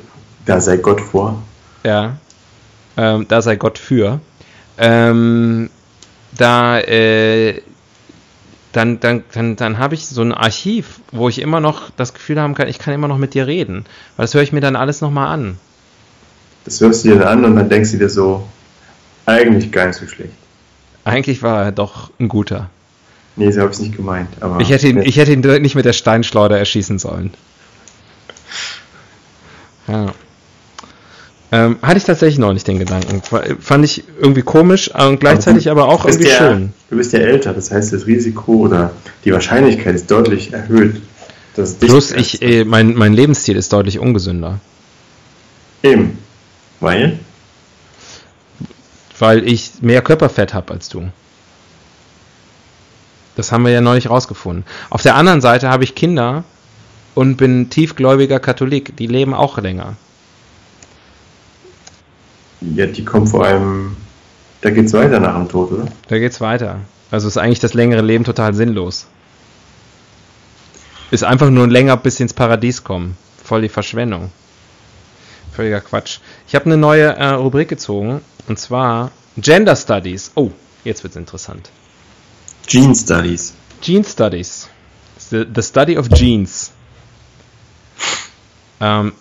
da 0.45 0.61
sei 0.61 0.77
Gott 0.77 1.01
vor. 1.01 1.41
Ja. 1.83 2.17
Ähm, 2.97 3.25
da 3.27 3.41
sei 3.41 3.55
Gott 3.55 3.77
für. 3.77 4.19
Ähm, 4.77 5.69
da, 6.35 6.79
äh, 6.79 7.61
dann, 8.71 8.99
dann, 8.99 9.23
dann, 9.33 9.55
dann 9.55 9.77
habe 9.77 9.95
ich 9.95 10.07
so 10.07 10.21
ein 10.21 10.33
Archiv, 10.33 11.01
wo 11.11 11.29
ich 11.29 11.39
immer 11.39 11.59
noch 11.59 11.89
das 11.91 12.13
Gefühl 12.13 12.39
haben 12.39 12.55
kann, 12.55 12.67
ich 12.67 12.79
kann 12.79 12.93
immer 12.93 13.07
noch 13.07 13.17
mit 13.17 13.33
dir 13.33 13.47
reden. 13.47 13.85
Weil 14.15 14.25
das 14.25 14.33
höre 14.33 14.43
ich 14.43 14.51
mir 14.51 14.61
dann 14.61 14.75
alles 14.75 15.01
nochmal 15.01 15.27
an. 15.27 15.57
Das 16.69 16.79
hörst 16.81 17.03
du 17.03 17.09
dir 17.09 17.15
dann 17.15 17.27
an 17.27 17.45
und 17.45 17.55
dann 17.55 17.67
denkst 17.67 17.93
du 17.93 17.97
dir 17.97 18.09
so, 18.09 18.47
eigentlich 19.25 19.71
gar 19.71 19.87
nicht 19.87 19.97
so 19.97 20.05
schlecht. 20.05 20.33
Eigentlich 21.03 21.41
war 21.41 21.63
er 21.63 21.71
doch 21.71 22.11
ein 22.19 22.27
guter. 22.27 22.69
Nee, 23.35 23.49
so 23.49 23.61
habe 23.61 23.71
ich 23.71 23.77
es 23.77 23.81
nicht 23.81 23.97
gemeint. 23.97 24.29
Aber 24.39 24.59
ich, 24.59 24.69
hätte 24.69 24.87
ihn, 24.87 25.01
ich 25.01 25.17
hätte 25.17 25.33
ihn 25.33 25.41
nicht 25.63 25.73
mit 25.73 25.85
der 25.85 25.93
Steinschleuder 25.93 26.59
erschießen 26.59 26.99
sollen. 26.99 27.33
Ja. 29.87 30.13
Ähm, 31.51 31.79
hatte 31.81 31.97
ich 31.97 32.03
tatsächlich 32.03 32.37
noch 32.37 32.53
nicht 32.53 32.67
den 32.67 32.77
Gedanken. 32.77 33.23
Fand 33.59 33.83
ich 33.83 34.03
irgendwie 34.19 34.43
komisch 34.43 34.93
und 34.93 35.19
gleichzeitig 35.19 35.71
aber, 35.71 35.87
auch 35.87 36.05
irgendwie 36.05 36.27
ja, 36.27 36.37
schön. 36.37 36.73
Du 36.91 36.97
bist 36.97 37.13
ja 37.13 37.19
älter, 37.19 37.55
das 37.55 37.71
heißt, 37.71 37.93
das 37.93 38.05
Risiko 38.05 38.53
oder 38.57 38.91
die 39.25 39.33
Wahrscheinlichkeit 39.33 39.95
ist 39.95 40.11
deutlich 40.11 40.53
erhöht. 40.53 41.01
Dass 41.55 41.73
Plus, 41.73 42.11
ich, 42.11 42.43
äh, 42.43 42.63
mein, 42.63 42.93
mein 42.93 43.13
Lebensstil 43.13 43.57
ist 43.57 43.73
deutlich 43.73 43.97
ungesünder. 43.97 44.59
Eben. 45.81 46.19
Weil? 46.79 47.19
Weil 49.17 49.47
ich 49.47 49.81
mehr 49.81 50.01
Körperfett 50.01 50.53
habe 50.53 50.73
als 50.73 50.89
du. 50.89 51.09
Das 53.35 53.51
haben 53.51 53.63
wir 53.63 53.71
ja 53.71 53.81
neulich 53.81 54.09
rausgefunden. 54.09 54.65
Auf 54.89 55.01
der 55.01 55.15
anderen 55.15 55.41
Seite 55.41 55.69
habe 55.69 55.83
ich 55.83 55.95
Kinder 55.95 56.43
und 57.15 57.37
bin 57.37 57.69
tiefgläubiger 57.69 58.39
Katholik. 58.39 58.95
Die 58.97 59.07
leben 59.07 59.33
auch 59.33 59.57
länger. 59.57 59.95
Ja, 62.61 62.85
die 62.85 63.05
kommen 63.05 63.27
vor 63.27 63.45
allem. 63.45 63.95
Da 64.61 64.69
geht's 64.71 64.91
weiter 64.93 65.19
nach 65.19 65.35
dem 65.35 65.47
Tod, 65.47 65.71
oder? 65.71 65.87
Da 66.07 66.19
geht's 66.19 66.41
weiter. 66.41 66.81
Also 67.11 67.27
ist 67.27 67.37
eigentlich 67.37 67.59
das 67.59 67.73
längere 67.73 68.01
Leben 68.01 68.25
total 68.25 68.53
sinnlos. 68.53 69.07
Ist 71.11 71.23
einfach 71.23 71.49
nur 71.49 71.67
länger 71.67 71.97
bis 71.97 72.19
ins 72.19 72.33
Paradies 72.33 72.83
kommen. 72.83 73.17
Voll 73.43 73.61
die 73.61 73.69
Verschwendung. 73.69 74.31
Völliger 75.53 75.81
Quatsch. 75.81 76.19
Ich 76.49 76.55
habe 76.55 76.65
eine 76.65 76.77
neue 76.77 77.15
äh, 77.15 77.27
Rubrik 77.27 77.69
gezogen 77.69 78.21
und 78.47 78.57
zwar 78.57 79.11
Gender 79.37 79.75
Studies. 79.75 80.31
Oh, 80.33 80.49
jetzt 80.83 81.03
wird's 81.03 81.15
interessant. 81.15 81.69
Gene 82.65 82.95
Studies. 82.95 83.53
Gene 83.81 84.03
Studies. 84.03 84.67
The, 85.29 85.45
the 85.53 85.61
Study 85.61 85.95
of 85.95 86.09
Genes. 86.09 86.71
Ähm, 88.81 89.11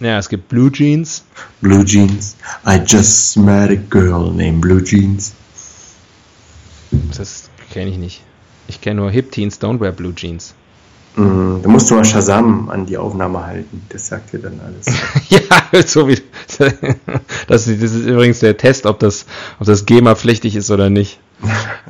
ja, 0.00 0.18
es 0.18 0.28
gibt 0.28 0.50
Blue 0.50 0.70
Jeans. 0.70 1.24
Blue 1.62 1.82
Jeans. 1.82 2.36
I 2.66 2.76
just 2.86 3.38
met 3.38 3.70
a 3.70 3.76
girl 3.76 4.30
named 4.30 4.60
Blue 4.60 4.84
Jeans. 4.84 5.32
Das 7.16 7.48
kenne 7.70 7.90
ich 7.90 7.96
nicht. 7.96 8.22
Ich 8.68 8.82
kenne 8.82 9.00
nur 9.00 9.10
Hip 9.10 9.32
Teens 9.32 9.58
Don't 9.62 9.80
Wear 9.80 9.92
Blue 9.92 10.14
Jeans. 10.14 10.54
Mm, 11.16 11.62
da 11.62 11.68
musst 11.68 11.90
du 11.90 11.94
mal 11.94 12.04
Shazam 12.04 12.68
an 12.68 12.84
die 12.84 12.98
Aufnahme 12.98 13.44
halten. 13.44 13.82
Das 13.88 14.06
sagt 14.06 14.32
dir 14.32 14.38
dann 14.38 14.60
alles. 14.60 14.86
ja, 15.28 15.82
so 15.86 16.08
wie. 16.08 16.20
Das, 17.48 17.64
das, 17.64 17.66
ist 17.66 18.06
übrigens 18.06 18.40
der 18.40 18.56
Test, 18.56 18.86
ob 18.86 18.98
das, 18.98 19.26
ob 19.60 19.66
das 19.66 19.86
GEMA-pflichtig 19.86 20.56
ist 20.56 20.70
oder 20.70 20.90
nicht. 20.90 21.20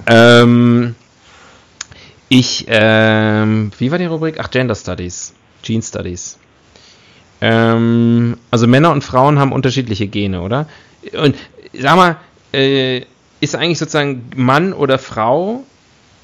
ähm, 0.06 0.94
ich, 2.28 2.66
ähm, 2.68 3.70
wie 3.78 3.90
war 3.90 3.98
die 3.98 4.04
Rubrik? 4.04 4.36
Ach, 4.38 4.50
Gender 4.50 4.74
Studies. 4.74 5.32
Gene 5.62 5.82
Studies. 5.82 6.38
Ähm, 7.40 8.36
also 8.50 8.66
Männer 8.66 8.92
und 8.92 9.02
Frauen 9.02 9.38
haben 9.38 9.52
unterschiedliche 9.52 10.08
Gene, 10.08 10.42
oder? 10.42 10.68
Und 11.18 11.36
sag 11.72 11.96
mal, 11.96 12.16
äh, 12.52 13.02
ist 13.40 13.54
eigentlich 13.54 13.78
sozusagen 13.78 14.30
Mann 14.36 14.72
oder 14.72 14.98
Frau, 14.98 15.64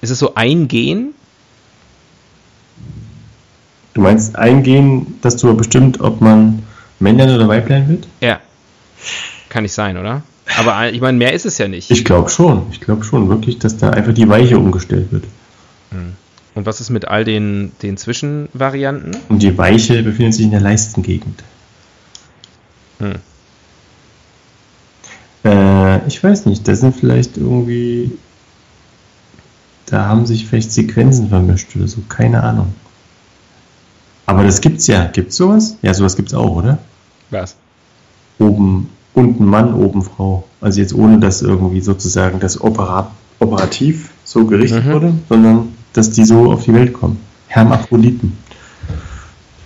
ist 0.01 0.11
es 0.11 0.19
so 0.19 0.35
ein 0.35 0.69
Gen? 0.69 1.15
Du 3.95 4.01
meinst 4.01 4.37
ein 4.37 4.63
Gen, 4.63 5.19
dass 5.21 5.37
du 5.37 5.55
bestimmt, 5.57 6.01
ob 6.01 6.21
man 6.21 6.63
Männlein 6.99 7.31
oder 7.35 7.49
Weiblein 7.49 7.89
wird? 7.89 8.09
Ja. 8.21 8.41
Kann 9.49 9.65
nicht 9.65 9.75
sein, 9.75 9.99
oder? 9.99 10.23
Aber 10.59 10.93
ich 10.93 11.01
meine, 11.01 11.19
mehr 11.19 11.33
ist 11.33 11.47
es 11.47 11.59
ja 11.59 11.69
nicht. 11.69 11.91
Ich 11.91 12.05
glaube 12.05 12.31
schon. 12.31 12.67
Ich 12.73 12.81
glaube 12.81 13.05
schon 13.05 13.29
wirklich, 13.29 13.59
dass 13.59 13.77
da 13.77 13.91
einfach 13.91 14.15
die 14.15 14.29
Weiche 14.29 14.59
umgestellt 14.59 15.13
wird. 15.13 15.25
Hm. 15.91 16.15
Und 16.55 16.67
was 16.67 16.81
ist 16.81 16.91
mit 16.91 17.09
all 17.09 17.25
den, 17.25 17.73
den 17.83 17.97
Zwischenvarianten? 17.97 19.17
Und 19.29 19.43
die 19.43 19.57
Weiche 19.57 20.03
befindet 20.03 20.35
sich 20.35 20.45
in 20.45 20.51
der 20.51 20.61
Leistengegend. 20.61 21.43
Hm. 22.99 23.15
Äh, 25.45 26.07
ich 26.07 26.23
weiß 26.23 26.47
nicht, 26.47 26.67
da 26.69 26.75
sind 26.75 26.95
vielleicht 26.97 27.37
irgendwie. 27.37 28.13
Da 29.87 30.07
haben 30.07 30.27
sich 30.27 30.47
vielleicht 30.47 30.73
Sequenzen 30.73 31.29
vermischt 31.29 31.75
oder 31.77 31.89
so, 31.89 32.01
keine 32.09 32.43
Ahnung. 32.43 32.75
Aber 34.33 34.45
das 34.45 34.61
gibt's 34.61 34.87
ja. 34.87 35.07
Gibt's 35.07 35.37
sowas? 35.37 35.77
Ja, 35.83 35.93
sowas 35.95 36.17
gibt's 36.17 36.35
auch, 36.35 36.57
oder? 36.57 36.79
Was? 37.31 37.57
Oben, 38.39 38.91
unten 39.15 39.45
Mann, 39.45 39.75
oben 39.75 40.03
Frau. 40.03 40.45
Also 40.61 40.81
jetzt 40.81 40.95
ohne, 40.95 41.19
dass 41.19 41.43
irgendwie 41.43 41.81
sozusagen 41.81 42.41
das 42.41 42.61
Operat, 42.61 43.11
operativ 43.39 44.11
so 44.25 44.47
gerichtet 44.47 44.87
mhm. 44.87 44.93
wurde, 44.93 45.15
sondern 45.29 45.75
dass 45.93 46.11
die 46.11 46.25
so 46.25 46.53
auf 46.53 46.65
die 46.65 46.73
Welt 46.73 46.93
kommen. 46.93 47.19
Hermaphroditen. 47.49 48.39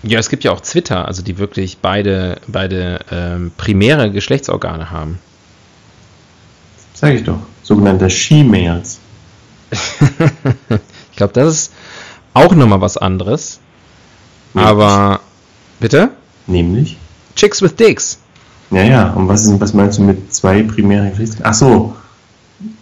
Ja, 0.03 0.19
es 0.19 0.29
gibt 0.29 0.45
ja 0.45 0.53
auch 0.53 0.61
Zwitter, 0.61 1.07
also 1.07 1.23
die 1.23 1.39
wirklich 1.39 1.79
beide, 1.79 2.41
beide 2.47 3.01
ähm, 3.11 3.53
primäre 3.57 4.11
Geschlechtsorgane 4.11 4.91
haben. 4.91 5.19
Sag 6.95 7.15
ich 7.15 7.25
doch. 7.25 7.39
Sogenannte 7.63 8.09
She-Males. 8.09 8.99
ich 9.71 11.17
glaube, 11.17 11.33
das 11.33 11.55
ist 11.55 11.73
auch 12.35 12.55
nochmal 12.55 12.81
was 12.81 12.97
anderes. 12.97 13.61
Nämlich. 14.57 14.71
Aber, 14.71 15.21
bitte? 15.81 16.11
Nämlich? 16.47 16.97
Chicks 17.35 17.61
with 17.61 17.77
Dicks. 17.77 18.19
Ja, 18.71 18.83
ja. 18.83 19.11
Und 19.13 19.29
was, 19.29 19.45
ist, 19.45 19.61
was 19.61 19.75
meinst 19.75 19.99
du 19.99 20.03
mit 20.03 20.33
zwei 20.33 20.63
primären 20.63 21.11
Geschlechtsorganen? 21.11 21.51
Ach 21.51 21.55
so. 21.55 21.97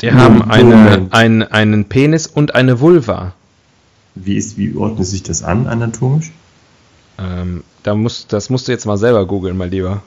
Die 0.00 0.12
haben 0.12 0.42
eine, 0.42 1.08
ein, 1.10 1.42
einen 1.42 1.86
Penis 1.86 2.28
und 2.28 2.54
eine 2.54 2.78
Vulva. 2.78 3.32
Wie, 4.14 4.36
ist, 4.36 4.56
wie 4.56 4.76
ordnet 4.76 5.06
sich 5.06 5.24
das 5.24 5.42
an, 5.42 5.66
anatomisch? 5.66 6.30
Ähm, 7.18 7.64
da 7.82 7.96
musst, 7.96 8.32
das 8.32 8.50
musst 8.50 8.68
du 8.68 8.72
jetzt 8.72 8.86
mal 8.86 8.96
selber 8.96 9.26
googeln, 9.26 9.56
mein 9.56 9.72
Lieber. 9.72 10.02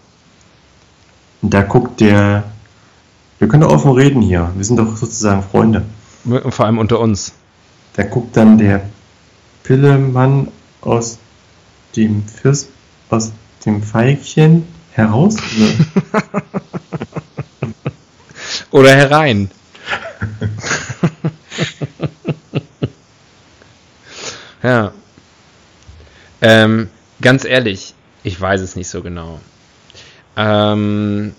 Da 1.41 1.63
guckt 1.63 1.99
der. 1.99 2.45
Wir 3.39 3.49
können 3.49 3.63
doch 3.63 3.73
offen 3.73 3.91
reden 3.91 4.21
hier. 4.21 4.51
Wir 4.55 4.63
sind 4.63 4.77
doch 4.77 4.95
sozusagen 4.95 5.43
Freunde. 5.43 5.83
Vor 6.49 6.65
allem 6.65 6.77
unter 6.77 7.01
uns. 7.01 7.33
Da 7.97 8.03
guckt 8.03 8.37
dann 8.37 8.57
der 8.57 8.83
Pillemann 9.63 10.47
aus 10.79 11.19
dem 11.95 12.27
Fürst, 12.27 12.69
aus 13.09 13.31
dem 13.65 13.81
Veilchen 13.81 14.67
heraus. 14.91 15.37
Oder 18.71 18.95
herein. 18.95 19.49
ja. 24.63 24.91
Ähm, 26.41 26.89
ganz 27.21 27.45
ehrlich, 27.45 27.93
ich 28.23 28.39
weiß 28.39 28.61
es 28.61 28.75
nicht 28.75 28.89
so 28.89 29.01
genau. 29.01 29.39
Ähm, 30.35 31.33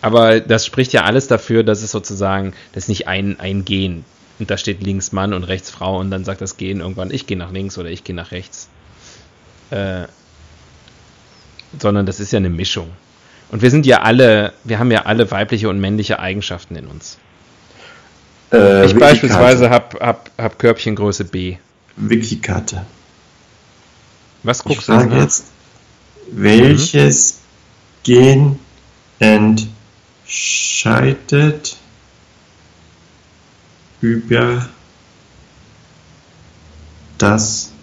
aber 0.00 0.40
das 0.40 0.66
spricht 0.66 0.92
ja 0.92 1.04
alles 1.04 1.26
dafür, 1.26 1.64
dass 1.64 1.82
es 1.82 1.90
sozusagen, 1.90 2.54
das 2.72 2.84
ist 2.84 2.88
nicht 2.88 3.08
ein, 3.08 3.40
ein 3.40 3.64
Gen. 3.64 4.04
Und 4.38 4.50
da 4.50 4.58
steht 4.58 4.82
links 4.82 5.12
Mann 5.12 5.32
und 5.32 5.44
rechts 5.44 5.70
Frau 5.70 5.98
und 5.98 6.10
dann 6.10 6.24
sagt 6.24 6.40
das 6.40 6.56
Gen 6.56 6.80
irgendwann, 6.80 7.10
ich 7.10 7.26
gehe 7.26 7.36
nach 7.36 7.52
links 7.52 7.78
oder 7.78 7.88
ich 7.88 8.04
gehe 8.04 8.14
nach 8.14 8.32
rechts. 8.32 8.68
Äh, 9.70 10.04
sondern 11.80 12.06
das 12.06 12.20
ist 12.20 12.32
ja 12.32 12.38
eine 12.38 12.50
Mischung. 12.50 12.90
Und 13.50 13.62
wir 13.62 13.70
sind 13.70 13.86
ja 13.86 14.02
alle, 14.02 14.52
wir 14.64 14.78
haben 14.78 14.90
ja 14.90 15.02
alle 15.02 15.30
weibliche 15.30 15.68
und 15.68 15.80
männliche 15.80 16.18
Eigenschaften 16.18 16.76
in 16.76 16.86
uns. 16.86 17.18
Äh, 18.52 18.86
ich 18.86 18.94
beispielsweise 18.96 19.70
habe 19.70 19.98
hab, 20.00 20.30
hab 20.38 20.58
Körbchengröße 20.58 21.24
B. 21.24 21.56
Wikikarte. 21.96 22.84
Was 24.42 24.62
guckst 24.62 24.88
ich 24.88 24.96
du 24.96 25.14
jetzt? 25.16 25.46
Welches 26.30 27.34
mhm. 27.34 27.38
Gen 28.04 28.58
entscheidet 30.26 31.76
über 34.00 34.68
das 37.18 37.73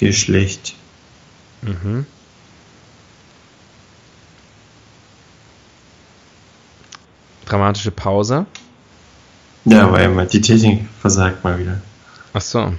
Geschlecht? 0.00 0.74
Mhm. 1.60 2.06
Dramatische 7.44 7.90
Pause. 7.90 8.46
Ja, 9.66 9.92
weil 9.92 10.26
die 10.26 10.40
Technik 10.40 10.86
versagt 11.00 11.44
mal 11.44 11.58
wieder. 11.58 11.82
Ach 12.32 12.40
so. 12.40 12.72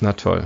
Na 0.00 0.12
toll. 0.12 0.44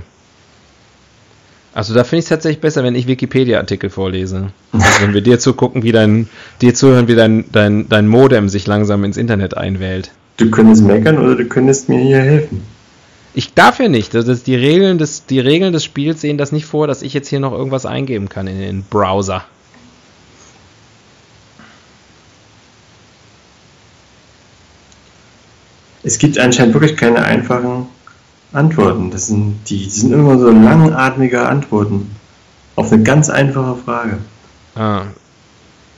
Also 1.75 1.93
da 1.93 2.03
finde 2.03 2.19
ich 2.19 2.25
es 2.25 2.29
tatsächlich 2.29 2.61
besser, 2.61 2.83
wenn 2.83 2.95
ich 2.95 3.05
Wikipedia-Artikel 3.05 3.91
vorlese. 3.91 4.51
Also 4.71 5.01
wenn 5.01 5.13
wir 5.13 5.21
dir 5.21 5.37
zugucken, 5.37 5.83
wie 5.83 5.91
dein, 5.91 6.27
dir 6.61 6.73
zuhören, 6.73 7.07
wie 7.07 7.13
dein, 7.13 7.45
dein, 7.51 7.87
dein 7.89 8.07
Modem 8.07 8.49
sich 8.49 8.65
langsam 8.65 9.03
ins 9.03 9.17
Internet 9.17 9.55
einwählt. 9.55 10.09
Du 10.37 10.49
könntest 10.49 10.83
meckern 10.83 11.19
oder 11.19 11.35
du 11.35 11.45
könntest 11.45 11.89
mir 11.89 11.99
hier 11.99 12.21
helfen. 12.21 12.76
Ich 13.37 13.53
darf 13.53 13.79
ja 13.79 13.87
nicht. 13.87 14.15
Das 14.15 14.27
ist 14.27 14.47
die, 14.47 14.55
Regeln 14.55 14.97
des, 14.97 15.27
die 15.27 15.39
Regeln 15.39 15.71
des 15.71 15.83
Spiels 15.83 16.21
sehen 16.21 16.39
das 16.39 16.51
nicht 16.51 16.65
vor, 16.65 16.87
dass 16.87 17.03
ich 17.03 17.13
jetzt 17.13 17.27
hier 17.27 17.39
noch 17.39 17.51
irgendwas 17.51 17.85
eingeben 17.85 18.29
kann 18.29 18.47
in 18.47 18.57
den 18.57 18.81
Browser. 18.81 19.45
Es 26.01 26.17
gibt 26.17 26.39
anscheinend 26.39 26.73
wirklich 26.73 26.97
keine 26.97 27.23
einfachen 27.25 27.85
Antworten. 28.53 29.11
Das 29.11 29.27
sind, 29.27 29.59
die 29.69 29.87
sind 29.87 30.13
immer 30.13 30.39
so 30.39 30.49
langatmige 30.49 31.47
Antworten 31.47 32.15
auf 32.75 32.91
eine 32.91 33.03
ganz 33.03 33.29
einfache 33.29 33.75
Frage. 33.75 34.17
Ah, 34.73 35.03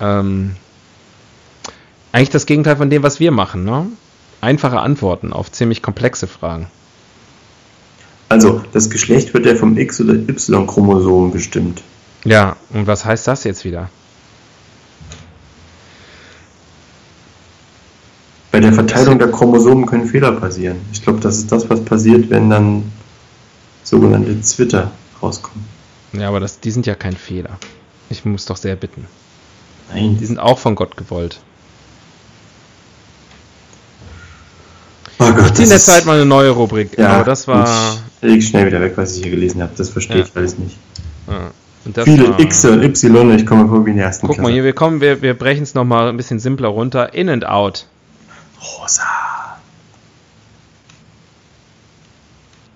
ähm, 0.01 0.57
eigentlich 2.11 2.31
das 2.31 2.45
Gegenteil 2.45 2.75
von 2.75 2.89
dem, 2.89 3.01
was 3.01 3.21
wir 3.21 3.31
machen, 3.31 3.63
ne? 3.63 3.85
Einfache 4.41 4.81
Antworten 4.81 5.31
auf 5.31 5.49
ziemlich 5.53 5.81
komplexe 5.81 6.27
Fragen. 6.27 6.67
Also, 8.29 8.61
das 8.73 8.89
Geschlecht 8.89 9.33
wird 9.33 9.45
ja 9.45 9.55
vom 9.55 9.77
X- 9.77 9.99
oder 9.99 10.13
Y-Chromosom 10.13 11.31
bestimmt. 11.31 11.81
Ja, 12.23 12.55
und 12.69 12.85
was 12.85 13.03
heißt 13.05 13.27
das 13.27 13.43
jetzt 13.43 13.65
wieder? 13.65 13.89
Bei 18.51 18.59
der 18.59 18.73
Verteilung 18.73 19.19
der 19.19 19.31
Chromosomen 19.31 19.85
können 19.85 20.05
Fehler 20.05 20.31
passieren. 20.33 20.77
Ich 20.91 21.03
glaube, 21.03 21.19
das 21.19 21.37
ist 21.37 21.51
das, 21.51 21.69
was 21.69 21.83
passiert, 21.85 22.29
wenn 22.29 22.49
dann 22.49 22.91
sogenannte 23.83 24.41
Zwitter 24.41 24.91
rauskommen. 25.21 25.65
Ja, 26.13 26.27
aber 26.27 26.39
das, 26.39 26.59
die 26.59 26.71
sind 26.71 26.85
ja 26.85 26.95
kein 26.95 27.15
Fehler. 27.15 27.57
Ich 28.09 28.25
muss 28.25 28.45
doch 28.45 28.57
sehr 28.57 28.75
bitten. 28.75 29.05
Nein. 29.93 30.17
Die 30.19 30.25
sind 30.25 30.39
auch 30.39 30.57
von 30.57 30.75
Gott 30.75 30.97
gewollt. 30.97 31.39
Oh 35.19 35.31
Gott, 35.31 35.47
ich 35.47 35.53
ziehe 35.53 35.63
in 35.65 35.69
der 35.69 35.79
Zeit 35.79 36.05
mal 36.05 36.15
eine 36.15 36.25
neue 36.25 36.49
Rubrik. 36.49 36.97
Ja, 36.97 37.09
aber 37.09 37.23
das 37.23 37.47
war. 37.47 37.97
Ich 38.21 38.29
leg 38.29 38.43
schnell 38.43 38.67
wieder 38.67 38.81
weg, 38.81 38.93
was 38.95 39.15
ich 39.15 39.23
hier 39.23 39.31
gelesen 39.31 39.61
habe. 39.61 39.71
Das 39.77 39.89
verstehe 39.89 40.19
ja. 40.19 40.25
ich 40.25 40.35
alles 40.35 40.57
nicht. 40.57 40.77
Ja. 41.27 41.51
Viele 42.03 42.37
X 42.39 42.65
und 42.65 42.83
Y, 42.83 43.35
ich 43.35 43.45
komme 43.45 43.69
vor 43.69 43.85
wie 43.85 43.91
in 43.91 43.97
der 43.97 44.07
ersten 44.07 44.27
Guck 44.27 44.35
Klasse. 44.35 44.49
mal 44.49 44.53
hier, 44.53 44.65
wir 44.65 44.73
kommen, 44.73 44.99
wir, 44.99 45.21
wir 45.21 45.33
brechen 45.33 45.63
es 45.63 45.73
nochmal 45.73 46.09
ein 46.09 46.17
bisschen 46.17 46.39
simpler 46.39 46.67
runter. 46.67 47.13
In 47.13 47.29
and 47.29 47.45
out. 47.45 47.85
Rosa. 48.61 49.03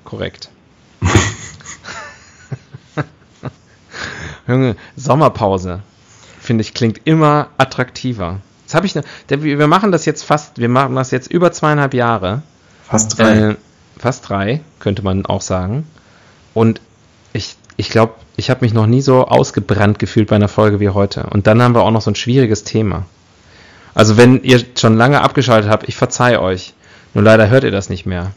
Korrekt. 0.06 0.50
Junge, 4.48 4.78
Sommerpause, 4.96 5.82
finde 6.40 6.62
ich, 6.62 6.74
klingt 6.74 7.02
immer 7.04 7.50
attraktiver. 7.58 8.40
Jetzt 8.64 8.76
habe 8.76 8.86
ich 8.86 8.96
ne, 8.96 9.04
wir 9.28 9.68
machen 9.68 9.92
das 9.92 10.06
jetzt 10.06 10.24
fast, 10.24 10.58
wir 10.58 10.70
machen 10.70 10.96
das 10.96 11.12
jetzt 11.12 11.30
über 11.30 11.52
zweieinhalb 11.52 11.94
Jahre. 11.94 12.44
Fast 12.84 13.20
drei. 13.20 13.50
Äh, 13.50 13.56
fast 14.04 14.28
drei, 14.28 14.60
könnte 14.80 15.02
man 15.02 15.26
auch 15.26 15.42
sagen. 15.42 15.88
Und 16.54 16.82
ich, 17.32 17.56
ich 17.78 17.90
glaube, 17.90 18.16
ich 18.36 18.50
habe 18.50 18.60
mich 18.66 18.74
noch 18.74 18.86
nie 18.86 19.02
so 19.02 19.26
ausgebrannt 19.26 19.98
gefühlt 19.98 20.28
bei 20.28 20.36
einer 20.36 20.50
Folge 20.50 20.82
wie 20.82 20.90
heute. 20.90 21.28
Und 21.32 21.48
dann 21.48 21.62
haben 21.62 21.74
wir 21.74 21.84
auch 21.84 21.92
noch 21.92 22.02
so 22.02 22.12
ein 22.12 22.16
schwieriges 22.16 22.66
Thema. 22.66 23.06
Also 23.96 24.18
wenn 24.18 24.44
ihr 24.44 24.62
schon 24.78 24.98
lange 24.98 25.22
abgeschaltet 25.22 25.72
habt, 25.72 25.88
ich 25.88 25.96
verzeihe 25.96 26.42
euch. 26.42 26.74
Nur 27.14 27.24
leider 27.24 27.50
hört 27.50 27.64
ihr 27.64 27.72
das 27.72 27.90
nicht 27.90 28.06
mehr. 28.06 28.34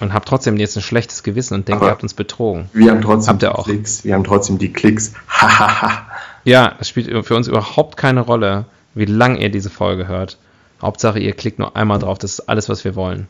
Und 0.00 0.12
habt 0.12 0.28
trotzdem 0.28 0.58
jetzt 0.58 0.76
ein 0.76 0.82
schlechtes 0.82 1.22
Gewissen 1.22 1.54
und 1.54 1.66
denkt, 1.66 1.82
ihr 1.82 1.90
habt 1.90 2.02
uns 2.02 2.12
betrogen. 2.12 2.68
Wir 2.74 2.90
haben 2.90 3.00
trotzdem 3.00 3.32
habt 3.32 3.42
ihr 3.42 3.58
auch. 3.58 3.64
Klicks. 3.64 4.04
Wir 4.04 4.14
haben 4.14 4.24
trotzdem 4.24 4.58
die 4.58 4.72
Klicks. 4.72 5.14
ja, 6.44 6.74
es 6.78 6.88
spielt 6.88 7.26
für 7.26 7.36
uns 7.36 7.48
überhaupt 7.48 7.96
keine 7.96 8.20
Rolle, 8.20 8.66
wie 8.94 9.06
lang 9.06 9.36
ihr 9.36 9.50
diese 9.50 9.70
Folge 9.70 10.08
hört. 10.08 10.36
Hauptsache, 10.82 11.18
ihr 11.18 11.32
klickt 11.32 11.58
nur 11.58 11.76
einmal 11.76 11.98
drauf. 11.98 12.18
Das 12.18 12.32
ist 12.32 12.48
alles, 12.48 12.68
was 12.68 12.84
wir 12.84 12.94
wollen. 12.94 13.28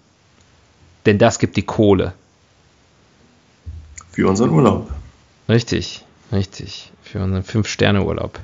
Denn 1.06 1.18
das 1.18 1.38
gibt 1.38 1.56
die 1.56 1.62
Kohle. 1.62 2.12
Für 4.12 4.28
unseren 4.28 4.50
Urlaub. 4.50 4.90
Richtig, 5.48 6.04
richtig. 6.32 6.92
Für 7.02 7.22
unseren 7.22 7.42
Fünf-Sterne-Urlaub. 7.42 8.38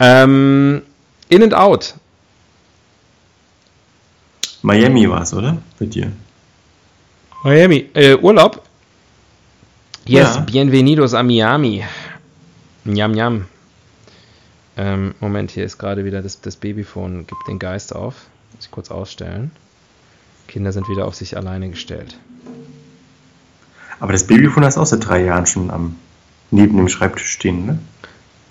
Ähm, 0.00 0.82
in 1.28 1.42
and 1.42 1.54
Out 1.54 1.94
Miami 4.66 5.08
war 5.08 5.22
es, 5.22 5.32
oder? 5.32 5.58
Bei 5.78 5.86
dir. 5.86 6.10
Miami. 7.44 7.88
Äh, 7.94 8.16
Urlaub? 8.16 8.62
Yes, 10.06 10.34
ja. 10.34 10.40
bienvenidos 10.40 11.14
a 11.14 11.22
Miami. 11.22 11.84
Njam, 12.84 13.12
njam. 13.12 13.44
Ähm, 14.76 15.14
Moment, 15.20 15.52
hier 15.52 15.64
ist 15.64 15.78
gerade 15.78 16.04
wieder 16.04 16.20
das, 16.20 16.40
das 16.40 16.56
Babyphone. 16.56 17.28
Gibt 17.28 17.46
den 17.46 17.60
Geist 17.60 17.94
auf. 17.94 18.26
Muss 18.54 18.64
ich 18.64 18.70
kurz 18.72 18.90
ausstellen. 18.90 19.52
Kinder 20.46 20.72
sind 20.72 20.88
wieder 20.88 21.06
auf 21.06 21.14
sich 21.14 21.36
alleine 21.36 21.70
gestellt. 21.70 22.18
Aber 24.00 24.12
das 24.12 24.26
Babyphone 24.26 24.64
hast 24.64 24.76
du 24.76 24.80
auch 24.80 24.86
seit 24.86 25.06
drei 25.06 25.24
Jahren 25.24 25.46
schon 25.46 25.70
am, 25.70 25.96
neben 26.50 26.76
dem 26.76 26.88
Schreibtisch 26.88 27.30
stehen, 27.30 27.66
ne? 27.66 27.78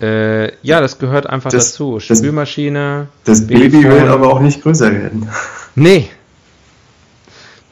Äh, 0.00 0.52
ja, 0.62 0.80
das 0.80 0.98
gehört 0.98 1.26
einfach 1.26 1.50
das, 1.50 1.70
dazu. 1.70 2.00
Spülmaschine. 2.00 3.08
Das, 3.24 3.38
das 3.40 3.46
Baby 3.46 3.82
will 3.82 4.08
aber 4.08 4.30
auch 4.30 4.40
nicht 4.40 4.62
größer 4.62 4.92
werden. 4.92 5.28
Nee. 5.78 6.08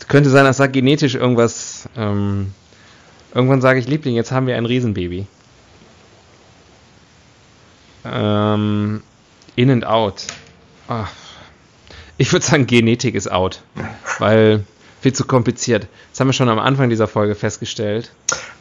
Könnte 0.08 0.28
sein, 0.28 0.44
dass 0.44 0.58
da 0.58 0.66
genetisch 0.66 1.14
irgendwas. 1.14 1.88
Ähm, 1.96 2.52
irgendwann 3.34 3.62
sage 3.62 3.80
ich, 3.80 3.88
Liebling, 3.88 4.14
jetzt 4.14 4.30
haben 4.30 4.46
wir 4.46 4.56
ein 4.56 4.66
Riesenbaby. 4.66 5.26
Ähm, 8.04 9.02
in 9.56 9.70
and 9.70 9.86
out. 9.86 10.26
Ach. 10.86 11.10
Ich 12.16 12.32
würde 12.32 12.44
sagen, 12.44 12.66
Genetik 12.66 13.14
ist 13.14 13.30
out. 13.30 13.62
Weil 14.18 14.64
viel 15.00 15.12
zu 15.12 15.26
kompliziert. 15.26 15.86
Das 16.10 16.20
haben 16.20 16.28
wir 16.28 16.32
schon 16.32 16.48
am 16.48 16.58
Anfang 16.58 16.88
dieser 16.88 17.06
Folge 17.06 17.34
festgestellt. 17.34 18.10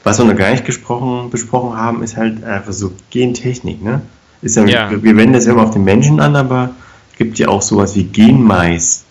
Was 0.03 0.17
wir 0.17 0.25
noch 0.25 0.35
gar 0.35 0.51
nicht 0.51 0.65
gesprochen, 0.65 1.29
besprochen 1.29 1.77
haben, 1.77 2.03
ist 2.03 2.17
halt 2.17 2.43
einfach 2.43 2.73
so 2.73 2.91
Gentechnik, 3.11 3.81
ne? 3.81 4.01
Ist 4.41 4.57
ja, 4.57 4.65
ja. 4.65 4.91
Wir 4.91 5.15
wenden 5.15 5.31
das 5.31 5.45
ja 5.45 5.53
immer 5.53 5.63
auf 5.63 5.71
den 5.71 5.85
Menschen 5.85 6.19
an, 6.19 6.35
aber 6.35 6.71
es 7.11 7.17
gibt 7.17 7.39
ja 7.39 7.47
auch 7.47 7.61
sowas 7.61 7.95
wie 7.95 8.03
Genmais 8.03 9.05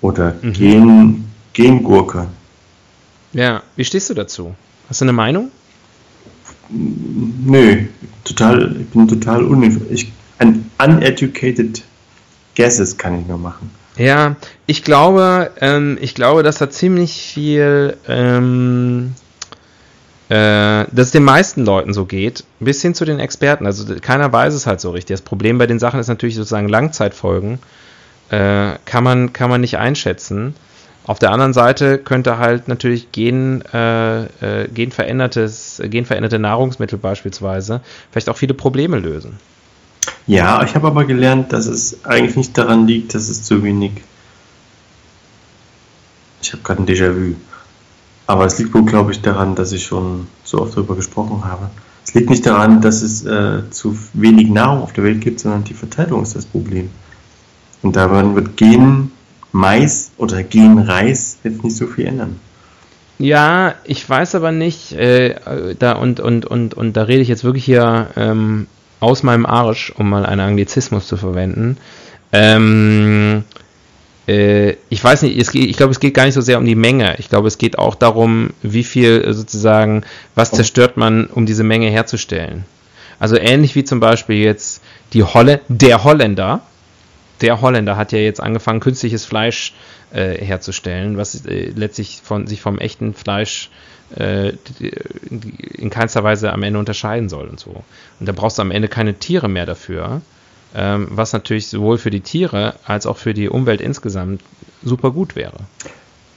oder 0.00 0.34
mhm. 0.42 0.52
Gen, 0.52 1.24
Gengurke. 1.52 2.26
Ja, 3.32 3.62
wie 3.76 3.84
stehst 3.84 4.10
du 4.10 4.14
dazu? 4.14 4.54
Hast 4.88 5.00
du 5.00 5.04
eine 5.04 5.12
Meinung? 5.12 5.52
Nö, 6.70 7.84
total, 8.24 8.76
ich 8.80 8.88
bin 8.88 9.06
total 9.06 9.44
uninformiert. 9.44 10.06
Ein 10.38 10.70
uneducated 10.84 11.84
guesses 12.54 12.98
kann 12.98 13.20
ich 13.20 13.26
nur 13.26 13.38
machen. 13.38 13.70
Ja, 13.96 14.36
ich 14.66 14.82
glaube, 14.82 15.52
ähm, 15.60 15.98
ich 16.00 16.14
glaube, 16.14 16.42
dass 16.42 16.58
da 16.58 16.68
ziemlich 16.68 17.12
viel, 17.12 17.96
ähm, 18.08 19.14
äh, 20.28 20.84
dass 20.90 21.06
es 21.06 21.10
den 21.12 21.22
meisten 21.22 21.64
Leuten 21.64 21.94
so 21.94 22.04
geht, 22.04 22.44
bis 22.58 22.82
hin 22.82 22.94
zu 22.94 23.04
den 23.04 23.20
Experten. 23.20 23.66
Also 23.66 23.94
keiner 24.00 24.32
weiß 24.32 24.52
es 24.54 24.66
halt 24.66 24.80
so 24.80 24.90
richtig. 24.90 25.14
Das 25.14 25.22
Problem 25.22 25.58
bei 25.58 25.66
den 25.66 25.78
Sachen 25.78 26.00
ist 26.00 26.08
natürlich 26.08 26.34
sozusagen 26.34 26.68
Langzeitfolgen. 26.68 27.60
Äh, 28.30 28.72
kann 28.84 29.04
man 29.04 29.32
kann 29.32 29.48
man 29.50 29.60
nicht 29.60 29.78
einschätzen. 29.78 30.54
Auf 31.06 31.18
der 31.18 31.30
anderen 31.32 31.52
Seite 31.52 31.98
könnte 31.98 32.38
halt 32.38 32.66
natürlich 32.66 33.12
gen, 33.12 33.62
äh, 33.74 34.24
äh, 34.24 34.68
genverändertes, 34.72 35.82
genveränderte 35.84 36.38
Nahrungsmittel 36.38 36.98
beispielsweise 36.98 37.82
vielleicht 38.10 38.30
auch 38.30 38.38
viele 38.38 38.54
Probleme 38.54 38.98
lösen. 38.98 39.38
Ja, 40.26 40.62
ich 40.64 40.74
habe 40.74 40.86
aber 40.86 41.04
gelernt, 41.04 41.52
dass 41.52 41.66
es 41.66 42.04
eigentlich 42.04 42.36
nicht 42.36 42.56
daran 42.56 42.86
liegt, 42.86 43.14
dass 43.14 43.28
es 43.28 43.42
zu 43.42 43.62
wenig. 43.62 43.92
Ich 46.42 46.52
habe 46.52 46.62
gerade 46.62 46.82
ein 46.82 46.86
Déjà-vu. 46.86 47.34
Aber 48.26 48.46
es 48.46 48.58
liegt 48.58 48.72
wohl, 48.72 48.84
glaube 48.84 49.12
ich, 49.12 49.20
daran, 49.20 49.54
dass 49.54 49.72
ich 49.72 49.84
schon 49.84 50.26
so 50.44 50.62
oft 50.62 50.74
darüber 50.76 50.96
gesprochen 50.96 51.44
habe. 51.44 51.68
Es 52.06 52.14
liegt 52.14 52.30
nicht 52.30 52.46
daran, 52.46 52.80
dass 52.80 53.02
es 53.02 53.24
äh, 53.24 53.68
zu 53.70 53.98
wenig 54.14 54.48
Nahrung 54.48 54.82
auf 54.82 54.92
der 54.92 55.04
Welt 55.04 55.20
gibt, 55.20 55.40
sondern 55.40 55.64
die 55.64 55.74
Verteilung 55.74 56.22
ist 56.22 56.36
das 56.36 56.46
Problem. 56.46 56.90
Und 57.82 57.96
daran 57.96 58.34
wird 58.34 58.56
Gen 58.56 59.10
Mais 59.52 60.10
oder 60.16 60.42
Genreis 60.42 61.38
jetzt 61.44 61.62
nicht 61.62 61.76
so 61.76 61.86
viel 61.86 62.06
ändern. 62.06 62.40
Ja, 63.18 63.74
ich 63.84 64.08
weiß 64.08 64.34
aber 64.34 64.52
nicht, 64.52 64.92
äh, 64.92 65.74
da 65.78 65.92
und, 65.92 66.18
und, 66.18 66.44
und, 66.46 66.74
und 66.74 66.96
da 66.96 67.04
rede 67.04 67.22
ich 67.22 67.28
jetzt 67.28 67.44
wirklich 67.44 67.64
hier 67.64 68.08
ähm, 68.16 68.66
aus 69.04 69.22
meinem 69.22 69.46
Arsch, 69.46 69.92
um 69.96 70.10
mal 70.10 70.26
einen 70.26 70.40
Anglizismus 70.40 71.06
zu 71.06 71.16
verwenden. 71.16 71.76
Ähm, 72.32 73.44
äh, 74.26 74.76
ich 74.88 75.02
weiß 75.04 75.22
nicht, 75.22 75.52
geht, 75.52 75.68
ich 75.68 75.76
glaube, 75.76 75.92
es 75.92 76.00
geht 76.00 76.14
gar 76.14 76.24
nicht 76.24 76.34
so 76.34 76.40
sehr 76.40 76.58
um 76.58 76.64
die 76.64 76.74
Menge. 76.74 77.16
Ich 77.18 77.28
glaube, 77.28 77.48
es 77.48 77.58
geht 77.58 77.78
auch 77.78 77.94
darum, 77.94 78.50
wie 78.62 78.84
viel 78.84 79.32
sozusagen, 79.32 80.04
was 80.34 80.50
zerstört 80.50 80.96
man, 80.96 81.26
um 81.26 81.46
diese 81.46 81.64
Menge 81.64 81.88
herzustellen. 81.90 82.64
Also 83.20 83.36
ähnlich 83.36 83.74
wie 83.74 83.84
zum 83.84 84.00
Beispiel 84.00 84.36
jetzt 84.36 84.82
die 85.12 85.22
Holle, 85.22 85.60
der 85.68 86.02
Holländer, 86.02 86.62
der 87.40 87.60
Holländer 87.60 87.96
hat 87.96 88.12
ja 88.12 88.18
jetzt 88.18 88.40
angefangen, 88.40 88.80
künstliches 88.80 89.24
Fleisch 89.24 89.74
äh, 90.12 90.44
herzustellen, 90.44 91.16
was 91.16 91.44
äh, 91.46 91.72
letztlich 91.76 92.20
von 92.22 92.46
sich 92.46 92.60
vom 92.60 92.78
echten 92.78 93.14
Fleisch 93.14 93.68
äh, 93.68 93.84
in 94.16 95.90
keinster 95.90 96.22
Weise 96.22 96.52
am 96.52 96.62
Ende 96.62 96.78
unterscheiden 96.78 97.28
soll 97.28 97.48
und 97.48 97.58
so. 97.58 97.82
Und 98.20 98.28
da 98.28 98.32
brauchst 98.32 98.58
du 98.58 98.62
am 98.62 98.70
Ende 98.70 98.88
keine 98.88 99.14
Tiere 99.14 99.48
mehr 99.48 99.66
dafür, 99.66 100.22
ähm, 100.74 101.08
was 101.10 101.32
natürlich 101.32 101.68
sowohl 101.68 101.98
für 101.98 102.10
die 102.10 102.20
Tiere 102.20 102.74
als 102.84 103.06
auch 103.06 103.16
für 103.16 103.34
die 103.34 103.48
Umwelt 103.48 103.80
insgesamt 103.80 104.42
super 104.82 105.10
gut 105.10 105.36
wäre. 105.36 105.58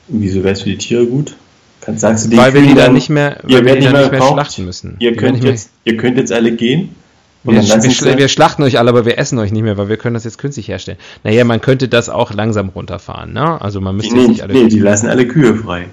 Wieso 0.08 0.44
wäre 0.44 0.54
es 0.54 0.62
für 0.62 0.70
die 0.70 0.78
Tiere 0.78 1.06
gut? 1.06 1.36
Kannst, 1.82 2.02
sagst 2.02 2.32
du 2.32 2.38
weil 2.38 2.54
wir 2.54 2.62
die 2.62 2.74
dann 2.74 2.94
nicht 2.94 3.10
mehr, 3.10 3.40
weil 3.44 3.64
wir 3.64 3.76
die 3.76 3.86
dann 3.86 4.02
nicht 4.02 4.12
mehr 4.12 4.22
schlachten 4.22 4.66
müssen. 4.66 4.96
Ihr 5.00 5.16
könnt, 5.16 5.44
jetzt, 5.44 5.70
ihr 5.86 5.98
könnt 5.98 6.18
jetzt 6.18 6.32
alle 6.32 6.54
gehen 6.54 6.96
wir, 7.44 7.64
wir, 7.64 8.18
wir, 8.18 8.28
schlachten 8.28 8.64
euch 8.64 8.78
alle, 8.78 8.90
aber 8.90 9.06
wir 9.06 9.18
essen 9.18 9.40
euch 9.40 9.52
nicht 9.52 9.64
mehr, 9.64 9.78
weil 9.78 9.90
wir 9.90 9.98
können 9.98 10.16
das 10.16 10.24
jetzt 10.24 10.38
künstlich 10.38 10.68
herstellen. 10.68 10.98
Naja, 11.24 11.44
man 11.46 11.62
könnte 11.62 11.88
das 11.88 12.10
auch 12.10 12.34
langsam 12.34 12.70
runterfahren, 12.70 13.34
ne? 13.34 13.62
Also 13.62 13.80
man 13.80 13.96
müsste 13.96 14.16
nee, 14.16 14.28
nicht 14.28 14.42
alle. 14.42 14.54
Nee, 14.54 14.68
die 14.68 14.80
lassen 14.80 15.08
alle 15.08 15.28
Kühe 15.28 15.56
frei. 15.56 15.88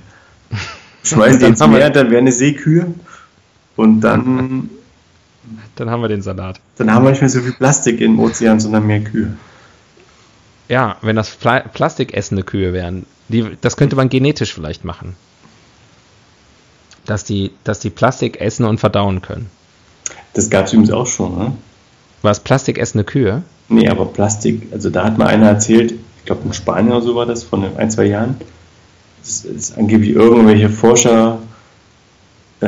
Schmeißen 1.04 1.40
die 1.40 1.46
ins 1.46 1.66
Meer, 1.66 1.90
dann 1.90 2.10
werden 2.10 2.26
es 2.26 2.38
Seekühe 2.38 2.86
und 3.76 4.00
dann. 4.00 4.70
Dann 5.76 5.90
haben 5.90 6.02
wir 6.02 6.08
den 6.08 6.22
Salat. 6.22 6.60
Dann 6.76 6.92
haben 6.92 7.04
wir 7.04 7.10
nicht 7.10 7.20
mehr 7.20 7.28
so 7.28 7.40
viel 7.40 7.52
Plastik 7.52 8.00
im 8.00 8.18
Ozean, 8.18 8.60
sondern 8.60 8.86
mehr 8.86 9.00
Kühe. 9.00 9.36
Ja, 10.68 10.96
wenn 11.02 11.16
das 11.16 11.30
Pla 11.30 11.60
plastikessende 11.60 12.42
Kühe 12.42 12.72
wären, 12.72 13.04
die, 13.28 13.56
das 13.60 13.76
könnte 13.76 13.96
man 13.96 14.08
genetisch 14.08 14.54
vielleicht 14.54 14.84
machen. 14.84 15.14
Dass 17.04 17.24
die, 17.24 17.50
dass 17.64 17.80
die 17.80 17.90
Plastik 17.90 18.40
essen 18.40 18.64
und 18.64 18.80
verdauen 18.80 19.20
können. 19.20 19.50
Das 20.32 20.48
gab 20.48 20.66
es 20.66 20.72
übrigens 20.72 20.92
auch 20.92 21.06
schon, 21.06 21.36
ne? 21.36 21.52
War 22.22 22.32
es 22.32 22.40
plastikessende 22.40 23.04
Kühe? 23.04 23.42
Nee, 23.68 23.88
aber 23.88 24.06
Plastik, 24.06 24.68
also 24.72 24.88
da 24.88 25.04
hat 25.04 25.18
mal 25.18 25.26
einer 25.26 25.48
erzählt, 25.48 25.92
ich 25.92 26.24
glaube 26.24 26.42
in 26.46 26.54
Spanien 26.54 26.92
oder 26.92 27.02
so 27.02 27.14
war 27.14 27.26
das, 27.26 27.44
von 27.44 27.64
ein, 27.76 27.90
zwei 27.90 28.06
Jahren, 28.06 28.36
dass, 29.24 29.46
dass 29.50 29.76
angeblich 29.76 30.10
irgendwelche 30.10 30.68
Forscher, 30.68 31.38
äh, 32.60 32.66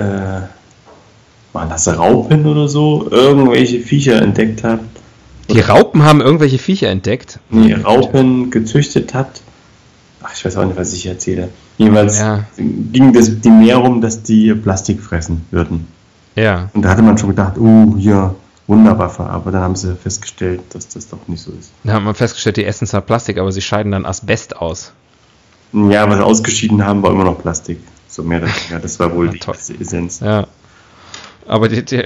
waren 1.52 1.68
das 1.70 1.88
Raupen 1.88 2.46
oder 2.46 2.68
so, 2.68 3.08
irgendwelche 3.10 3.80
Viecher 3.80 4.20
entdeckt 4.20 4.62
hat. 4.64 4.80
Die 5.48 5.60
Raupen 5.60 6.02
haben 6.02 6.20
irgendwelche 6.20 6.58
Viecher 6.58 6.88
entdeckt? 6.88 7.38
Nee, 7.50 7.74
Raupen 7.74 8.50
gezüchtet 8.50 9.14
hat. 9.14 9.40
Ach, 10.22 10.32
ich 10.34 10.44
weiß 10.44 10.56
auch 10.56 10.64
nicht, 10.64 10.76
was 10.76 10.92
ich 10.92 11.06
erzähle. 11.06 11.48
Jedenfalls 11.78 12.18
ja. 12.18 12.44
ging 12.56 13.12
das 13.12 13.40
die 13.40 13.50
mehr 13.50 13.80
um, 13.80 14.00
dass 14.00 14.22
die 14.22 14.54
Plastik 14.54 15.00
fressen 15.00 15.46
würden. 15.50 15.86
Ja. 16.34 16.68
Und 16.74 16.82
da 16.82 16.90
hatte 16.90 17.02
man 17.02 17.16
schon 17.16 17.30
gedacht, 17.30 17.56
uh, 17.58 17.94
hier, 17.96 18.34
Wunderwaffe, 18.66 19.22
aber 19.24 19.52
dann 19.52 19.62
haben 19.62 19.76
sie 19.76 19.94
festgestellt, 19.94 20.60
dass 20.70 20.88
das 20.88 21.08
doch 21.08 21.28
nicht 21.28 21.40
so 21.40 21.52
ist. 21.52 21.70
Da 21.84 21.92
hat 21.92 22.02
man 22.02 22.14
festgestellt, 22.14 22.56
die 22.56 22.64
essen 22.64 22.86
zwar 22.86 23.00
Plastik, 23.00 23.38
aber 23.38 23.52
sie 23.52 23.62
scheiden 23.62 23.92
dann 23.92 24.04
Asbest 24.04 24.56
aus. 24.56 24.92
Ja, 25.76 26.08
was 26.08 26.20
ausgeschieden 26.20 26.86
haben, 26.86 27.02
war 27.02 27.10
immer 27.10 27.24
noch 27.24 27.38
Plastik. 27.38 27.80
So 28.08 28.22
mehr 28.22 28.38
oder 28.38 28.48
weniger. 28.48 28.78
Das 28.80 28.98
war 28.98 29.14
wohl 29.14 29.26
ja, 29.26 29.32
die 29.32 29.40
Essenz. 29.78 30.20
Ja. 30.20 30.46
Aber 31.46 31.68
die, 31.68 31.84
die, 31.84 32.02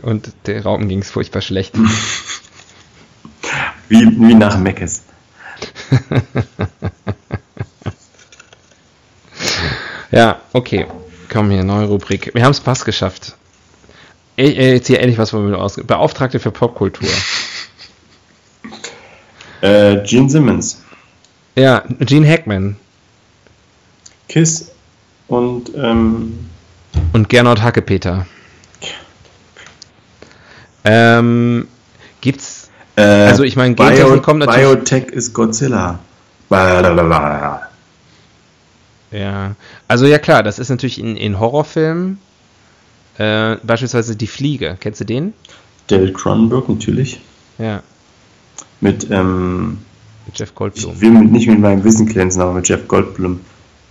und 0.00 0.32
der 0.46 0.62
Raupen 0.62 0.88
ging 0.88 1.00
es 1.00 1.10
furchtbar 1.10 1.42
schlecht. 1.42 1.74
wie, 3.88 4.06
wie 4.06 4.34
nach 4.34 4.56
Meckes. 4.58 5.02
ja, 10.10 10.40
okay. 10.54 10.86
Komm 11.30 11.50
hier, 11.50 11.62
neue 11.62 11.88
Rubrik. 11.88 12.34
Wir 12.34 12.42
haben 12.42 12.52
es 12.52 12.60
fast 12.60 12.86
geschafft. 12.86 13.36
Ich, 14.36 14.56
jetzt 14.56 14.86
hier 14.86 15.00
endlich 15.00 15.18
was 15.18 15.28
von 15.30 15.46
mir 15.46 15.58
aus. 15.58 15.76
Beauftragte 15.76 16.40
für 16.40 16.50
Popkultur. 16.50 17.10
Äh, 19.60 20.02
Gene 20.04 20.30
Simmons. 20.30 20.82
Ja, 21.54 21.84
Gene 22.00 22.26
Hackman. 22.26 22.76
Kiss 24.30 24.70
und 25.26 25.72
ähm, 25.74 26.38
und 27.12 27.28
Gernot 27.28 27.62
Hackepeter. 27.62 28.26
Ähm, 30.84 31.66
gibt's 32.20 32.70
äh, 32.94 33.02
also 33.02 33.42
ich 33.42 33.56
meine 33.56 33.74
Bio, 33.74 34.20
kommt 34.20 34.38
natürlich 34.38 34.68
Biotech 34.68 35.06
ist 35.06 35.34
Godzilla. 35.34 35.98
Ja, 39.10 39.56
also 39.88 40.06
ja 40.06 40.18
klar, 40.18 40.44
das 40.44 40.60
ist 40.60 40.68
natürlich 40.68 41.00
in, 41.00 41.16
in 41.16 41.40
Horrorfilmen 41.40 42.20
äh, 43.18 43.56
beispielsweise 43.64 44.14
Die 44.14 44.28
Fliege, 44.28 44.76
kennst 44.78 45.00
du 45.00 45.04
den? 45.04 45.32
David 45.88 46.14
Cronenberg, 46.14 46.68
natürlich. 46.68 47.20
Ja. 47.58 47.82
Mit, 48.80 49.10
ähm, 49.10 49.78
mit 50.24 50.38
Jeff 50.38 50.54
Goldblum. 50.54 50.92
Ich 50.94 51.00
will 51.00 51.10
mit, 51.10 51.32
nicht 51.32 51.48
mit 51.48 51.58
meinem 51.58 51.82
Wissen 51.82 52.06
glänzen, 52.06 52.40
aber 52.40 52.52
mit 52.52 52.68
Jeff 52.68 52.86
Goldblum. 52.86 53.40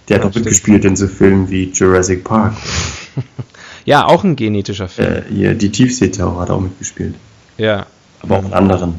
Der 0.10 0.18
hat 0.18 0.26
auch 0.26 0.34
mitgespielt 0.34 0.86
in 0.86 0.96
so 0.96 1.08
Filmen 1.08 1.50
wie 1.50 1.66
Jurassic 1.72 2.24
Park. 2.24 2.54
ja, 3.86 4.06
auch 4.06 4.24
ein 4.24 4.36
genetischer 4.36 4.88
Film. 4.88 5.24
Äh, 5.30 5.34
ja, 5.34 5.54
die 5.54 5.70
Tiefseetaucher 5.70 6.40
hat 6.40 6.50
auch 6.50 6.62
mitgespielt. 6.62 7.16
Ja. 7.58 7.86
Aber 8.22 8.40
auch 8.40 8.46
in 8.46 8.54
anderen. 8.54 8.96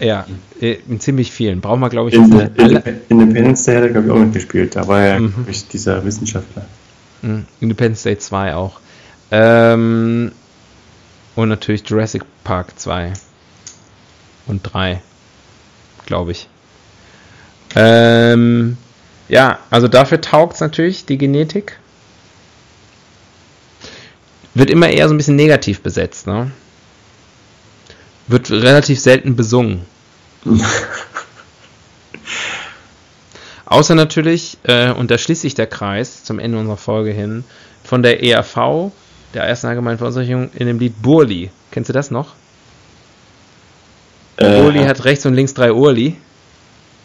Ja, 0.00 0.26
äh, 0.60 0.78
in 0.88 1.00
ziemlich 1.00 1.30
vielen. 1.30 1.60
Brauchen 1.60 1.80
wir, 1.80 1.88
glaube 1.88 2.10
ich, 2.10 2.16
in, 2.16 2.32
in, 2.32 2.82
Independence 3.08 3.64
Day 3.64 3.76
hat 3.76 3.82
er, 3.84 3.90
glaube 3.90 4.06
ich, 4.06 4.12
auch 4.12 4.18
mitgespielt. 4.18 4.76
Da 4.76 4.88
war 4.88 5.02
er, 5.02 5.20
mhm. 5.20 5.46
ich, 5.48 5.68
dieser 5.68 6.04
Wissenschaftler. 6.04 6.66
Mhm. 7.22 7.44
Independence 7.60 8.02
Day 8.02 8.18
2 8.18 8.54
auch. 8.54 8.80
Ähm, 9.30 10.32
und 11.34 11.48
natürlich 11.48 11.88
Jurassic 11.88 12.22
Park 12.44 12.78
2 12.78 13.12
und 14.46 14.62
3, 14.62 15.02
glaube 16.06 16.32
ich. 16.32 16.48
Ähm, 17.74 18.78
ja, 19.28 19.58
also 19.70 19.88
dafür 19.88 20.20
taugt 20.20 20.54
es 20.54 20.60
natürlich, 20.60 21.04
die 21.06 21.18
Genetik. 21.18 21.78
Wird 24.54 24.70
immer 24.70 24.88
eher 24.88 25.08
so 25.08 25.14
ein 25.14 25.18
bisschen 25.18 25.36
negativ 25.36 25.82
besetzt, 25.82 26.26
ne? 26.26 26.50
Wird 28.26 28.50
relativ 28.50 28.98
selten 29.00 29.36
besungen. 29.36 29.84
Außer 33.66 33.94
natürlich, 33.94 34.58
äh, 34.62 34.90
und 34.92 35.10
da 35.10 35.18
schließt 35.18 35.42
sich 35.42 35.54
der 35.54 35.66
Kreis 35.66 36.24
zum 36.24 36.38
Ende 36.38 36.58
unserer 36.58 36.76
Folge 36.76 37.10
hin, 37.10 37.44
von 37.84 38.02
der 38.02 38.22
ERV 38.22 38.92
der 39.34 39.44
ersten 39.44 39.66
allgemeinen 39.66 39.98
Verunsicherung 39.98 40.50
in 40.54 40.66
dem 40.66 40.78
Lied 40.78 41.02
Burli. 41.02 41.50
Kennst 41.70 41.88
du 41.88 41.92
das 41.92 42.10
noch? 42.10 42.34
Äh, 44.36 44.62
Burli 44.62 44.84
hat 44.84 45.04
rechts 45.04 45.26
und 45.26 45.34
links 45.34 45.52
drei 45.52 45.72
Urli. 45.72 46.16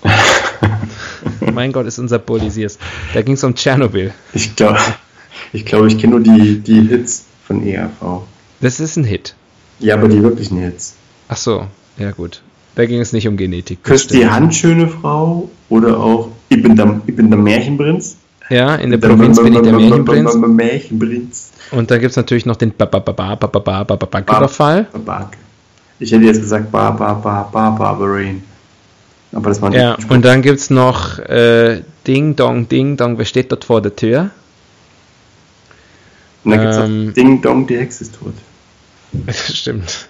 mein 1.53 1.71
Gott, 1.71 1.85
ist 1.85 1.99
unser 1.99 2.19
Burli 2.19 2.49
Sears. 2.49 2.77
Da 3.13 3.21
ging 3.21 3.35
es 3.35 3.43
um 3.43 3.55
Tschernobyl. 3.55 4.13
Ich 4.33 4.55
glaube, 4.55 4.79
Ich 5.53 5.65
glaube, 5.65 5.87
ich 5.87 5.97
kenne 5.97 6.19
nur 6.19 6.21
die, 6.21 6.59
die 6.59 6.81
Hits 6.81 7.25
von 7.45 7.65
ERV. 7.65 8.21
Das 8.61 8.79
ist 8.79 8.95
ein 8.97 9.03
Hit. 9.03 9.35
Ja, 9.79 9.95
aber 9.95 10.07
die 10.07 10.21
wirklichen 10.21 10.57
Hits. 10.59 10.95
Ach 11.27 11.37
so, 11.37 11.65
ja 11.97 12.11
gut. 12.11 12.41
Da 12.75 12.85
ging 12.85 13.01
es 13.01 13.11
nicht 13.11 13.27
um 13.27 13.35
Genetik. 13.35 13.83
Küsst 13.83 14.13
die. 14.13 14.27
Hand, 14.27 14.55
schöne 14.55 14.87
Frau 14.87 15.49
oder 15.69 15.99
auch 15.99 16.29
Ich 16.49 16.61
bin 16.61 16.75
der, 16.75 17.01
ich 17.05 17.15
bin 17.15 17.29
der 17.29 17.39
Märchenprinz. 17.39 18.17
Ja, 18.49 18.75
in 18.75 18.91
der 18.91 18.97
Provinz 18.97 19.41
bin 19.41 19.53
ich 19.53 19.61
der 19.61 19.73
Märchenprinz. 19.73 20.35
Märchenprinz. 20.35 21.51
Und 21.71 21.91
da 21.91 21.97
gibt 21.97 22.11
es 22.11 22.17
natürlich 22.17 22.45
noch 22.45 22.55
den 22.55 22.71
Überfall. 22.71 23.35
Babak. 24.91 25.37
Ich 25.99 26.11
hätte 26.11 26.23
jetzt 26.25 26.41
gesagt 26.41 26.71
Ba, 26.71 26.91
Aber 29.31 29.49
das 29.49 29.61
war 29.61 29.73
Ja, 29.73 29.97
und 30.09 30.25
dann 30.25 30.41
gibt 30.41 30.59
es 30.59 30.69
noch 30.69 31.19
äh, 31.19 31.83
Ding 32.05 32.35
Dong, 32.35 32.67
Ding 32.67 32.97
Dong, 32.97 33.17
wer 33.17 33.25
steht 33.25 33.51
dort 33.51 33.65
vor 33.65 33.81
der 33.81 33.95
Tür? 33.95 34.31
Und 36.43 36.51
dann 36.51 36.59
gibt 36.59 36.73
es 36.73 36.77
ähm, 36.77 37.05
noch 37.07 37.13
Ding 37.13 37.41
Dong, 37.41 37.67
die 37.67 37.77
Hexe 37.77 38.03
ist 38.03 38.15
tot. 38.15 38.33
Das 39.25 39.55
stimmt. 39.57 40.07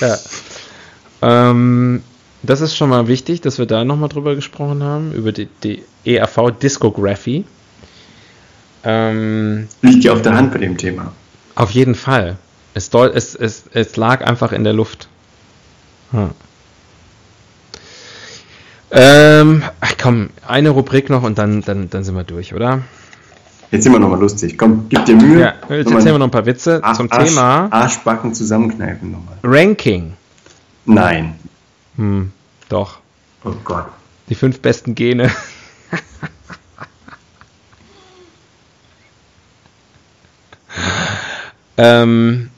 Ja. 0.00 0.18
ähm, 1.22 2.02
das 2.42 2.60
ist 2.60 2.76
schon 2.76 2.90
mal 2.90 3.08
wichtig, 3.08 3.40
dass 3.40 3.58
wir 3.58 3.66
da 3.66 3.84
nochmal 3.84 4.08
drüber 4.08 4.34
gesprochen 4.34 4.82
haben, 4.82 5.12
über 5.12 5.32
die, 5.32 5.48
die 5.64 5.82
ERV 6.04 6.52
Discography. 6.60 7.44
Ähm, 8.84 9.68
Liegt 9.82 10.04
ja 10.04 10.12
auf 10.12 10.22
der 10.22 10.34
Hand 10.34 10.52
bei 10.52 10.58
dem 10.58 10.76
Thema. 10.76 11.12
auf 11.54 11.70
jeden 11.70 11.94
Fall. 11.94 12.38
Es, 12.74 12.90
doll, 12.90 13.10
es, 13.14 13.34
es, 13.34 13.64
es 13.72 13.96
lag 13.96 14.24
einfach 14.24 14.52
in 14.52 14.62
der 14.62 14.72
Luft. 14.72 15.08
Hm. 16.12 16.30
Ähm, 18.90 19.62
ach 19.80 19.94
komm, 20.00 20.30
eine 20.46 20.70
Rubrik 20.70 21.10
noch 21.10 21.22
und 21.22 21.38
dann, 21.38 21.62
dann, 21.62 21.90
dann 21.90 22.04
sind 22.04 22.14
wir 22.14 22.24
durch, 22.24 22.54
oder? 22.54 22.82
Jetzt 23.70 23.84
sind 23.84 23.92
wir 23.92 23.98
nochmal 23.98 24.20
lustig. 24.20 24.56
Komm, 24.56 24.86
gib 24.88 25.04
dir 25.04 25.16
Mühe. 25.16 25.40
Ja, 25.40 25.54
jetzt 25.68 25.90
erzählen 25.90 26.14
wir 26.14 26.18
noch 26.18 26.28
ein 26.28 26.30
paar 26.30 26.46
Witze 26.46 26.82
Arsch- 26.82 26.96
zum 26.96 27.10
Thema 27.10 27.68
Arschbacken 27.70 28.32
zusammenkneifen 28.32 29.12
nochmal. 29.12 29.36
Ranking. 29.42 30.14
Nein. 30.86 31.38
Hm, 31.96 32.32
doch. 32.70 32.98
Oh 33.44 33.52
Gott. 33.64 33.86
Die 34.30 34.34
fünf 34.34 34.60
besten 34.60 34.94
Gene. 34.94 35.30
ähm, 41.76 42.50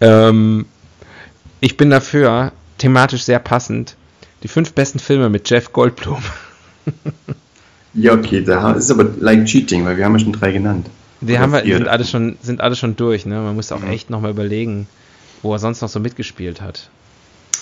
ähm, 0.00 0.66
ich 1.60 1.76
bin 1.76 1.90
dafür, 1.90 2.52
thematisch 2.78 3.22
sehr 3.22 3.38
passend, 3.38 3.96
die 4.42 4.48
fünf 4.48 4.72
besten 4.72 4.98
Filme 4.98 5.28
mit 5.28 5.48
Jeff 5.50 5.72
Goldblum. 5.72 6.22
Ja, 7.94 8.14
okay, 8.14 8.42
da 8.42 8.72
ist 8.72 8.90
aber 8.90 9.04
like 9.18 9.46
cheating, 9.46 9.84
weil 9.84 9.96
wir 9.96 10.04
haben 10.04 10.12
ja 10.14 10.20
schon 10.20 10.32
drei 10.32 10.52
genannt. 10.52 10.88
Die 11.20 11.32
Oder 11.32 11.40
haben 11.40 11.52
wir, 11.52 11.60
vier. 11.62 11.76
sind 11.76 11.88
alle 11.88 12.04
schon, 12.04 12.36
sind 12.40 12.60
alle 12.60 12.76
schon 12.76 12.96
durch, 12.96 13.26
ne? 13.26 13.40
Man 13.40 13.54
muss 13.56 13.72
auch 13.72 13.80
Mhm. 13.80 13.90
echt 13.90 14.10
nochmal 14.10 14.30
überlegen, 14.30 14.86
wo 15.42 15.52
er 15.52 15.58
sonst 15.58 15.82
noch 15.82 15.88
so 15.88 16.00
mitgespielt 16.00 16.60
hat. 16.60 16.88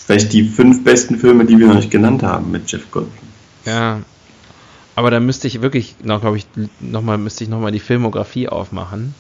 Vielleicht 0.07 0.33
die 0.33 0.45
fünf 0.45 0.85
besten 0.85 1.19
Filme, 1.19 1.45
die 1.45 1.59
wir 1.59 1.67
noch 1.67 1.75
nicht 1.77 1.91
genannt 1.91 2.23
haben 2.23 2.51
mit 2.51 2.71
Jeff 2.71 2.91
Goldblum. 2.91 3.29
Ja. 3.65 4.01
Aber 4.95 5.11
da 5.11 5.19
müsste 5.21 5.47
ich 5.49 5.61
wirklich 5.63 5.97
glaube 6.03 6.37
ich, 6.37 6.47
nochmal, 6.81 7.19
müsste 7.19 7.45
ich 7.45 7.51
nochmal 7.51 7.73
die 7.73 7.81
Filmografie 7.81 8.49
aufmachen 8.49 9.15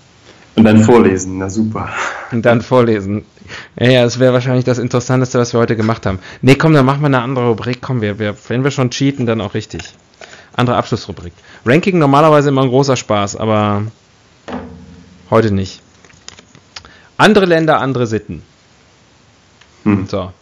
Und 0.59 0.65
dann 0.65 0.83
vorlesen, 0.83 1.39
na 1.39 1.49
super. 1.49 1.89
und 2.33 2.45
dann 2.45 2.63
vorlesen. 2.63 3.25
Ja, 3.79 4.03
das 4.03 4.19
wäre 4.19 4.33
wahrscheinlich 4.33 4.65
das 4.65 4.79
Interessanteste, 4.79 5.39
was 5.39 5.53
wir 5.55 5.61
heute 5.61 5.77
gemacht 5.77 6.05
haben. 6.05 6.19
Nee, 6.43 6.57
komm, 6.57 6.75
dann 6.75 6.85
machen 6.85 7.01
wir 7.01 7.07
eine 7.07 7.23
andere 7.23 7.49
Rubrik. 7.49 7.79
Komm, 7.81 8.01
wir, 8.01 8.19
wir, 8.19 8.35
wenn 8.49 8.65
wir 8.65 8.71
schon 8.71 8.91
cheaten, 8.91 9.25
dann 9.27 9.41
auch 9.41 9.55
richtig. 9.55 9.83
Andere 10.55 10.77
Abschlussrubrik. 10.77 11.33
Ranking 11.65 11.99
normalerweise 11.99 12.49
immer 12.49 12.63
ein 12.63 12.69
großer 12.69 12.97
Spaß, 12.97 13.37
aber 13.37 13.85
heute 15.31 15.53
nicht. 15.53 15.81
Andere 17.17 17.47
Länder, 17.47 17.81
andere 17.81 18.07
Sitten. 18.07 18.43
Hm. 19.85 20.07
So. 20.09 20.33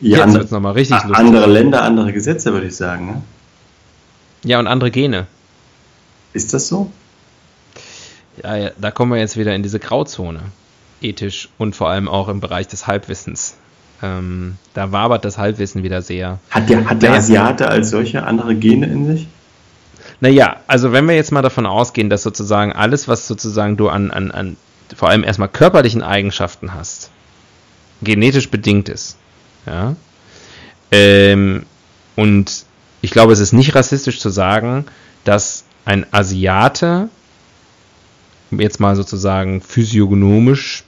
Ja, 0.00 0.10
Jetzt 0.10 0.20
andere, 0.20 0.40
wird's 0.40 0.50
nochmal 0.52 0.72
richtig 0.72 0.96
lustig. 1.04 1.16
andere 1.16 1.46
Länder, 1.46 1.82
andere 1.82 2.12
Gesetze, 2.12 2.52
würde 2.52 2.66
ich 2.66 2.76
sagen. 2.76 3.06
Ne? 3.06 3.22
Ja, 4.44 4.58
und 4.58 4.66
andere 4.66 4.90
Gene. 4.90 5.26
Ist 6.32 6.52
das 6.52 6.68
so? 6.68 6.90
Ja, 8.42 8.56
ja, 8.56 8.70
da 8.78 8.90
kommen 8.90 9.12
wir 9.12 9.18
jetzt 9.18 9.36
wieder 9.36 9.54
in 9.54 9.62
diese 9.62 9.78
Grauzone. 9.78 10.40
Ethisch 11.00 11.48
und 11.58 11.76
vor 11.76 11.90
allem 11.90 12.08
auch 12.08 12.28
im 12.28 12.40
Bereich 12.40 12.68
des 12.68 12.86
Halbwissens. 12.86 13.56
Ähm, 14.02 14.56
da 14.74 14.92
wabert 14.92 15.24
das 15.24 15.38
Halbwissen 15.38 15.82
wieder 15.82 16.02
sehr. 16.02 16.38
Hat 16.50 16.68
der, 16.68 16.88
hat 16.88 17.02
der. 17.02 17.12
Asiate 17.12 17.68
als 17.68 17.90
solcher 17.90 18.26
andere 18.26 18.54
Gene 18.54 18.86
in 18.86 19.06
sich? 19.06 19.28
Naja, 20.20 20.56
also 20.66 20.92
wenn 20.92 21.06
wir 21.06 21.14
jetzt 21.14 21.32
mal 21.32 21.42
davon 21.42 21.66
ausgehen, 21.66 22.10
dass 22.10 22.22
sozusagen 22.22 22.72
alles, 22.72 23.08
was 23.08 23.26
sozusagen 23.26 23.76
du 23.76 23.88
an, 23.88 24.10
an, 24.10 24.30
an 24.30 24.56
vor 24.94 25.08
allem 25.08 25.24
erstmal 25.24 25.48
körperlichen 25.48 26.02
Eigenschaften 26.02 26.74
hast, 26.74 27.10
genetisch 28.02 28.50
bedingt 28.50 28.88
ist. 28.88 29.16
Ja. 29.66 29.96
Ähm, 30.90 31.66
und 32.14 32.64
ich 33.00 33.10
glaube, 33.10 33.32
es 33.32 33.40
ist 33.40 33.52
nicht 33.52 33.74
rassistisch 33.74 34.20
zu 34.20 34.30
sagen, 34.30 34.86
dass 35.24 35.64
ein 35.84 36.06
Asiate, 36.12 37.08
jetzt 38.50 38.80
mal 38.80 38.96
sozusagen 38.96 39.60
physiognomisch 39.60 40.84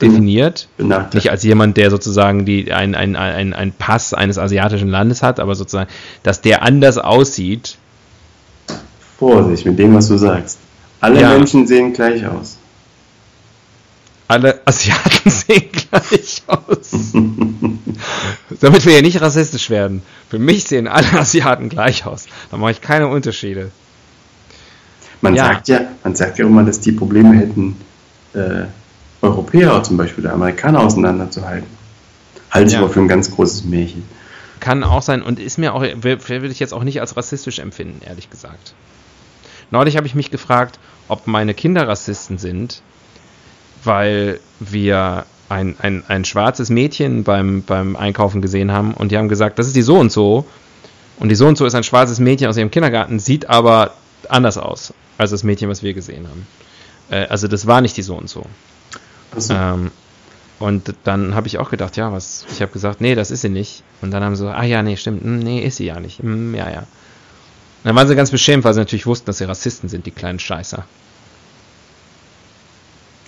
definiert, 0.00 0.68
Benachteiligt. 0.76 1.14
nicht 1.14 1.30
als 1.30 1.42
jemand, 1.44 1.76
der 1.76 1.90
sozusagen 1.90 2.44
die, 2.44 2.72
ein, 2.72 2.94
ein, 2.94 3.14
ein, 3.16 3.52
ein 3.52 3.72
Pass 3.72 4.14
eines 4.14 4.38
asiatischen 4.38 4.88
Landes 4.88 5.22
hat, 5.22 5.38
aber 5.38 5.54
sozusagen, 5.54 5.90
dass 6.22 6.40
der 6.40 6.62
anders 6.62 6.98
aussieht. 6.98 7.76
Vorsicht 9.18 9.64
mit 9.66 9.78
dem, 9.78 9.94
was 9.94 10.08
du 10.08 10.16
sagst. 10.18 10.58
Alle 11.00 11.20
Ja. 11.20 11.30
Menschen 11.30 11.66
sehen 11.66 11.92
gleich 11.92 12.26
aus. 12.26 12.56
Alle 14.28 14.60
Asiaten 14.64 15.30
sehen 15.30 15.68
gleich 15.72 16.42
aus. 16.46 17.12
Damit 18.60 18.86
wir 18.86 18.94
ja 18.94 19.02
nicht 19.02 19.20
rassistisch 19.20 19.68
werden. 19.70 20.02
Für 20.30 20.38
mich 20.38 20.64
sehen 20.64 20.88
alle 20.88 21.12
Asiaten 21.12 21.68
gleich 21.68 22.06
aus. 22.06 22.26
Da 22.50 22.56
mache 22.56 22.72
ich 22.72 22.80
keine 22.80 23.08
Unterschiede. 23.08 23.70
Man 25.22 25.34
Ja. 25.34 25.44
sagt 25.46 25.68
ja, 25.68 25.80
man 26.04 26.14
sagt 26.14 26.38
ja 26.38 26.44
immer, 26.46 26.64
dass 26.64 26.80
die 26.80 26.92
Probleme 26.92 27.34
hätten, 27.36 27.76
äh, 28.34 28.64
Europäer 29.22 29.82
zum 29.84 29.96
Beispiel 29.96 30.24
oder 30.24 30.34
Amerikaner 30.34 30.80
auseinanderzuhalten. 30.80 31.68
Halte 32.50 32.66
ich 32.68 32.72
Ja. 32.74 32.80
aber 32.80 32.90
für 32.90 33.00
ein 33.00 33.08
ganz 33.08 33.30
großes 33.30 33.64
Märchen. 33.64 34.02
Kann 34.60 34.84
auch 34.84 35.02
sein 35.02 35.22
und 35.22 35.38
ist 35.40 35.58
mir 35.58 35.74
auch, 35.74 35.82
will 35.82 36.50
ich 36.50 36.60
jetzt 36.60 36.74
auch 36.74 36.84
nicht 36.84 37.00
als 37.00 37.16
rassistisch 37.16 37.58
empfinden, 37.60 38.00
ehrlich 38.06 38.30
gesagt. 38.30 38.74
Neulich 39.70 39.96
habe 39.96 40.06
ich 40.06 40.14
mich 40.14 40.30
gefragt, 40.30 40.78
ob 41.08 41.26
meine 41.26 41.54
Kinder 41.54 41.88
Rassisten 41.88 42.38
sind, 42.38 42.82
weil 43.84 44.38
wir 44.60 45.24
ein, 45.48 45.76
ein, 45.80 46.04
ein 46.08 46.24
schwarzes 46.24 46.68
Mädchen 46.70 47.24
beim, 47.24 47.62
beim 47.62 47.96
Einkaufen 47.96 48.42
gesehen 48.42 48.72
haben 48.72 48.94
und 48.94 49.12
die 49.12 49.18
haben 49.18 49.28
gesagt, 49.28 49.58
das 49.58 49.66
ist 49.66 49.76
die 49.76 49.82
so 49.82 49.98
und 49.98 50.10
so. 50.12 50.46
Und 51.18 51.28
die 51.28 51.34
so 51.34 51.46
und 51.46 51.56
so 51.58 51.66
ist 51.66 51.74
ein 51.74 51.84
schwarzes 51.84 52.18
Mädchen 52.18 52.48
aus 52.48 52.56
ihrem 52.56 52.70
Kindergarten, 52.70 53.18
sieht 53.18 53.48
aber 53.48 53.92
anders 54.30 54.58
aus 54.58 54.94
als 55.18 55.30
das 55.30 55.42
Mädchen, 55.44 55.68
was 55.68 55.82
wir 55.82 55.94
gesehen 55.94 56.26
haben. 56.28 56.46
Äh, 57.10 57.26
also 57.28 57.48
das 57.48 57.66
war 57.66 57.80
nicht 57.80 57.96
die 57.96 58.02
so 58.02 58.16
und 58.16 58.28
so. 58.28 58.44
Achso. 59.34 59.54
Ähm, 59.54 59.90
und 60.58 60.94
dann 61.04 61.34
habe 61.34 61.48
ich 61.48 61.58
auch 61.58 61.70
gedacht, 61.70 61.96
ja, 61.96 62.12
was, 62.12 62.46
ich 62.52 62.62
habe 62.62 62.72
gesagt, 62.72 63.00
nee, 63.00 63.14
das 63.16 63.30
ist 63.32 63.40
sie 63.42 63.48
nicht. 63.48 63.82
Und 64.00 64.12
dann 64.12 64.22
haben 64.22 64.36
sie 64.36 64.44
so, 64.44 64.48
ah 64.48 64.62
ja, 64.64 64.82
nee, 64.82 64.96
stimmt, 64.96 65.22
hm, 65.22 65.40
nee, 65.40 65.60
ist 65.60 65.76
sie 65.76 65.86
ja 65.86 65.98
nicht. 65.98 66.20
Hm, 66.20 66.54
ja, 66.54 66.70
ja. 66.70 66.78
Und 66.80 66.86
dann 67.84 67.96
waren 67.96 68.06
sie 68.06 68.14
ganz 68.14 68.30
beschämt, 68.30 68.62
weil 68.64 68.74
sie 68.74 68.80
natürlich 68.80 69.06
wussten, 69.06 69.26
dass 69.26 69.38
sie 69.38 69.44
Rassisten 69.44 69.88
sind, 69.88 70.06
die 70.06 70.12
kleinen 70.12 70.38
Scheißer. 70.38 70.84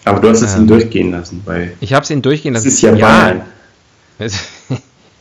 aber 0.05 0.21
du 0.21 0.29
hast 0.29 0.43
es 0.43 0.55
ähm, 0.55 0.63
ihn 0.63 0.67
durchgehen 0.69 1.11
lassen, 1.11 1.43
weil 1.45 1.77
Ich 1.81 1.93
habe 1.93 2.05
es 2.05 2.11
ihnen 2.11 2.23
durchgehen 2.23 2.55
das 2.55 2.65
lassen. 2.65 2.75
ist 2.75 2.83
ja, 2.83 2.93
Bayern. 2.93 3.43
Es, 4.19 4.39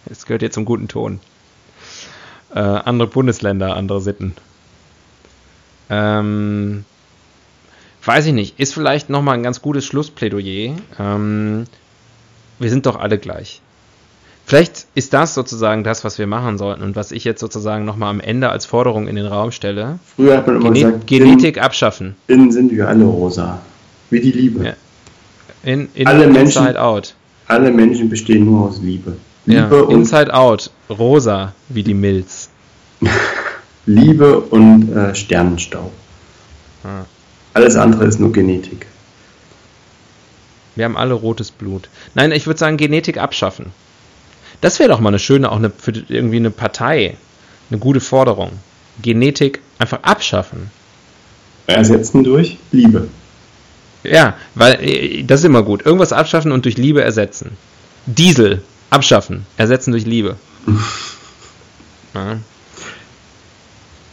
es 0.06 0.26
gehört 0.28 0.44
jetzt 0.44 0.54
zum 0.54 0.66
guten 0.66 0.88
Ton. 0.88 1.20
Äh, 2.54 2.60
andere 2.60 3.08
Bundesländer, 3.08 3.76
andere 3.76 4.02
Sitten. 4.02 4.36
Ähm, 5.90 6.86
weiß 8.06 8.26
ich 8.28 8.34
nicht. 8.34 8.60
Ist 8.60 8.74
vielleicht 8.74 9.10
nochmal 9.10 9.36
ein 9.36 9.44
ganz 9.44 9.62
gutes 9.62 9.86
Schlussplädoyer. 9.86 10.76
Ähm, 11.00 11.66
wir 12.60 12.70
sind 12.70 12.86
doch 12.86 13.00
alle 13.00 13.18
gleich. 13.18 13.62
Vielleicht 14.46 14.88
ist 14.94 15.14
das 15.14 15.34
sozusagen 15.36 15.84
das, 15.86 16.04
was 16.04 16.20
wir 16.20 16.28
machen 16.28 16.58
sollten 16.58 16.84
und 16.84 16.98
was 16.98 17.12
ich 17.14 17.24
jetzt 17.24 17.40
sozusagen 17.40 17.86
nochmal 17.86 18.10
am 18.10 18.20
Ende 18.20 18.50
als 18.50 18.66
Forderung 18.66 19.08
in 19.08 19.16
den 19.16 19.26
Raum 19.26 19.52
stelle. 19.52 20.00
Früher 20.16 20.38
hat 20.38 20.48
man 20.48 20.58
immer 20.58 20.72
Gene 20.72 20.92
gesagt, 20.92 21.08
Genetik 21.08 21.62
abschaffen. 21.64 22.16
Innen, 22.28 22.52
sind 22.52 22.72
wir 22.72 22.88
alle 22.90 23.06
rosa. 23.06 23.62
Wie 24.10 24.20
die 24.20 24.32
Liebe. 24.34 24.66
Ja. 24.66 24.74
In, 25.64 25.88
in 25.94 26.08
Alle 26.08 26.28
Menschen- 26.28 26.62
Inside 26.64 26.82
Out. 26.82 27.16
Alle 27.48 27.72
Menschen 27.72 28.10
bestehen 28.10 28.44
nur 28.46 28.68
aus 28.68 28.80
Liebe. 28.82 29.16
Ja. 29.46 29.64
Liebe, 29.64 29.86
und, 29.86 29.96
Inside 29.96 30.34
Out. 30.34 30.72
Rosa 30.90 31.54
wie 31.70 31.84
die 31.84 31.94
Milz. 31.94 32.50
Liebe 33.86 34.40
und 34.40 34.96
äh, 34.96 35.14
Sternenstaub. 35.14 35.92
Ah. 36.84 37.06
Alles 37.54 37.76
andere 37.76 38.06
ist 38.06 38.20
nur 38.20 38.32
Genetik. 38.32 38.88
Wir 40.76 40.86
haben 40.86 40.98
alle 40.98 41.14
rotes 41.14 41.52
Blut. 41.52 41.90
Nein, 42.16 42.32
ich 42.32 42.48
würde 42.48 42.60
sagen, 42.60 42.78
Genetik 42.78 43.18
abschaffen. 43.18 43.68
Das 44.62 44.80
wäre 44.80 44.90
doch 44.90 45.00
mal 45.00 45.10
eine 45.10 45.20
schöne, 45.20 45.52
auch 45.52 45.58
eine, 45.58 45.70
für 45.70 45.92
irgendwie 45.92 46.38
eine 46.38 46.50
Partei, 46.50 47.18
eine 47.70 47.80
gute 47.80 48.00
Forderung. 48.00 48.52
Genetik 49.02 49.60
einfach 49.78 50.02
abschaffen. 50.04 50.72
Ersetzen 51.68 52.24
durch 52.24 52.58
Liebe. 52.72 53.08
Ja, 54.04 54.36
weil 54.56 54.80
äh, 54.82 55.24
das 55.24 55.42
ist 55.42 55.46
immer 55.46 55.64
gut. 55.64 55.86
Irgendwas 55.86 56.14
abschaffen 56.14 56.52
und 56.52 56.66
durch 56.66 56.78
Liebe 56.78 57.04
ersetzen. 57.04 57.52
Diesel 58.06 58.62
abschaffen, 58.90 59.46
ersetzen 59.58 59.92
durch 59.92 60.06
Liebe. 60.06 60.38
ja. 62.14 62.38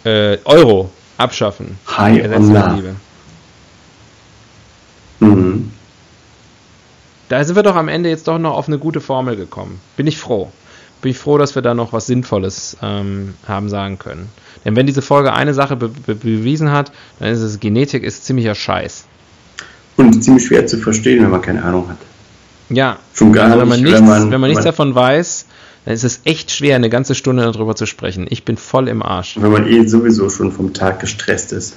Äh, 0.04 0.38
Euro 0.44 0.90
abschaffen, 1.18 1.78
love. 2.54 2.74
Liebe. 2.76 2.94
Mhm. 5.20 5.70
Da 7.28 7.44
sind 7.44 7.54
wir 7.56 7.62
doch 7.62 7.76
am 7.76 7.88
Ende 7.88 8.08
jetzt 8.08 8.26
doch 8.26 8.38
noch 8.38 8.54
auf 8.56 8.66
eine 8.66 8.78
gute 8.78 9.00
Formel 9.00 9.36
gekommen. 9.36 9.80
Bin 9.96 10.06
ich 10.06 10.18
froh. 10.18 10.50
Bin 11.02 11.12
ich 11.12 11.18
froh, 11.18 11.38
dass 11.38 11.54
wir 11.54 11.62
da 11.62 11.74
noch 11.74 11.92
was 11.92 12.06
Sinnvolles 12.06 12.76
ähm, 12.82 13.34
haben 13.46 13.68
sagen 13.68 13.98
können. 13.98 14.28
Denn 14.64 14.76
wenn 14.76 14.86
diese 14.86 15.00
Folge 15.02 15.32
eine 15.32 15.54
Sache 15.54 15.76
be 15.76 15.88
be 15.88 16.14
bewiesen 16.14 16.72
hat, 16.72 16.92
dann 17.18 17.28
ist 17.32 17.40
es, 17.40 17.60
Genetik 17.60 18.02
ist 18.02 18.24
ziemlicher 18.26 18.54
Scheiß. 18.54 19.04
Und 19.96 20.22
ziemlich 20.22 20.46
schwer 20.46 20.66
zu 20.66 20.78
verstehen, 20.78 21.22
wenn 21.22 21.30
man 21.30 21.40
keine 21.42 21.62
Ahnung 21.62 21.88
hat. 21.88 21.96
Ja, 22.68 22.98
Schon 23.14 23.32
gar 23.32 23.46
also 23.46 23.60
wenn 23.60 23.68
man 23.68 23.80
nicht, 23.80 23.90
nichts, 23.92 24.00
wenn 24.00 24.08
wenn 24.08 24.30
man- 24.30 24.40
man, 24.40 24.50
nichts 24.50 24.64
davon 24.64 24.94
weiß, 24.94 25.46
dann 25.84 25.94
ist 25.94 26.04
es 26.04 26.20
echt 26.24 26.50
schwer, 26.50 26.76
eine 26.76 26.90
ganze 26.90 27.14
Stunde 27.14 27.42
darüber 27.42 27.74
zu 27.74 27.86
sprechen. 27.86 28.26
Ich 28.28 28.44
bin 28.44 28.56
voll 28.56 28.88
im 28.88 29.02
Arsch. 29.02 29.36
Wenn 29.40 29.52
man 29.52 29.66
eh 29.66 29.86
sowieso 29.86 30.28
schon 30.28 30.52
vom 30.52 30.74
Tag 30.74 31.00
gestresst 31.00 31.52
ist. 31.52 31.76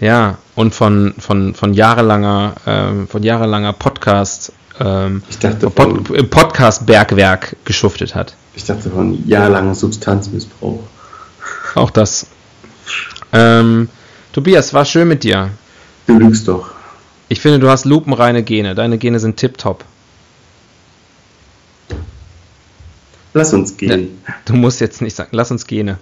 Ja, 0.00 0.38
und 0.54 0.74
von, 0.74 1.14
von, 1.18 1.54
von 1.54 1.72
jahrelanger, 1.72 2.54
ähm, 2.66 3.08
von 3.08 3.22
jahrelanger 3.22 3.72
Podcast, 3.72 4.52
ähm, 4.78 5.22
Ich 5.30 5.38
dachte 5.38 5.70
Pod, 5.70 6.10
im 6.10 6.28
Podcast-Bergwerk 6.28 7.56
geschuftet 7.64 8.14
hat. 8.14 8.34
ich 8.54 8.64
dachte 8.64 8.90
von 8.90 9.26
jahrelangem 9.26 9.74
Substanzmissbrauch. 9.74 10.80
Auch 11.74 11.90
das. 11.90 12.26
Ähm, 13.32 13.88
Tobias, 14.32 14.74
war 14.74 14.84
schön 14.84 15.08
mit 15.08 15.24
dir. 15.24 15.50
Du 16.06 16.18
lügst 16.18 16.46
doch. 16.48 16.70
Ich 17.28 17.40
finde, 17.40 17.58
du 17.58 17.68
hast 17.70 17.86
lupenreine 17.86 18.42
Gene. 18.42 18.74
Deine 18.74 18.98
Gene 18.98 19.18
sind 19.18 19.36
tipptopp. 19.38 19.84
Lass 23.36 23.52
uns 23.52 23.76
gehen. 23.76 24.18
Du 24.46 24.54
musst 24.54 24.80
jetzt 24.80 25.02
nicht 25.02 25.14
sagen, 25.14 25.28
lass 25.32 25.50
uns 25.50 25.66
Gene. 25.66 25.98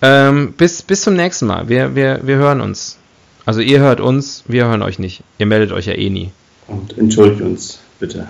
Ähm, 0.00 0.54
bis, 0.56 0.82
bis 0.82 1.02
zum 1.02 1.14
nächsten 1.14 1.46
Mal. 1.46 1.68
Wir, 1.68 1.94
wir, 1.94 2.20
wir 2.24 2.36
hören 2.36 2.62
uns. 2.62 2.96
Also 3.44 3.60
ihr 3.60 3.80
hört 3.80 4.00
uns, 4.00 4.42
wir 4.48 4.64
hören 4.66 4.80
euch 4.80 4.98
nicht. 4.98 5.22
Ihr 5.38 5.44
meldet 5.44 5.72
euch 5.72 5.84
ja 5.86 5.92
eh 5.92 6.08
nie. 6.08 6.30
Und 6.66 6.96
entschuldigt 6.96 7.42
uns 7.42 7.78
bitte. 8.00 8.28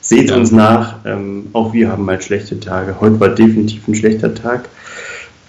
Seht 0.00 0.30
Ja. 0.30 0.36
uns 0.36 0.50
nach. 0.50 1.04
Ähm, 1.04 1.48
auch 1.52 1.74
wir 1.74 1.90
haben 1.90 2.06
mal 2.06 2.20
schlechte 2.22 2.58
Tage. 2.58 2.96
Heute 3.00 3.20
war 3.20 3.28
definitiv 3.28 3.86
ein 3.86 3.94
schlechter 3.94 4.34
Tag. 4.34 4.70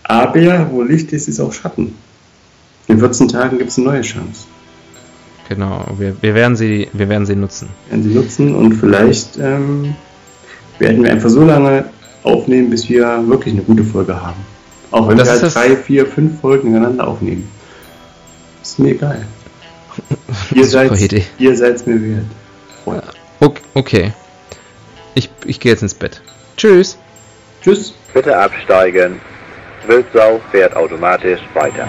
Aber 0.03 0.69
wo 0.71 0.83
Licht 0.83 1.13
ist, 1.13 1.29
ist 1.29 1.39
auch 1.39 1.53
Schatten. 1.53 1.95
In 2.87 2.99
14 2.99 3.29
Tagen 3.29 3.57
gibt 3.59 3.69
es 3.71 3.77
eine 3.77 3.87
neue 3.87 4.01
Chance. 4.01 4.45
Genau, 5.47 5.85
wir, 5.97 6.15
wir, 6.21 6.35
werden, 6.35 6.57
sie, 6.57 6.89
wir 6.91 7.07
werden 7.07 7.25
sie 7.25 7.35
nutzen. 7.35 7.69
werden 7.89 8.03
sie 8.03 8.13
nutzen 8.13 8.55
und 8.55 8.73
vielleicht 8.73 9.37
ähm, 9.37 9.95
werden 10.80 11.03
wir 11.03 11.11
einfach 11.11 11.30
so 11.30 11.43
lange 11.43 11.86
aufnehmen, 12.23 12.69
bis 12.69 12.88
wir 12.89 13.23
wirklich 13.28 13.53
eine 13.53 13.63
gute 13.63 13.84
Folge 13.84 14.19
haben. 14.21 14.39
Auch 14.91 15.07
wenn 15.07 15.17
Das 15.17 15.28
wir 15.28 15.41
halt 15.41 15.55
drei, 15.55 15.76
vier, 15.78 16.05
fünf 16.05 16.39
Folgen 16.41 16.69
hintereinander 16.71 17.07
aufnehmen. 17.07 17.49
Ist 18.61 18.80
mir 18.80 18.91
egal. 18.91 19.26
Ihr 20.53 20.65
seid 20.67 20.91
ihr 21.39 21.55
seid's 21.57 21.86
mir 21.86 22.01
wert. 22.01 22.26
Freunde. 22.84 23.03
Ok- 23.39 23.61
Okay. 23.73 24.13
Ich, 25.13 25.30
ich 25.45 25.59
gehe 25.59 25.71
jetzt 25.71 25.82
ins 25.82 25.93
Bett. 25.93 26.21
Tschüss. 26.57 26.97
Tschüss. 27.61 27.93
Bitte 28.13 28.38
absteigen. 28.38 29.19
Wildsau 29.88 30.39
fährt 30.51 30.76
automatisch 30.76 31.39
weiter. 31.53 31.88